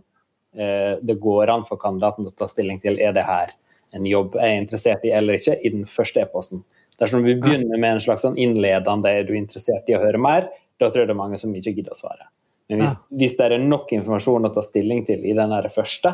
eh, 0.55 0.97
det 1.01 1.19
går 1.21 1.51
an 1.53 1.65
for 1.67 1.81
kandidaten 1.81 2.25
å 2.25 2.33
ta 2.33 2.47
stilling 2.49 2.81
til 2.81 2.97
er 3.01 3.13
det 3.17 3.25
her 3.27 3.53
en 3.95 4.05
jobb 4.07 4.37
jeg 4.39 4.47
er 4.47 4.61
interessert 4.61 5.05
i 5.07 5.13
eller 5.15 5.39
ikke, 5.39 5.57
i 5.59 5.71
den 5.73 5.87
første 5.89 6.23
e-posten. 6.23 6.63
Dersom 7.01 7.25
vi 7.25 7.35
begynner 7.39 7.79
med 7.79 7.97
en 7.97 8.03
slags 8.03 8.25
sånn 8.25 8.37
innledende 8.39 9.09
er 9.09 9.25
du 9.27 9.33
interessert 9.37 9.89
i 9.89 9.97
å 9.97 10.03
høre 10.03 10.21
mer, 10.21 10.51
da 10.79 10.89
tror 10.89 11.03
jeg 11.03 11.09
det 11.09 11.15
er 11.15 11.21
mange 11.23 11.39
som 11.41 11.53
ikke 11.55 11.73
gidder 11.77 11.95
å 11.95 11.99
svare. 11.99 12.29
Men 12.71 12.85
hvis, 12.85 12.93
hvis 13.19 13.35
det 13.39 13.49
er 13.49 13.63
nok 13.63 13.89
informasjon 13.97 14.47
å 14.47 14.53
ta 14.55 14.63
stilling 14.63 15.03
til 15.07 15.25
i 15.27 15.33
den 15.35 15.55
første, 15.73 16.13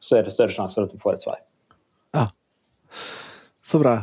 så 0.00 0.20
er 0.20 0.26
det 0.26 0.34
større 0.34 0.54
sjanse 0.54 0.78
for 0.78 0.86
at 0.86 0.94
du 0.94 1.02
får 1.02 1.18
et 1.18 1.26
svar. 1.26 1.40
Ja. 2.14 2.28
Så 3.66 3.80
bra. 3.82 3.96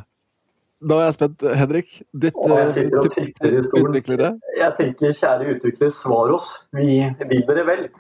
Da 0.78 1.00
er 1.00 1.08
jeg 1.08 1.16
spent. 1.16 1.46
Henrik, 1.58 1.96
ditt 2.14 2.36
utvikler 2.38 3.56
utviklere? 3.80 4.28
Jeg 4.60 4.76
tenker, 4.78 5.16
kjære 5.18 5.56
utvikler, 5.56 5.90
svar 5.96 6.34
oss. 6.36 6.52
Vi 6.78 7.00
vil 7.32 7.44
dere 7.48 7.66
vel. 7.72 7.88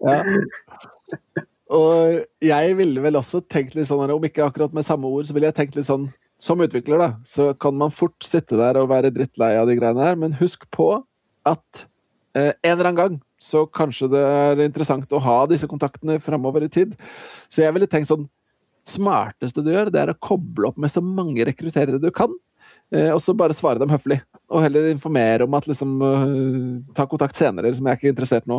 Ja. 0.00 0.22
Og 1.70 2.24
jeg 2.42 2.74
ville 2.78 3.02
vel 3.04 3.18
også 3.20 3.44
tenkt 3.46 3.76
litt 3.78 3.86
sånn, 3.86 4.10
om 4.10 4.26
ikke 4.26 4.42
akkurat 4.46 4.72
med 4.74 4.86
samme 4.86 5.10
ord, 5.10 5.28
så 5.28 5.36
ville 5.36 5.50
jeg 5.50 5.58
tenkt 5.58 5.78
litt 5.78 5.88
sånn 5.88 6.08
Som 6.40 6.62
utvikler, 6.64 6.96
da, 6.96 7.08
så 7.28 7.50
kan 7.60 7.74
man 7.76 7.92
fort 7.92 8.24
sitte 8.24 8.56
der 8.56 8.78
og 8.80 8.88
være 8.88 9.10
drittlei 9.12 9.50
av 9.60 9.66
de 9.68 9.74
greiene 9.76 10.00
her, 10.00 10.16
men 10.16 10.38
husk 10.38 10.62
på 10.72 10.86
at 11.44 11.82
eh, 12.32 12.54
en 12.64 12.72
eller 12.78 12.88
annen 12.88 12.96
gang 12.96 13.18
så 13.36 13.66
kanskje 13.68 14.08
det 14.14 14.22
er 14.24 14.62
interessant 14.64 15.12
å 15.12 15.20
ha 15.20 15.34
disse 15.50 15.68
kontaktene 15.68 16.16
framover 16.20 16.64
i 16.64 16.70
tid. 16.72 16.94
Så 17.52 17.60
jeg 17.60 17.76
ville 17.76 17.88
tenkt 17.92 18.08
sånn 18.08 18.24
Smarteste 18.88 19.60
du 19.60 19.68
gjør, 19.68 19.90
det 19.92 20.00
er 20.00 20.14
å 20.14 20.18
koble 20.24 20.70
opp 20.70 20.78
med 20.80 20.90
så 20.90 21.02
mange 21.04 21.44
rekrutterere 21.44 22.00
du 22.00 22.08
kan. 22.16 22.32
Eh, 22.88 23.10
og 23.12 23.20
så 23.22 23.36
bare 23.36 23.54
svare 23.54 23.78
dem 23.78 23.92
høflig. 23.92 24.22
Og 24.50 24.64
heller 24.64 24.88
informere 24.90 25.44
om 25.46 25.54
at 25.54 25.68
liksom 25.70 25.92
øh, 26.02 26.94
Ta 26.96 27.04
kontakt 27.06 27.38
senere, 27.38 27.70
som 27.76 27.86
jeg 27.86 27.94
er 27.94 28.00
ikke 28.00 28.10
interessert 28.10 28.48
nå. 28.50 28.56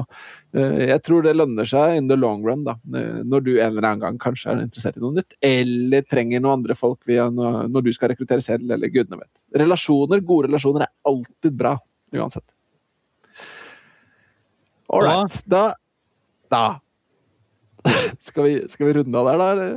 Eh, 0.55 0.85
jeg 0.93 1.01
tror 1.03 1.25
det 1.25 1.33
lønner 1.35 1.67
seg 1.67 1.97
in 1.99 2.07
the 2.07 2.15
long 2.15 2.45
run, 2.47 2.63
da. 2.63 2.77
eh, 2.95 3.19
Når 3.27 3.43
du 3.43 3.49
en 3.57 3.65
eller 3.73 3.87
annen 3.89 4.03
gang 4.05 4.19
kanskje 4.23 4.53
er 4.53 4.63
interessert 4.63 4.95
i 4.95 5.03
noe 5.03 5.17
nytt. 5.17 5.35
Eller 5.43 6.07
trenger 6.07 6.39
noen 6.39 6.61
andre 6.61 6.77
folk 6.79 7.01
via 7.09 7.27
når 7.33 7.83
du 7.83 7.91
skal 7.91 8.13
rekruttere 8.13 8.43
selv, 8.45 8.71
eller 8.71 8.87
gudene 8.93 9.19
vet. 9.19 9.31
Relasjoner, 9.65 10.23
gode 10.23 10.47
relasjoner, 10.47 10.87
er 10.87 11.11
alltid 11.11 11.59
bra. 11.59 11.75
Uansett. 12.15 12.47
All 14.91 15.03
right. 15.07 15.41
Da 15.47 15.73
Da 16.51 16.65
skal 18.27 18.43
vi, 18.47 18.55
skal 18.69 18.87
vi 18.87 18.93
runde 19.01 19.17
av 19.17 19.27
der, 19.27 19.39
da? 19.59 19.69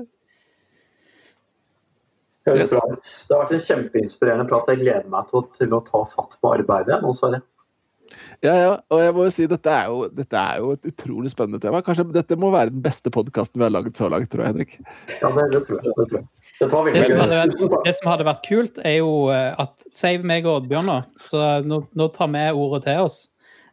Høres 2.44 2.70
bra 2.74 2.85
ut. 2.90 3.11
Det 3.28 3.35
har 3.35 3.42
vært 3.46 3.57
en 3.57 3.66
kjempeinspirerende 3.70 4.46
prat. 4.50 4.70
Jeg 4.74 4.83
gleder 4.85 5.11
meg 5.12 5.28
til 5.30 5.40
å, 5.40 5.44
til 5.57 5.76
å 5.76 5.83
ta 5.87 6.04
fatt 6.12 6.38
på 6.40 6.54
arbeidet. 6.59 7.00
Nå, 7.04 7.12
Sverre. 7.16 7.40
Ja, 8.44 8.52
ja, 8.52 8.72
og 8.92 9.00
jeg 9.00 9.14
må 9.16 9.24
jo 9.26 9.33
si 9.33 9.46
dette 9.48 9.72
er 9.72 9.88
jo, 9.90 10.04
dette 10.12 10.38
er 10.38 10.61
jo 10.61 10.74
et 10.76 10.88
utrolig 10.90 11.33
spennende 11.33 11.61
tema. 11.62 11.80
Kanskje 11.85 12.04
dette 12.14 12.37
må 12.38 12.50
være 12.52 12.70
den 12.74 12.83
beste 12.85 13.11
podkasten 13.12 13.59
vi 13.59 13.66
har 13.66 13.72
laget 13.72 13.98
så 13.98 14.11
langt, 14.12 14.28
tror 14.30 14.44
jeg, 14.44 14.52
Henrik. 14.52 14.74
Ja, 15.16 15.30
det, 15.35 15.46
det 15.54 15.62
tror 15.66 15.80
jeg. 15.80 16.24
Det 16.61 16.68
tror 16.70 16.90
jeg. 16.90 16.94
det, 16.94 17.00
Det 17.00 17.07
som, 17.09 17.22
hadde 17.22 17.38
vært, 17.40 17.76
det 17.88 17.94
som 17.96 18.11
hadde 18.12 18.28
vært 18.28 18.46
kult, 18.46 18.80
er 18.85 18.98
jo 19.00 19.12
eh, 19.35 19.62
at 19.64 19.87
Si 19.88 20.12
meg 20.20 20.46
og 20.46 20.61
Oddbjørn, 20.61 20.90
nå. 20.90 20.98
Så 21.24 21.44
nå, 21.64 21.80
nå 21.96 22.11
tar 22.14 22.30
vi 22.35 22.44
ordet 22.52 22.85
til 22.90 23.07
oss. 23.07 23.20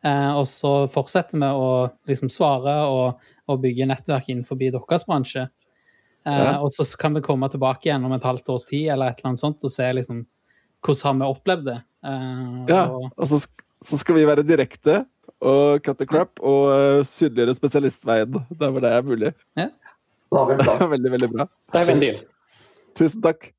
Eh, 0.01 0.31
og 0.33 0.47
så 0.49 0.73
fortsetter 0.91 1.37
vi 1.37 1.51
å 1.51 1.71
liksom 2.09 2.31
svare 2.33 2.79
og, 2.89 3.33
og 3.51 3.61
bygge 3.61 3.89
nettverk 3.91 4.31
innenfor 4.31 4.57
deres 4.61 5.05
bransje. 5.09 5.49
Eh, 6.25 6.37
Ja. 6.43 6.59
Og 6.61 6.71
så 6.75 6.85
kan 6.97 7.13
vi 7.17 7.21
komme 7.25 7.49
tilbake 7.49 7.87
igjen 7.89 8.05
om 8.05 8.13
et 8.13 8.23
halvt 8.23 8.49
års 8.53 8.65
tid 8.69 8.89
eller 8.93 9.09
et 9.09 9.19
eller 9.19 9.31
annet 9.31 9.39
sånt 9.41 9.63
og 9.63 9.71
se 9.73 9.87
liksom 9.93 10.25
hvordan 10.85 11.21
har 11.21 11.27
vi 11.27 11.33
opplevd 11.35 11.65
det. 11.65 11.79
Eh, 12.05 12.65
Ja, 12.69 12.83
og, 12.89 13.11
og 13.17 13.27
så, 13.27 13.41
så 13.81 13.97
skal 14.01 14.15
vi 14.19 14.25
være 14.29 14.45
direkte 14.45 15.05
og 15.41 15.81
cut 15.85 15.97
the 15.97 16.05
crap 16.05 16.37
og 16.45 16.67
uh, 16.69 16.99
synliggjøre 17.07 17.55
spesialistveien 17.57 18.35
der 18.59 18.69
hvor 18.69 18.83
det 18.83 18.91
er 18.93 19.01
mulig. 19.01 19.31
Ja. 19.57 19.69
Det 20.31 20.67
er 20.67 20.87
veldig, 20.95 21.11
veldig 21.15 21.29
bra. 21.33 21.47
Det 21.73 21.81
er 21.81 21.91
en 21.95 22.03
deal. 22.03 22.19
Tusen 22.99 23.21
takk. 23.25 23.49